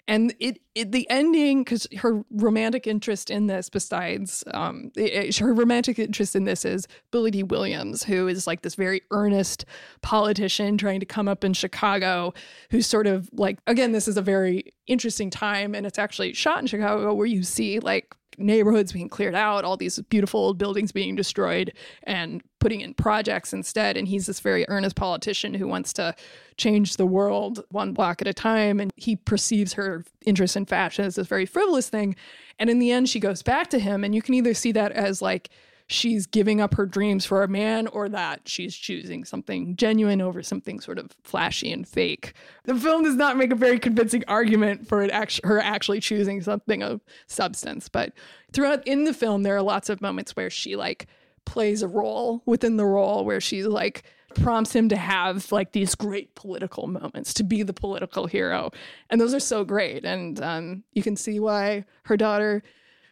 and 0.08 0.34
it, 0.40 0.60
it 0.76 0.92
the 0.92 1.10
ending 1.10 1.64
because 1.64 1.86
her 1.98 2.24
romantic 2.32 2.88
interest 2.88 3.30
in 3.30 3.48
this 3.48 3.70
besides 3.70 4.44
um 4.54 4.92
it- 4.96 5.14
it- 5.14 5.38
her 5.38 5.54
romantic 5.54 6.00
interest 6.00 6.36
in 6.36 6.46
this 6.46 6.66
is 6.66 6.88
Billy 7.12 7.32
Dee 7.32 7.44
Williams 7.44 8.04
who 8.04 8.28
is 8.28 8.48
like 8.48 8.62
this 8.62 8.76
very 8.76 9.02
earnest 9.12 9.66
politician 10.02 10.78
trying 10.78 11.00
to 11.00 11.06
come 11.06 11.28
up 11.28 11.44
in 11.44 11.54
chicago 11.54 12.34
who's 12.72 12.88
sort 12.88 13.08
of 13.08 13.30
like 13.34 13.60
again 13.68 13.92
this 13.92 14.08
is 14.08 14.18
a 14.18 14.22
very 14.22 14.74
interesting 14.88 15.30
time 15.30 15.76
and 15.76 15.86
it's 15.86 16.00
actually 16.00 16.34
shot 16.34 16.60
in 16.60 16.68
chicago 16.68 17.14
where 17.14 17.28
you 17.28 17.44
see 17.44 17.80
like 17.80 18.16
neighborhoods 18.38 18.92
being 18.92 19.10
cleared 19.10 19.36
out 19.36 19.66
all 19.66 19.78
these 19.78 20.00
beautiful 20.10 20.40
old 20.40 20.58
buildings 20.58 20.92
being 20.92 21.16
destroyed 21.16 21.74
and 22.04 22.44
putting 22.60 22.82
in 22.82 22.94
projects 22.94 23.54
instead 23.54 23.98
and 23.98 24.08
he's 24.08 24.28
this 24.28 24.40
very 24.40 24.66
earnest 24.68 24.96
politician 24.96 25.54
who 25.54 25.68
wants 25.68 25.94
to 25.94 26.16
change 26.58 26.98
the 26.98 27.06
world 27.06 27.64
one 27.70 27.94
block 27.94 28.22
at 28.22 28.28
a 28.28 28.34
time. 28.34 28.80
And 28.80 28.92
he 28.96 29.16
perceives 29.16 29.74
her 29.74 30.04
interest 30.26 30.58
in 30.58 30.66
fashion 30.66 31.06
as 31.06 31.16
this 31.16 31.28
very 31.28 31.46
frivolous 31.46 31.90
thing. 31.90 32.16
And 32.60 32.70
in 32.70 32.80
the 32.80 32.92
end, 32.92 33.10
she 33.10 33.20
goes 33.20 33.42
back 33.42 33.70
to 33.70 33.80
him. 33.80 34.04
And 34.04 34.14
you 34.14 34.22
can 34.22 34.34
either 34.34 34.54
see 34.54 34.72
that 34.74 34.92
as 34.92 35.22
like 35.22 35.50
she's 35.88 36.28
giving 36.28 36.60
up 36.60 36.74
her 36.76 36.86
dreams 36.86 37.26
for 37.26 37.44
a 37.44 37.48
man 37.48 37.88
or 37.88 38.10
that 38.10 38.42
she's 38.46 38.76
choosing 38.76 39.24
something 39.24 39.76
genuine 39.78 40.22
over 40.22 40.44
something 40.44 40.82
sort 40.82 41.00
of 41.00 41.12
flashy 41.24 41.72
and 41.72 41.88
fake. 41.88 42.34
The 42.66 42.76
film 42.76 43.04
does 43.04 43.16
not 43.16 43.38
make 43.38 43.52
a 43.52 43.56
very 43.56 43.80
convincing 43.80 44.24
argument 44.28 44.88
for 44.88 45.02
it 45.02 45.40
her 45.44 45.60
actually 45.60 46.02
choosing 46.02 46.42
something 46.42 46.84
of 46.84 47.02
substance. 47.28 47.88
But 47.88 48.12
throughout 48.52 48.86
in 48.86 49.06
the 49.06 49.14
film, 49.14 49.44
there 49.44 49.56
are 49.56 49.62
lots 49.62 49.90
of 49.90 50.02
moments 50.02 50.36
where 50.36 50.50
she 50.50 50.76
like 50.76 51.08
plays 51.46 51.82
a 51.82 51.88
role 51.88 52.44
within 52.46 52.76
the 52.76 52.86
role 52.86 53.24
where 53.24 53.40
she's 53.40 53.66
like 53.66 54.04
prompts 54.36 54.76
him 54.76 54.90
to 54.90 54.98
have 54.98 55.50
like 55.54 55.72
these 55.72 55.96
great 55.96 56.36
political 56.36 56.86
moments 56.88 57.34
to 57.34 57.44
be 57.44 57.64
the 57.64 57.74
political 57.74 58.28
hero 58.28 58.70
and 59.10 59.20
those 59.20 59.34
are 59.34 59.40
so 59.40 59.64
great 59.64 60.04
and 60.04 60.42
um, 60.42 60.84
you 60.92 61.02
can 61.02 61.16
see 61.16 61.40
why 61.40 61.84
her 62.04 62.18
daughter 62.18 62.62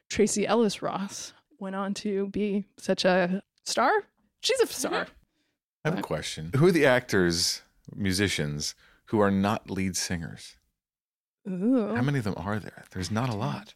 Tracee 0.09 0.45
Ellis 0.45 0.81
Ross 0.81 1.33
went 1.59 1.75
on 1.75 1.93
to 1.95 2.27
be 2.27 2.65
such 2.77 3.05
a 3.05 3.41
star 3.63 3.91
she's 4.41 4.59
a 4.59 4.67
star 4.67 5.07
I 5.83 5.89
have 5.89 5.99
a 5.99 6.01
question. 6.01 6.51
Who 6.55 6.65
are 6.65 6.71
the 6.71 6.87
actors, 6.87 7.61
musicians 7.95 8.73
who 9.09 9.19
are 9.19 9.29
not 9.29 9.69
lead 9.69 9.95
singers? 9.95 10.55
Ooh. 11.47 11.93
How 11.95 12.01
many 12.01 12.17
of 12.17 12.23
them 12.23 12.33
are 12.37 12.57
there? 12.57 12.85
There's 12.89 13.11
not 13.11 13.29
a 13.29 13.35
lot. 13.35 13.75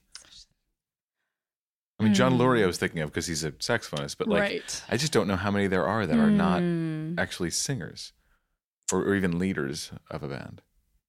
I 2.00 2.04
mean, 2.06 2.14
John 2.16 2.34
Hmm. 2.34 2.42
Lurie 2.42 2.64
I 2.64 2.66
was 2.66 2.78
thinking 2.80 3.02
of 3.02 3.10
because 3.12 3.28
he's 3.28 3.44
a 3.44 3.52
saxophonist, 3.52 4.18
but 4.18 4.28
like, 4.28 4.42
right 4.42 4.84
I 4.90 4.98
just 4.98 5.12
don't 5.12 5.28
know 5.28 5.36
how 5.36 5.52
many 5.52 5.68
there 5.68 5.86
are 5.86 6.08
that 6.08 6.18
are 6.18 6.32
not 6.32 6.62
Hmm. 6.62 7.14
actually 7.20 7.52
singers 7.52 8.14
or, 8.92 9.02
or 9.04 9.16
even 9.16 9.38
leaders 9.38 9.92
of 10.10 10.24
a 10.24 10.28
band. 10.30 10.62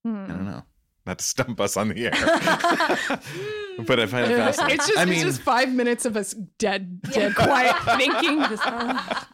I 0.04 0.08
Hmm. 0.08 0.26
don't 0.26 0.44
know. 0.44 0.64
Not 1.10 1.18
to 1.18 1.24
stump 1.24 1.60
us 1.60 1.76
on 1.76 1.88
the 1.88 2.04
air, 2.06 2.12
but 3.84 3.98
I 3.98 4.06
find 4.06 4.30
it 4.30 4.36
fascinating. 4.36 4.76
it's 4.78 4.86
just 4.86 4.96
I 4.98 5.02
it's 5.02 5.10
mean, 5.10 5.22
just 5.22 5.42
five 5.42 5.72
minutes 5.72 6.04
of 6.04 6.16
us 6.16 6.34
dead 6.58 7.02
dead 7.02 7.34
quiet 7.34 7.74
thinking 7.96 8.38
just, 8.42 8.62
oh, 8.64 9.26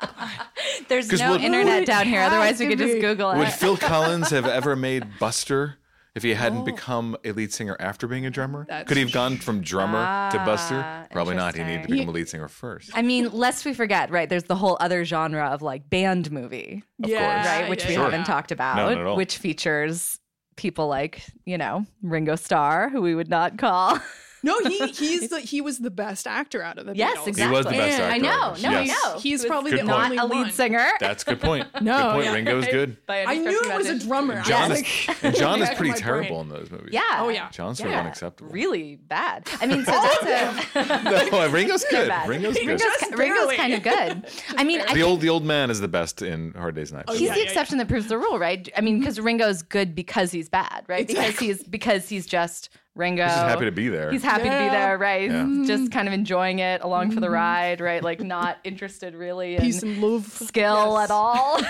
There's 0.88 1.10
'Cause 1.10 1.20
no 1.20 1.32
what- 1.32 1.42
internet 1.42 1.82
It 1.82 1.86
down 1.86 2.06
here. 2.06 2.22
Otherwise, 2.22 2.58
we 2.60 2.64
to 2.66 2.70
could 2.70 2.78
just 2.78 2.94
be. 2.94 3.00
Google 3.00 3.36
would. 3.36 3.48
Phil 3.52 3.76
Collins 3.76 4.30
have 4.30 4.46
ever 4.46 4.74
made 4.74 5.18
Buster 5.18 5.76
if 6.14 6.22
he 6.22 6.32
hadn't 6.32 6.60
Oh. 6.60 6.64
become 6.64 7.14
a 7.26 7.32
lead 7.32 7.52
singer 7.52 7.76
after 7.78 8.06
being 8.06 8.24
a 8.24 8.30
drummer? 8.30 8.64
That's 8.66 8.88
Could 8.88 8.96
he 8.96 9.02
have 9.02 9.12
gone 9.12 9.36
from 9.36 9.60
drummer 9.60 10.30
to 10.32 10.38
Buster? 10.46 10.82
Ah, 10.82 11.04
Probably 11.10 11.34
not. 11.36 11.56
He 11.56 11.60
needed 11.62 11.68
to 11.68 11.74
interesting. 11.80 11.96
become 11.98 12.08
a 12.08 12.12
lead 12.16 12.28
singer 12.30 12.48
first. 12.48 12.90
I 12.94 13.02
mean, 13.02 13.28
lest 13.32 13.66
we 13.66 13.74
forget, 13.74 14.10
right? 14.10 14.26
There's 14.26 14.44
the 14.44 14.56
whole 14.56 14.78
other 14.80 15.04
genre 15.04 15.48
of 15.50 15.60
like 15.60 15.90
band 15.90 16.32
movie, 16.32 16.84
yeah, 17.00 17.18
course. 17.42 17.46
right? 17.60 17.68
Which 17.68 17.82
yeah, 17.82 17.88
we 17.90 17.94
yeah. 17.96 18.02
haven't 18.04 18.24
talked 18.24 18.50
about, 18.50 18.76
not 18.76 18.92
at 18.92 19.06
all. 19.06 19.16
which 19.16 19.36
features 19.36 20.18
people 20.56 20.88
like, 20.88 21.22
you 21.44 21.58
know, 21.58 21.86
Ringo 22.02 22.36
Starr, 22.36 22.88
who 22.88 23.02
we 23.02 23.14
would 23.14 23.28
not 23.28 23.58
call. 23.58 23.98
No, 24.46 24.58
he 24.60 24.86
he's 24.92 25.28
the 25.28 25.40
he 25.40 25.60
was 25.60 25.78
the 25.80 25.90
best 25.90 26.26
actor 26.26 26.62
out 26.62 26.78
of 26.78 26.86
the 26.86 26.96
yes, 26.96 27.18
Beatles. 27.18 27.26
exactly. 27.28 27.56
was 27.56 27.66
the 27.66 27.72
best 27.72 28.00
And- 28.00 28.02
actor 28.02 28.14
I 28.14 28.18
know. 28.18 28.54
No, 28.54 28.54
them. 28.54 28.72
I 28.72 28.84
know. 28.84 29.18
He's 29.18 29.44
probably 29.44 29.72
the 29.72 29.78
point. 29.78 29.90
only 29.90 30.16
not 30.16 30.24
a 30.24 30.28
lead 30.28 30.40
one. 30.42 30.50
singer. 30.52 30.86
That's 31.00 31.22
a 31.24 31.26
good 31.26 31.40
point. 31.40 31.66
No, 31.82 31.96
good 31.96 32.12
point. 32.12 32.24
yeah. 32.24 32.32
Ringo's 32.32 32.66
good. 32.68 33.06
By 33.06 33.18
any 33.22 33.30
I 33.30 33.34
knew 33.36 33.60
of 33.60 33.66
it 33.66 33.76
was 33.76 33.86
a 33.86 33.90
imagination. 33.90 34.08
drummer. 34.08 34.42
John 34.42 34.72
I 34.72 34.74
is, 34.76 34.80
was 34.82 35.08
like, 35.08 35.24
and 35.24 35.36
John 35.36 35.62
is 35.62 35.70
pretty 35.70 35.92
terrible 35.94 36.28
brain. 36.28 36.40
in 36.42 36.48
those 36.48 36.70
movies. 36.70 36.88
Yeah. 36.92 37.02
Oh, 37.18 37.28
yeah. 37.28 37.50
John's 37.50 37.78
sort 37.78 37.88
of 37.88 37.94
Yeah. 37.94 38.00
unacceptable. 38.00 38.50
Really 38.52 38.96
bad. 38.96 39.48
I 39.60 39.66
mean, 39.66 39.84
so 39.84 39.90
that's 39.92 40.22
a. 40.24 40.66
Oh, 40.76 41.28
no, 41.32 41.40
uh, 41.42 41.48
Ringo's 41.48 41.84
good. 41.90 42.08
bad. 42.08 42.28
Ringo's 42.28 42.54
good. 42.56 42.66
Ringo's, 42.66 43.18
Ringo's 43.18 43.52
kind 43.54 43.74
of 43.74 43.82
good. 43.82 44.26
I 44.56 44.64
mean, 44.64 44.80
the 44.94 45.02
old 45.02 45.20
the 45.20 45.28
old 45.28 45.44
man 45.44 45.70
is 45.70 45.80
the 45.80 45.88
best 45.88 46.22
in 46.22 46.52
Hard 46.54 46.74
Day's 46.76 46.92
Night. 46.92 47.04
Oh, 47.08 47.14
he's 47.14 47.30
the 47.32 47.42
exception 47.42 47.78
that 47.78 47.88
proves 47.88 48.06
the 48.06 48.16
rule, 48.18 48.38
right? 48.38 48.68
I 48.76 48.80
mean, 48.80 49.00
because 49.00 49.18
Ringo's 49.20 49.62
good 49.62 49.94
because 49.94 50.30
he's 50.30 50.48
bad, 50.48 50.84
right? 50.88 51.06
Because 51.06 51.38
he's 51.38 51.62
because 51.64 52.08
he's 52.08 52.26
just 52.26 52.68
Ringo. 52.96 53.24
He's 53.24 53.32
just 53.32 53.46
happy 53.46 53.66
to 53.66 53.72
be 53.72 53.88
there. 53.88 54.10
He's 54.10 54.22
happy 54.22 54.44
to 54.44 54.48
be 54.48 54.68
there, 54.70 54.96
right? 54.96 55.30
Yeah. 55.30 55.62
Just 55.66 55.92
kind 55.92 56.08
of 56.08 56.14
enjoying 56.14 56.60
it 56.60 56.82
along 56.82 57.10
for 57.10 57.20
the 57.20 57.26
mm-hmm. 57.26 57.34
ride, 57.34 57.80
right? 57.80 58.02
Like 58.02 58.20
not 58.20 58.58
interested 58.64 59.14
really 59.14 59.56
in 59.56 59.60
Peace 59.60 59.82
and 59.82 59.98
love. 59.98 60.26
skill 60.26 60.96
Yes. 60.98 61.04
at 61.04 61.14
all, 61.14 61.60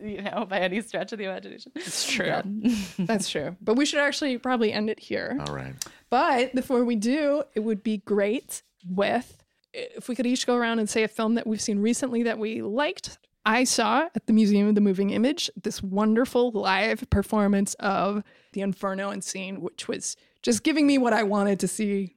you 0.02 0.22
know, 0.22 0.46
by 0.48 0.60
any 0.60 0.80
stretch 0.80 1.12
of 1.12 1.18
the 1.18 1.26
imagination. 1.26 1.72
It's 1.76 2.10
true. 2.10 2.40
That's 2.98 3.28
true. 3.28 3.54
But 3.60 3.74
we 3.74 3.84
should 3.84 4.00
actually 4.00 4.38
probably 4.38 4.72
end 4.72 4.88
it 4.88 4.98
here. 4.98 5.38
All 5.46 5.54
right. 5.54 5.74
But 6.08 6.54
before 6.54 6.84
we 6.84 6.96
do, 6.96 7.42
it 7.54 7.60
would 7.60 7.82
be 7.82 7.98
great 7.98 8.62
with 8.88 9.36
if 9.74 10.08
we 10.08 10.14
could 10.14 10.26
each 10.26 10.46
go 10.46 10.56
around 10.56 10.78
and 10.78 10.88
say 10.88 11.02
a 11.02 11.08
film 11.08 11.34
that 11.34 11.46
we've 11.46 11.60
seen 11.60 11.80
recently 11.80 12.22
that 12.22 12.38
we 12.38 12.62
liked. 12.62 13.18
I 13.44 13.64
saw 13.64 14.08
at 14.14 14.26
the 14.26 14.32
Museum 14.32 14.68
of 14.68 14.74
the 14.74 14.80
Moving 14.80 15.10
Image 15.10 15.50
this 15.62 15.82
wonderful 15.82 16.50
live 16.50 17.08
performance 17.08 17.74
of 17.74 18.22
The 18.58 18.62
Inferno 18.62 19.10
and 19.10 19.22
Scene, 19.22 19.60
which 19.60 19.86
was 19.86 20.16
just 20.42 20.64
giving 20.64 20.84
me 20.84 20.98
what 20.98 21.12
I 21.12 21.22
wanted 21.22 21.60
to 21.60 21.68
see. 21.68 22.16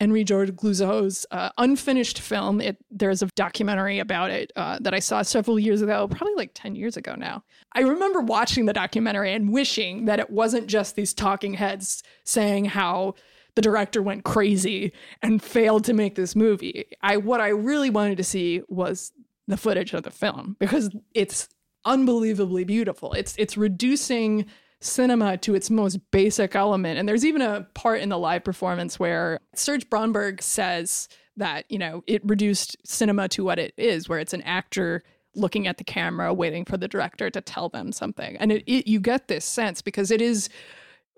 Henri-Georges 0.00 0.54
Clouzot's 0.54 1.26
uh, 1.32 1.48
unfinished 1.58 2.20
film. 2.20 2.60
It, 2.60 2.76
there's 2.88 3.20
a 3.20 3.26
documentary 3.34 3.98
about 3.98 4.30
it 4.30 4.52
uh, 4.54 4.78
that 4.82 4.94
I 4.94 5.00
saw 5.00 5.22
several 5.22 5.58
years 5.58 5.82
ago, 5.82 6.06
probably 6.06 6.34
like 6.36 6.52
10 6.54 6.76
years 6.76 6.96
ago 6.96 7.16
now. 7.16 7.42
I 7.72 7.80
remember 7.80 8.20
watching 8.20 8.66
the 8.66 8.72
documentary 8.72 9.32
and 9.32 9.52
wishing 9.52 10.04
that 10.04 10.20
it 10.20 10.30
wasn't 10.30 10.68
just 10.68 10.94
these 10.94 11.12
talking 11.12 11.54
heads 11.54 12.04
saying 12.22 12.66
how 12.66 13.14
the 13.56 13.62
director 13.62 14.00
went 14.00 14.22
crazy 14.22 14.92
and 15.20 15.42
failed 15.42 15.84
to 15.86 15.94
make 15.94 16.14
this 16.14 16.36
movie. 16.36 16.84
I 17.00 17.16
what 17.16 17.40
I 17.40 17.48
really 17.48 17.90
wanted 17.90 18.18
to 18.18 18.24
see 18.24 18.62
was 18.68 19.10
the 19.48 19.56
footage 19.56 19.94
of 19.94 20.04
the 20.04 20.12
film 20.12 20.54
because 20.60 20.90
it's 21.12 21.48
unbelievably 21.84 22.64
beautiful. 22.64 23.14
It's 23.14 23.34
it's 23.36 23.56
reducing 23.56 24.46
cinema 24.80 25.36
to 25.38 25.54
its 25.54 25.70
most 25.70 25.98
basic 26.10 26.54
element. 26.54 26.98
And 26.98 27.08
there's 27.08 27.24
even 27.24 27.42
a 27.42 27.66
part 27.74 28.00
in 28.00 28.08
the 28.08 28.18
live 28.18 28.44
performance 28.44 28.98
where 28.98 29.40
Serge 29.54 29.88
Bromberg 29.90 30.42
says 30.42 31.08
that, 31.36 31.64
you 31.68 31.78
know, 31.78 32.02
it 32.06 32.22
reduced 32.24 32.76
cinema 32.84 33.28
to 33.28 33.44
what 33.44 33.58
it 33.58 33.74
is, 33.76 34.08
where 34.08 34.18
it's 34.18 34.34
an 34.34 34.42
actor 34.42 35.02
looking 35.34 35.66
at 35.66 35.78
the 35.78 35.84
camera 35.84 36.32
waiting 36.32 36.64
for 36.64 36.76
the 36.76 36.88
director 36.88 37.30
to 37.30 37.40
tell 37.40 37.68
them 37.68 37.92
something. 37.92 38.36
And 38.36 38.52
it, 38.52 38.64
it 38.66 38.86
you 38.88 39.00
get 39.00 39.28
this 39.28 39.44
sense 39.44 39.82
because 39.82 40.10
it 40.10 40.20
is 40.20 40.48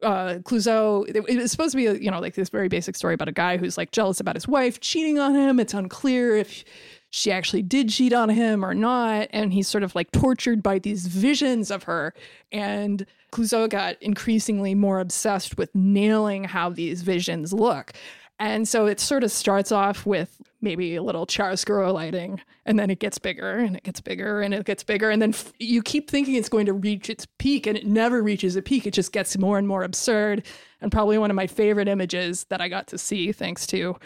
uh 0.03 0.39
Clouzot 0.45 1.09
it, 1.09 1.17
it 1.29 1.37
was 1.37 1.51
supposed 1.51 1.73
to 1.73 1.77
be 1.77 1.87
a, 1.87 1.95
you 1.95 2.11
know 2.11 2.21
like 2.21 2.35
this 2.35 2.49
very 2.49 2.69
basic 2.69 2.97
story 2.97 3.13
about 3.13 3.29
a 3.29 3.33
guy 3.33 3.59
who's 3.59 3.77
like 3.77 3.93
jealous 3.93 4.19
about 4.19 4.35
his 4.35 4.49
wife 4.49 4.81
cheating 4.81 5.19
on 5.19 5.35
him 5.35 5.61
it's 5.61 5.75
unclear 5.75 6.37
if 6.37 6.65
she 7.11 7.31
actually 7.33 7.63
did 7.63 7.89
cheat 7.89 8.13
on 8.13 8.29
him 8.29 8.65
or 8.65 8.75
not. 8.75 9.29
And 9.31 9.53
he's 9.53 9.69
sort 9.69 9.83
of 9.83 9.95
like 9.95 10.11
tortured 10.13 10.63
by 10.63 10.79
these 10.79 11.07
visions 11.07 11.71
of 11.71 11.85
her. 11.85 12.15
And 12.53 13.05
Clouzot 13.33 13.71
got 13.71 14.01
increasingly 14.01 14.75
more 14.75 15.01
obsessed 15.01 15.59
with 15.59 15.75
nailing 15.75 16.45
how 16.45 16.71
these 16.71 17.03
visions 17.03 17.53
look. 17.53 17.93
And 18.39 18.67
so 18.67 18.87
it 18.87 19.01
sort 19.01 19.23
of 19.23 19.31
starts 19.31 19.71
off 19.71 20.07
with 20.07 20.41
maybe 20.63 20.97
a 20.97 21.03
little 21.03 21.27
chiaroscuro 21.27 21.93
lighting, 21.93 22.41
and 22.65 22.79
then 22.79 22.89
it 22.89 22.99
gets 22.99 23.19
bigger 23.19 23.59
and 23.59 23.77
it 23.77 23.83
gets 23.83 24.01
bigger 24.01 24.41
and 24.41 24.55
it 24.55 24.65
gets 24.65 24.83
bigger. 24.83 25.11
And 25.11 25.21
then 25.21 25.31
f- 25.31 25.53
you 25.59 25.83
keep 25.83 26.11
thinking 26.11 26.37
it's 26.37 26.49
going 26.49 26.65
to 26.65 26.73
reach 26.73 27.11
its 27.11 27.27
peak, 27.39 27.67
and 27.67 27.77
it 27.77 27.87
never 27.87 28.23
reaches 28.23 28.57
a 28.57 28.63
peak. 28.63 28.87
It 28.87 28.95
just 28.95 29.13
gets 29.13 29.37
more 29.37 29.59
and 29.59 29.69
more 29.69 29.83
absurd. 29.83 30.47
And 30.81 30.91
probably 30.91 31.19
one 31.19 31.31
of 31.31 31.37
my 31.37 31.47
favorite 31.47 31.87
images 31.87 32.45
that 32.45 32.63
I 32.63 32.69
got 32.69 32.87
to 32.89 32.99
see, 32.99 33.31
thanks 33.31 33.67
to 33.69 33.97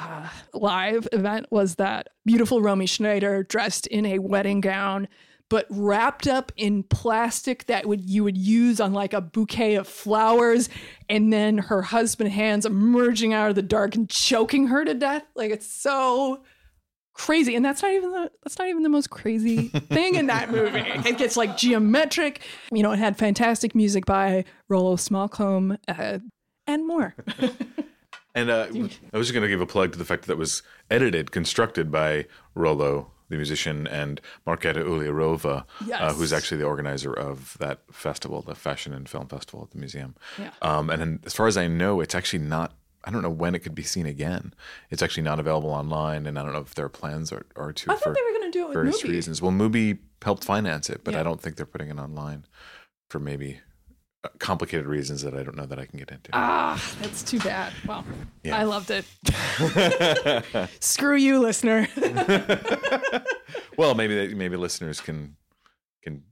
uh, 0.00 0.28
live 0.54 1.06
event, 1.12 1.46
was 1.50 1.76
that 1.76 2.08
beautiful 2.24 2.62
Romy 2.62 2.86
Schneider 2.86 3.42
dressed 3.42 3.86
in 3.86 4.06
a 4.06 4.18
wedding 4.18 4.60
gown 4.60 5.08
but 5.50 5.66
wrapped 5.68 6.28
up 6.28 6.52
in 6.56 6.84
plastic 6.84 7.66
that 7.66 7.84
would 7.86 8.08
you 8.08 8.24
would 8.24 8.38
use 8.38 8.80
on 8.80 8.92
like 8.94 9.12
a 9.12 9.20
bouquet 9.20 9.74
of 9.74 9.86
flowers 9.86 10.68
and 11.08 11.32
then 11.32 11.58
her 11.58 11.82
husband 11.82 12.30
hands 12.30 12.64
emerging 12.64 13.34
out 13.34 13.50
of 13.50 13.56
the 13.56 13.62
dark 13.62 13.96
and 13.96 14.08
choking 14.08 14.68
her 14.68 14.84
to 14.84 14.94
death. 14.94 15.24
Like 15.34 15.50
it's 15.50 15.66
so 15.66 16.44
crazy. 17.14 17.56
And 17.56 17.64
that's 17.64 17.82
not 17.82 17.90
even 17.90 18.12
the 18.12 18.30
that's 18.44 18.58
not 18.58 18.68
even 18.68 18.84
the 18.84 18.88
most 18.88 19.10
crazy 19.10 19.68
thing 19.90 20.14
in 20.14 20.28
that 20.28 20.52
movie. 20.52 20.84
It 21.08 21.18
gets 21.18 21.36
like 21.36 21.56
geometric. 21.56 22.40
You 22.72 22.84
know 22.84 22.92
it 22.92 23.00
had 23.00 23.18
fantastic 23.18 23.74
music 23.74 24.06
by 24.06 24.44
Rollo 24.68 24.94
Smallcombe 24.94 25.78
uh, 25.88 26.20
and 26.68 26.86
more 26.86 27.16
and 28.34 28.50
uh, 28.50 28.66
I 28.70 29.16
was 29.18 29.26
just 29.26 29.32
going 29.32 29.42
to 29.42 29.48
give 29.48 29.60
a 29.60 29.66
plug 29.66 29.92
to 29.92 29.98
the 29.98 30.04
fact 30.04 30.26
that 30.26 30.32
it 30.32 30.38
was 30.38 30.62
edited 30.90 31.30
constructed 31.30 31.90
by 31.90 32.26
Rollo 32.54 33.10
the 33.30 33.36
musician, 33.36 33.86
and 33.86 34.20
Marketa 34.46 34.84
Uhlirova, 34.84 35.64
yes. 35.86 36.00
uh, 36.00 36.12
who's 36.12 36.32
actually 36.32 36.58
the 36.58 36.64
organizer 36.64 37.12
of 37.12 37.56
that 37.60 37.78
festival, 37.90 38.42
the 38.42 38.54
Fashion 38.54 38.92
and 38.92 39.08
Film 39.08 39.28
Festival 39.28 39.62
at 39.62 39.70
the 39.70 39.78
museum. 39.78 40.16
Yeah. 40.36 40.50
Um, 40.60 40.90
and 40.90 41.00
then, 41.00 41.20
as 41.24 41.32
far 41.32 41.46
as 41.46 41.56
I 41.56 41.68
know, 41.68 42.00
it's 42.00 42.14
actually 42.14 42.40
not. 42.40 42.74
I 43.04 43.10
don't 43.10 43.22
know 43.22 43.30
when 43.30 43.54
it 43.54 43.60
could 43.60 43.74
be 43.74 43.82
seen 43.82 44.04
again. 44.04 44.52
It's 44.90 45.00
actually 45.00 45.22
not 45.22 45.40
available 45.40 45.70
online, 45.70 46.26
and 46.26 46.38
I 46.38 46.42
don't 46.42 46.52
know 46.52 46.60
if 46.60 46.74
their 46.74 46.90
plans 46.90 47.32
are, 47.32 47.46
are 47.56 47.72
to. 47.72 47.92
I 47.92 47.94
thought 47.94 48.14
they 48.14 48.20
were 48.20 48.38
going 48.38 48.52
to 48.52 48.58
do 48.58 48.64
it 48.64 48.68
with 48.68 48.74
various 48.74 49.02
Mubi. 49.02 49.08
reasons. 49.10 49.40
Well, 49.40 49.52
Mubi 49.52 49.98
helped 50.22 50.44
finance 50.44 50.90
it, 50.90 51.02
but 51.02 51.14
Yeah. 51.14 51.20
I 51.20 51.22
don't 51.22 51.40
think 51.40 51.56
they're 51.56 51.64
putting 51.64 51.88
it 51.88 51.98
online 51.98 52.44
for 53.08 53.18
maybe 53.20 53.54
uh, 53.54 53.60
complicated 54.38 54.86
reasons 54.86 55.22
that 55.22 55.34
I 55.34 55.42
don't 55.42 55.56
know 55.56 55.66
that 55.66 55.78
I 55.78 55.86
can 55.86 55.98
get 55.98 56.10
into. 56.10 56.30
Ah, 56.32 56.82
that's 57.00 57.22
too 57.22 57.38
bad. 57.40 57.72
Well, 57.86 58.04
Yeah. 58.42 58.58
I 58.58 58.64
loved 58.64 58.90
it. 58.90 59.04
Screw 60.80 61.16
you, 61.16 61.38
listener. 61.40 61.88
well, 63.76 63.94
maybe 63.94 64.14
they, 64.14 64.34
maybe 64.34 64.56
listeners 64.56 65.00
can 65.00 65.36
can 66.02 66.22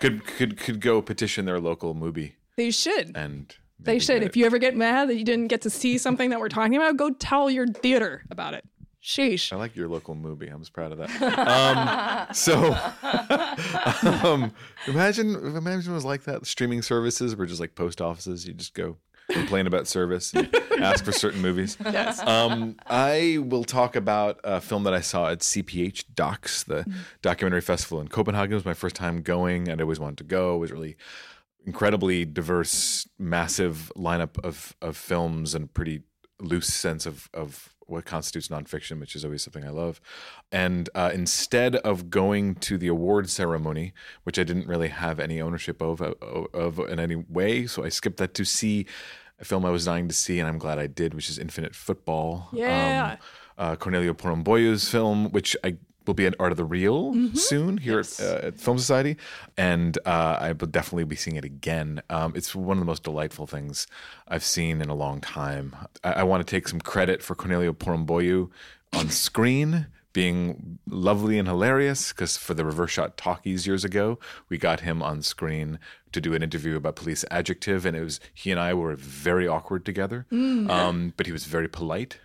could 0.00 0.26
could 0.26 0.58
could 0.58 0.80
go 0.80 1.00
petition 1.02 1.44
their 1.46 1.60
local 1.60 1.94
movie. 1.94 2.36
they 2.56 2.70
should. 2.70 3.16
and 3.16 3.54
They 3.78 3.98
should. 3.98 4.22
If 4.22 4.36
you 4.36 4.44
ever 4.46 4.58
get 4.58 4.76
mad 4.76 5.08
that 5.08 5.16
you 5.16 5.24
didn't 5.24 5.48
get 5.48 5.62
to 5.62 5.70
see 5.70 5.98
something 5.98 6.30
that 6.30 6.40
we're 6.40 6.48
talking 6.48 6.76
about, 6.76 6.96
go 6.96 7.10
tell 7.10 7.48
your 7.50 7.66
theater 7.66 8.24
about 8.30 8.54
it. 8.54 8.64
Sheesh. 9.06 9.52
I 9.52 9.56
like 9.56 9.76
your 9.76 9.86
local 9.86 10.16
movie. 10.16 10.48
I'm 10.48 10.58
just 10.58 10.72
proud 10.72 10.90
of 10.90 10.98
that. 10.98 12.26
Um, 12.26 12.34
so, 12.34 12.74
um, 14.28 14.52
imagine 14.88 15.36
if 15.36 15.54
imagine 15.54 15.92
it 15.92 15.94
was 15.94 16.04
like 16.04 16.24
that. 16.24 16.44
Streaming 16.44 16.82
services 16.82 17.36
were 17.36 17.46
just 17.46 17.60
like 17.60 17.76
post 17.76 18.00
offices. 18.00 18.46
You 18.46 18.52
just 18.52 18.74
go 18.74 18.96
complain 19.30 19.68
about 19.68 19.86
service, 19.86 20.34
and 20.34 20.52
ask 20.80 21.04
for 21.04 21.12
certain 21.12 21.40
movies. 21.40 21.76
Yes. 21.84 22.20
Um, 22.26 22.76
I 22.86 23.38
will 23.44 23.62
talk 23.62 23.94
about 23.94 24.40
a 24.42 24.60
film 24.60 24.82
that 24.84 24.94
I 24.94 25.00
saw 25.00 25.30
at 25.30 25.38
CPH 25.38 26.06
Docs, 26.14 26.64
the 26.64 26.84
documentary 27.22 27.60
festival 27.60 28.00
in 28.00 28.08
Copenhagen. 28.08 28.52
It 28.52 28.56
was 28.56 28.64
my 28.64 28.74
first 28.74 28.96
time 28.96 29.22
going, 29.22 29.68
and 29.68 29.80
I 29.80 29.84
always 29.84 30.00
wanted 30.00 30.18
to 30.18 30.24
go. 30.24 30.56
It 30.56 30.58
was 30.58 30.72
really 30.72 30.96
incredibly 31.64 32.24
diverse, 32.24 33.08
massive 33.20 33.92
lineup 33.96 34.44
of 34.44 34.74
of 34.82 34.96
films 34.96 35.54
and 35.54 35.72
pretty 35.72 36.02
loose 36.40 36.72
sense 36.72 37.06
of 37.06 37.30
of 37.32 37.75
what 37.86 38.04
constitutes 38.04 38.48
nonfiction, 38.48 39.00
which 39.00 39.14
is 39.16 39.24
always 39.24 39.42
something 39.42 39.64
I 39.64 39.70
love. 39.70 40.00
And 40.52 40.88
uh, 40.94 41.10
instead 41.14 41.76
of 41.76 42.10
going 42.10 42.56
to 42.56 42.78
the 42.78 42.88
award 42.88 43.30
ceremony, 43.30 43.92
which 44.24 44.38
I 44.38 44.44
didn't 44.44 44.66
really 44.66 44.88
have 44.88 45.20
any 45.20 45.40
ownership 45.40 45.80
of, 45.80 46.00
of 46.02 46.46
of 46.54 46.78
in 46.78 47.00
any 47.00 47.16
way, 47.16 47.66
so 47.66 47.84
I 47.84 47.88
skipped 47.88 48.18
that 48.18 48.34
to 48.34 48.44
see 48.44 48.86
a 49.38 49.44
film 49.44 49.64
I 49.64 49.70
was 49.70 49.84
dying 49.84 50.08
to 50.08 50.14
see, 50.14 50.38
and 50.40 50.48
I'm 50.48 50.58
glad 50.58 50.78
I 50.78 50.86
did, 50.86 51.14
which 51.14 51.28
is 51.28 51.38
Infinite 51.38 51.74
Football. 51.74 52.48
Yeah. 52.52 53.12
Um, 53.12 53.18
uh, 53.58 53.76
Corneliu 53.76 54.14
Porumboiu's 54.14 54.88
film, 54.88 55.30
which 55.30 55.56
I 55.64 55.76
will 56.06 56.14
be 56.14 56.26
at 56.26 56.34
Art 56.38 56.52
of 56.52 56.56
the 56.58 56.64
Real 56.64 57.14
soon 57.34 57.78
here 57.78 57.98
Yes. 57.98 58.20
at, 58.20 58.44
uh, 58.44 58.46
at 58.48 58.60
Film 58.60 58.78
Society, 58.78 59.16
and 59.56 59.98
uh, 60.06 60.38
I 60.40 60.52
will 60.52 60.66
definitely 60.68 61.04
be 61.04 61.16
seeing 61.16 61.36
it 61.36 61.44
again. 61.44 62.02
Um, 62.10 62.32
it's 62.36 62.54
one 62.54 62.76
of 62.76 62.80
the 62.80 62.86
most 62.86 63.02
delightful 63.02 63.46
things 63.46 63.86
I've 64.28 64.44
seen 64.44 64.80
in 64.80 64.88
a 64.88 64.94
long 64.94 65.20
time. 65.20 65.74
I, 66.04 66.12
I 66.12 66.22
want 66.22 66.46
to 66.46 66.50
take 66.50 66.68
some 66.68 66.80
credit 66.80 67.22
for 67.22 67.34
Corneliu 67.34 67.72
Porumboiu 67.76 68.50
on 68.92 69.10
screen. 69.10 69.86
Being 70.12 70.78
lovely 70.88 71.38
and 71.38 71.46
hilarious, 71.46 72.10
because 72.10 72.38
for 72.38 72.54
the 72.54 72.64
reverse 72.64 72.90
shot 72.92 73.18
talkies 73.18 73.66
years 73.66 73.84
ago, 73.84 74.18
we 74.48 74.56
got 74.56 74.80
him 74.80 75.02
on 75.02 75.20
screen 75.20 75.78
to 76.12 76.22
do 76.22 76.32
an 76.32 76.42
interview 76.42 76.74
about 76.74 76.96
police 76.96 77.22
adjective, 77.30 77.84
and 77.84 77.94
it 77.94 78.00
was 78.02 78.18
he 78.32 78.50
and 78.50 78.58
I 78.58 78.72
were 78.72 78.96
very 78.96 79.46
awkward 79.46 79.84
together. 79.84 80.24
Um, 80.32 81.12
but 81.18 81.26
he 81.26 81.32
was 81.32 81.44
very 81.44 81.68
polite 81.68 82.18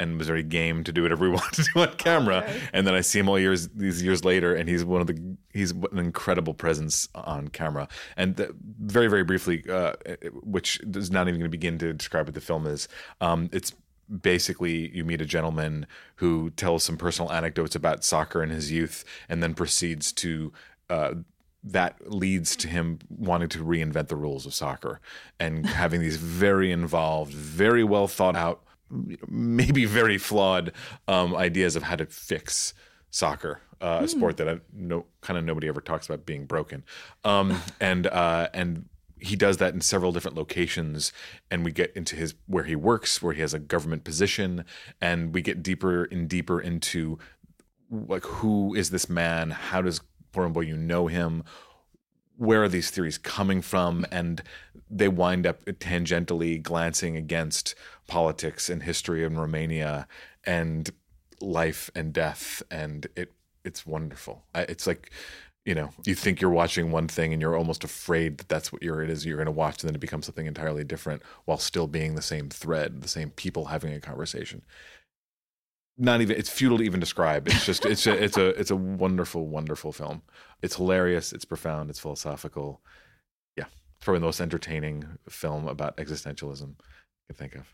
and 0.00 0.18
was 0.18 0.26
very 0.26 0.42
game 0.42 0.84
to 0.84 0.92
do 0.92 1.02
whatever 1.02 1.24
we 1.24 1.30
wanted 1.34 1.54
to 1.54 1.70
do 1.72 1.80
on 1.80 1.94
camera. 1.94 2.48
And 2.72 2.86
then 2.86 2.94
I 2.94 3.00
see 3.00 3.18
him 3.18 3.28
all 3.28 3.38
years 3.38 3.68
these 3.68 4.02
years 4.02 4.24
later, 4.24 4.54
and 4.54 4.68
he's 4.68 4.84
one 4.84 5.00
of 5.00 5.06
the 5.06 5.36
he's 5.52 5.70
an 5.70 5.98
incredible 5.98 6.54
presence 6.54 7.08
on 7.14 7.48
camera. 7.48 7.88
And 8.16 8.36
the, 8.36 8.54
very 8.80 9.08
very 9.08 9.24
briefly, 9.24 9.64
uh, 9.68 9.94
which 10.42 10.80
is 10.80 11.10
not 11.10 11.28
even 11.28 11.40
going 11.40 11.50
to 11.50 11.56
begin 11.56 11.78
to 11.78 11.92
describe 11.92 12.26
what 12.26 12.34
the 12.34 12.40
film 12.40 12.66
is. 12.66 12.88
Um, 13.20 13.48
it's 13.52 13.72
basically 14.20 14.94
you 14.94 15.04
meet 15.04 15.20
a 15.20 15.26
gentleman 15.26 15.86
who 16.16 16.50
tells 16.50 16.84
some 16.84 16.96
personal 16.96 17.32
anecdotes 17.32 17.74
about 17.74 18.04
soccer 18.04 18.42
in 18.42 18.50
his 18.50 18.70
youth, 18.70 19.04
and 19.28 19.42
then 19.42 19.54
proceeds 19.54 20.12
to. 20.12 20.52
Uh, 20.90 21.14
that 21.66 22.12
leads 22.12 22.56
to 22.56 22.68
him 22.68 22.98
wanting 23.08 23.48
to 23.48 23.64
reinvent 23.64 24.08
the 24.08 24.16
rules 24.16 24.44
of 24.44 24.52
soccer 24.52 25.00
and 25.40 25.64
having 25.64 25.98
these 25.98 26.18
very 26.18 26.70
involved, 26.70 27.32
very 27.32 27.82
well 27.82 28.06
thought 28.06 28.36
out, 28.36 28.62
maybe 29.28 29.84
very 29.84 30.18
flawed 30.18 30.72
um, 31.08 31.34
ideas 31.34 31.76
of 31.76 31.84
how 31.84 31.96
to 31.96 32.06
fix 32.06 32.74
soccer, 33.10 33.60
uh, 33.80 34.00
a 34.02 34.08
sport 34.08 34.36
that 34.38 34.48
I 34.48 34.60
no 34.72 35.06
kind 35.20 35.38
of 35.38 35.44
nobody 35.44 35.68
ever 35.68 35.80
talks 35.80 36.06
about 36.06 36.26
being 36.26 36.46
broken, 36.46 36.84
um, 37.24 37.60
and 37.80 38.06
uh, 38.06 38.48
and 38.52 38.86
he 39.18 39.36
does 39.36 39.56
that 39.56 39.72
in 39.72 39.80
several 39.80 40.12
different 40.12 40.36
locations, 40.36 41.12
and 41.50 41.64
we 41.64 41.72
get 41.72 41.92
into 41.96 42.16
his 42.16 42.34
where 42.46 42.64
he 42.64 42.76
works, 42.76 43.22
where 43.22 43.32
he 43.32 43.40
has 43.40 43.54
a 43.54 43.58
government 43.58 44.04
position, 44.04 44.64
and 45.00 45.32
we 45.32 45.42
get 45.42 45.62
deeper 45.62 46.04
and 46.04 46.28
deeper 46.28 46.60
into 46.60 47.18
like 47.90 48.24
who 48.24 48.74
is 48.74 48.90
this 48.90 49.08
man? 49.08 49.50
How 49.50 49.82
does 49.82 50.00
Porumboiu 50.32 50.76
know 50.76 51.06
him? 51.06 51.44
Where 52.36 52.62
are 52.62 52.68
these 52.68 52.90
theories 52.90 53.18
coming 53.18 53.62
from? 53.62 54.06
And 54.10 54.42
they 54.90 55.08
wind 55.08 55.46
up 55.46 55.64
tangentially 55.64 56.62
glancing 56.62 57.16
against 57.16 57.74
politics 58.06 58.68
and 58.68 58.82
history 58.82 59.24
in 59.24 59.38
Romania 59.38 60.06
and 60.44 60.90
life 61.40 61.90
and 61.94 62.12
death, 62.12 62.62
and 62.70 63.06
it 63.16 63.32
it's 63.64 63.86
wonderful. 63.86 64.44
It's 64.54 64.86
like 64.86 65.10
you 65.64 65.74
know 65.74 65.90
you 66.04 66.14
think 66.14 66.40
you're 66.40 66.50
watching 66.50 66.90
one 66.90 67.08
thing 67.08 67.32
and 67.32 67.40
you're 67.40 67.56
almost 67.56 67.84
afraid 67.84 68.38
that 68.38 68.48
that's 68.48 68.72
what 68.72 68.82
you're 68.82 69.02
it 69.02 69.10
is 69.10 69.24
you're 69.24 69.36
going 69.36 69.46
to 69.46 69.52
watch, 69.52 69.82
and 69.82 69.88
then 69.88 69.94
it 69.94 70.00
becomes 70.00 70.26
something 70.26 70.46
entirely 70.46 70.84
different 70.84 71.22
while 71.46 71.58
still 71.58 71.86
being 71.86 72.14
the 72.14 72.22
same 72.22 72.48
thread, 72.50 73.02
the 73.02 73.08
same 73.08 73.30
people 73.30 73.66
having 73.66 73.92
a 73.92 74.00
conversation 74.00 74.62
not 75.96 76.20
even 76.20 76.36
it's 76.36 76.50
futile 76.50 76.78
to 76.78 76.84
even 76.84 77.00
describe. 77.00 77.46
It's 77.48 77.66
just 77.66 77.86
it's 77.86 78.06
a 78.06 78.12
it's 78.12 78.36
a 78.36 78.48
it's 78.48 78.70
a 78.70 78.76
wonderful 78.76 79.46
wonderful 79.46 79.92
film. 79.92 80.22
It's 80.62 80.76
hilarious 80.76 81.32
it's 81.32 81.44
profound 81.44 81.90
it's 81.90 82.00
philosophical. 82.00 82.80
Yeah 83.56 83.66
it's 83.96 84.04
probably 84.04 84.20
the 84.20 84.26
most 84.26 84.40
entertaining 84.40 85.04
film 85.28 85.66
about 85.68 85.96
existentialism 85.96 86.74
i 86.78 87.32
can 87.32 87.36
think 87.36 87.54
of 87.54 87.66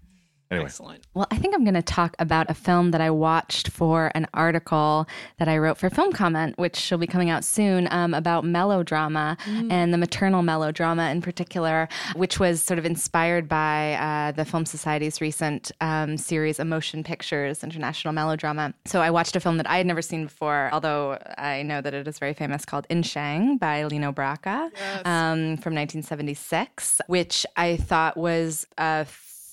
anyway 0.51 0.67
Excellent. 0.67 1.07
Well, 1.15 1.27
I 1.31 1.37
think 1.37 1.55
I'm 1.55 1.65
going 1.65 1.75
to 1.75 1.83
talk 1.83 2.15
about 2.19 2.51
a 2.51 2.55
film 2.55 2.93
that 2.93 3.01
I 3.01 3.11
watched 3.11 3.69
for 3.69 4.11
an 4.15 4.27
article 4.35 5.07
that 5.39 5.49
I 5.49 5.59
wrote 5.59 5.79
for 5.79 5.91
Film 5.91 6.13
Comment, 6.13 6.57
which 6.59 6.91
will 6.91 6.99
be 6.99 7.07
coming 7.07 7.31
out 7.31 7.45
soon, 7.45 7.89
um, 7.91 8.15
about 8.15 8.45
melodrama 8.45 9.37
and 9.47 9.93
the 9.93 9.99
maternal 9.99 10.43
melodrama 10.43 11.11
in 11.11 11.23
particular, 11.23 11.89
which 12.15 12.39
was 12.39 12.63
sort 12.63 12.79
of 12.79 12.87
inspired 12.87 13.49
by 13.49 13.95
uh, 13.95 14.33
the 14.33 14.45
Film 14.45 14.65
Society's 14.67 15.21
recent 15.21 15.73
um, 15.81 16.17
series, 16.17 16.59
Emotion 16.59 17.03
Pictures 17.05 17.65
International 17.65 18.13
Melodrama. 18.13 18.75
So 18.87 19.01
I 19.01 19.11
watched 19.11 19.37
a 19.37 19.41
film 19.41 19.57
that 19.59 19.69
I 19.69 19.79
had 19.79 19.87
never 19.87 20.03
seen 20.03 20.25
before, 20.25 20.71
although 20.73 21.19
I 21.39 21.63
know 21.63 21.81
that 21.81 21.95
it 21.95 22.07
is 22.07 22.19
very 22.19 22.35
famous, 22.35 22.65
called 22.65 22.87
Insiang 22.89 23.59
by 23.59 23.85
Lino 23.85 24.13
Brocka 24.13 24.71
um, 25.05 25.57
from 25.59 25.75
1976, 25.75 27.01
which 27.07 27.47
I 27.57 27.77
thought 27.77 28.17
was 28.17 28.67
a 28.79 29.07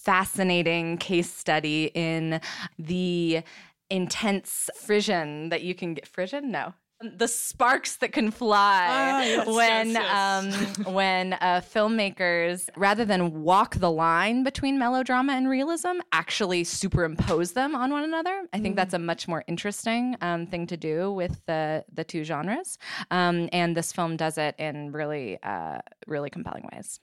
fascinating 0.07 0.97
case 0.97 1.29
study 1.29 1.91
in 1.93 2.39
the 2.79 3.41
intense 3.89 4.69
frisson 4.73 5.49
that 5.49 5.63
you 5.63 5.75
can 5.75 5.95
get. 5.95 6.07
Frisson? 6.07 6.49
No 6.49 6.73
the 7.01 7.27
sparks 7.27 7.97
that 7.97 8.11
can 8.11 8.31
fly 8.31 8.87
ah, 8.89 9.21
yes, 9.21 9.47
when 9.47 9.91
yes, 9.91 10.85
um, 10.87 10.93
when 10.93 11.33
uh, 11.33 11.61
filmmakers 11.61 12.69
rather 12.75 13.05
than 13.05 13.43
walk 13.43 13.75
the 13.75 13.91
line 13.91 14.43
between 14.43 14.79
melodrama 14.79 15.33
and 15.33 15.47
realism 15.47 15.99
actually 16.11 16.63
superimpose 16.63 17.51
them 17.51 17.75
on 17.75 17.91
one 17.91 18.03
another 18.03 18.47
i 18.51 18.59
think 18.59 18.73
mm. 18.73 18.77
that's 18.77 18.95
a 18.95 18.99
much 18.99 19.27
more 19.27 19.43
interesting 19.47 20.15
um, 20.21 20.47
thing 20.47 20.65
to 20.65 20.75
do 20.75 21.11
with 21.11 21.39
the 21.45 21.85
the 21.93 22.03
two 22.03 22.23
genres 22.23 22.79
um, 23.11 23.47
and 23.53 23.77
this 23.77 23.91
film 23.91 24.17
does 24.17 24.39
it 24.39 24.55
in 24.57 24.91
really 24.91 25.37
uh, 25.43 25.77
really 26.07 26.31
compelling 26.31 26.67
ways 26.73 26.99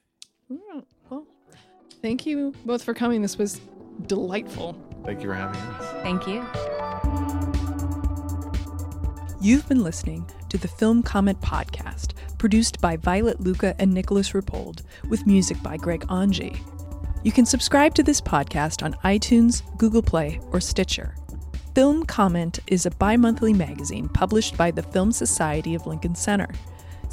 mm, 0.51 0.83
thank 2.05 2.27
you 2.27 2.53
both 2.67 2.83
for 2.85 2.93
coming 2.93 3.23
this 3.23 3.39
was 3.39 3.63
delightful 4.07 4.77
thank 5.07 5.23
you 5.23 5.29
for 5.29 5.35
having 5.35 5.57
us 5.57 6.03
thank 6.03 6.27
you 6.29 6.45
You've 9.41 9.69
been 9.69 9.83
listening 9.83 10.27
to 10.49 10.57
the 10.57 10.69
Film 10.69 11.03
Comment 11.03 11.39
Podcast, 11.43 12.15
produced 12.39 12.81
by 12.81 12.97
Violet 12.97 13.41
Lucca 13.43 13.75
and 13.79 13.93
Nicholas 13.93 14.33
Rapold, 14.33 14.81
with 15.11 15.27
music 15.27 15.63
by 15.63 15.77
Greg 15.77 16.01
Anji. 16.07 16.59
You 17.25 17.31
can 17.31 17.45
subscribe 17.45 17.95
to 17.97 18.03
this 18.03 18.23
podcast 18.23 18.83
on 18.83 18.95
iTunes, 19.05 19.61
Google 19.77 20.01
Play, 20.01 20.41
or 20.51 20.63
Stitcher. 20.63 21.15
Film 21.75 22.07
Comment 22.07 22.59
is 22.69 22.87
a 22.87 22.91
bi 22.93 23.19
monthly 23.19 23.53
magazine 23.53 24.09
published 24.09 24.57
by 24.57 24.71
the 24.71 24.83
Film 24.83 25.13
Society 25.13 25.75
of 25.75 25.87
Lincoln 25.87 26.15
Center. 26.15 26.49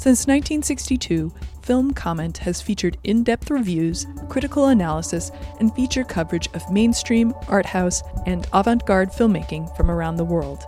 Since 0.02 0.26
1962, 0.26 1.32
Film 1.62 1.94
Comment 1.94 2.36
has 2.38 2.60
featured 2.60 2.98
in 3.04 3.22
depth 3.22 3.52
reviews, 3.52 4.04
critical 4.28 4.66
analysis, 4.66 5.30
and 5.60 5.72
feature 5.76 6.02
coverage 6.02 6.48
of 6.54 6.72
mainstream, 6.72 7.32
art 7.46 7.66
house, 7.66 8.02
and 8.26 8.44
avant 8.52 8.84
garde 8.84 9.10
filmmaking 9.10 9.76
from 9.76 9.92
around 9.92 10.16
the 10.16 10.24
world. 10.24 10.64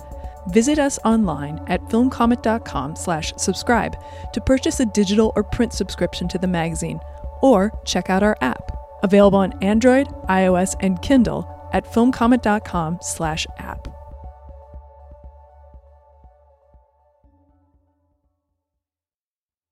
Visit 0.53 0.78
us 0.78 1.01
online 1.05 1.61
at 1.66 1.82
filmcomment.com 1.87 2.95
slash 2.95 3.32
subscribe 3.37 3.97
to 4.32 4.41
purchase 4.41 4.78
a 4.78 4.87
digital 4.87 5.32
or 5.35 5.43
print 5.43 5.72
subscription 5.72 6.28
to 6.28 6.39
the 6.39 6.47
magazine, 6.47 7.01
or 7.43 7.76
check 7.85 8.11
out 8.11 8.22
our 8.22 8.37
app, 8.41 8.70
available 9.03 9.39
on 9.39 9.61
Android, 9.64 10.07
iOS, 10.28 10.76
and 10.78 11.03
Kindle 11.03 11.68
at 11.72 11.85
filmcomment.com 11.87 13.01
slash 13.03 13.49
app. 13.59 13.93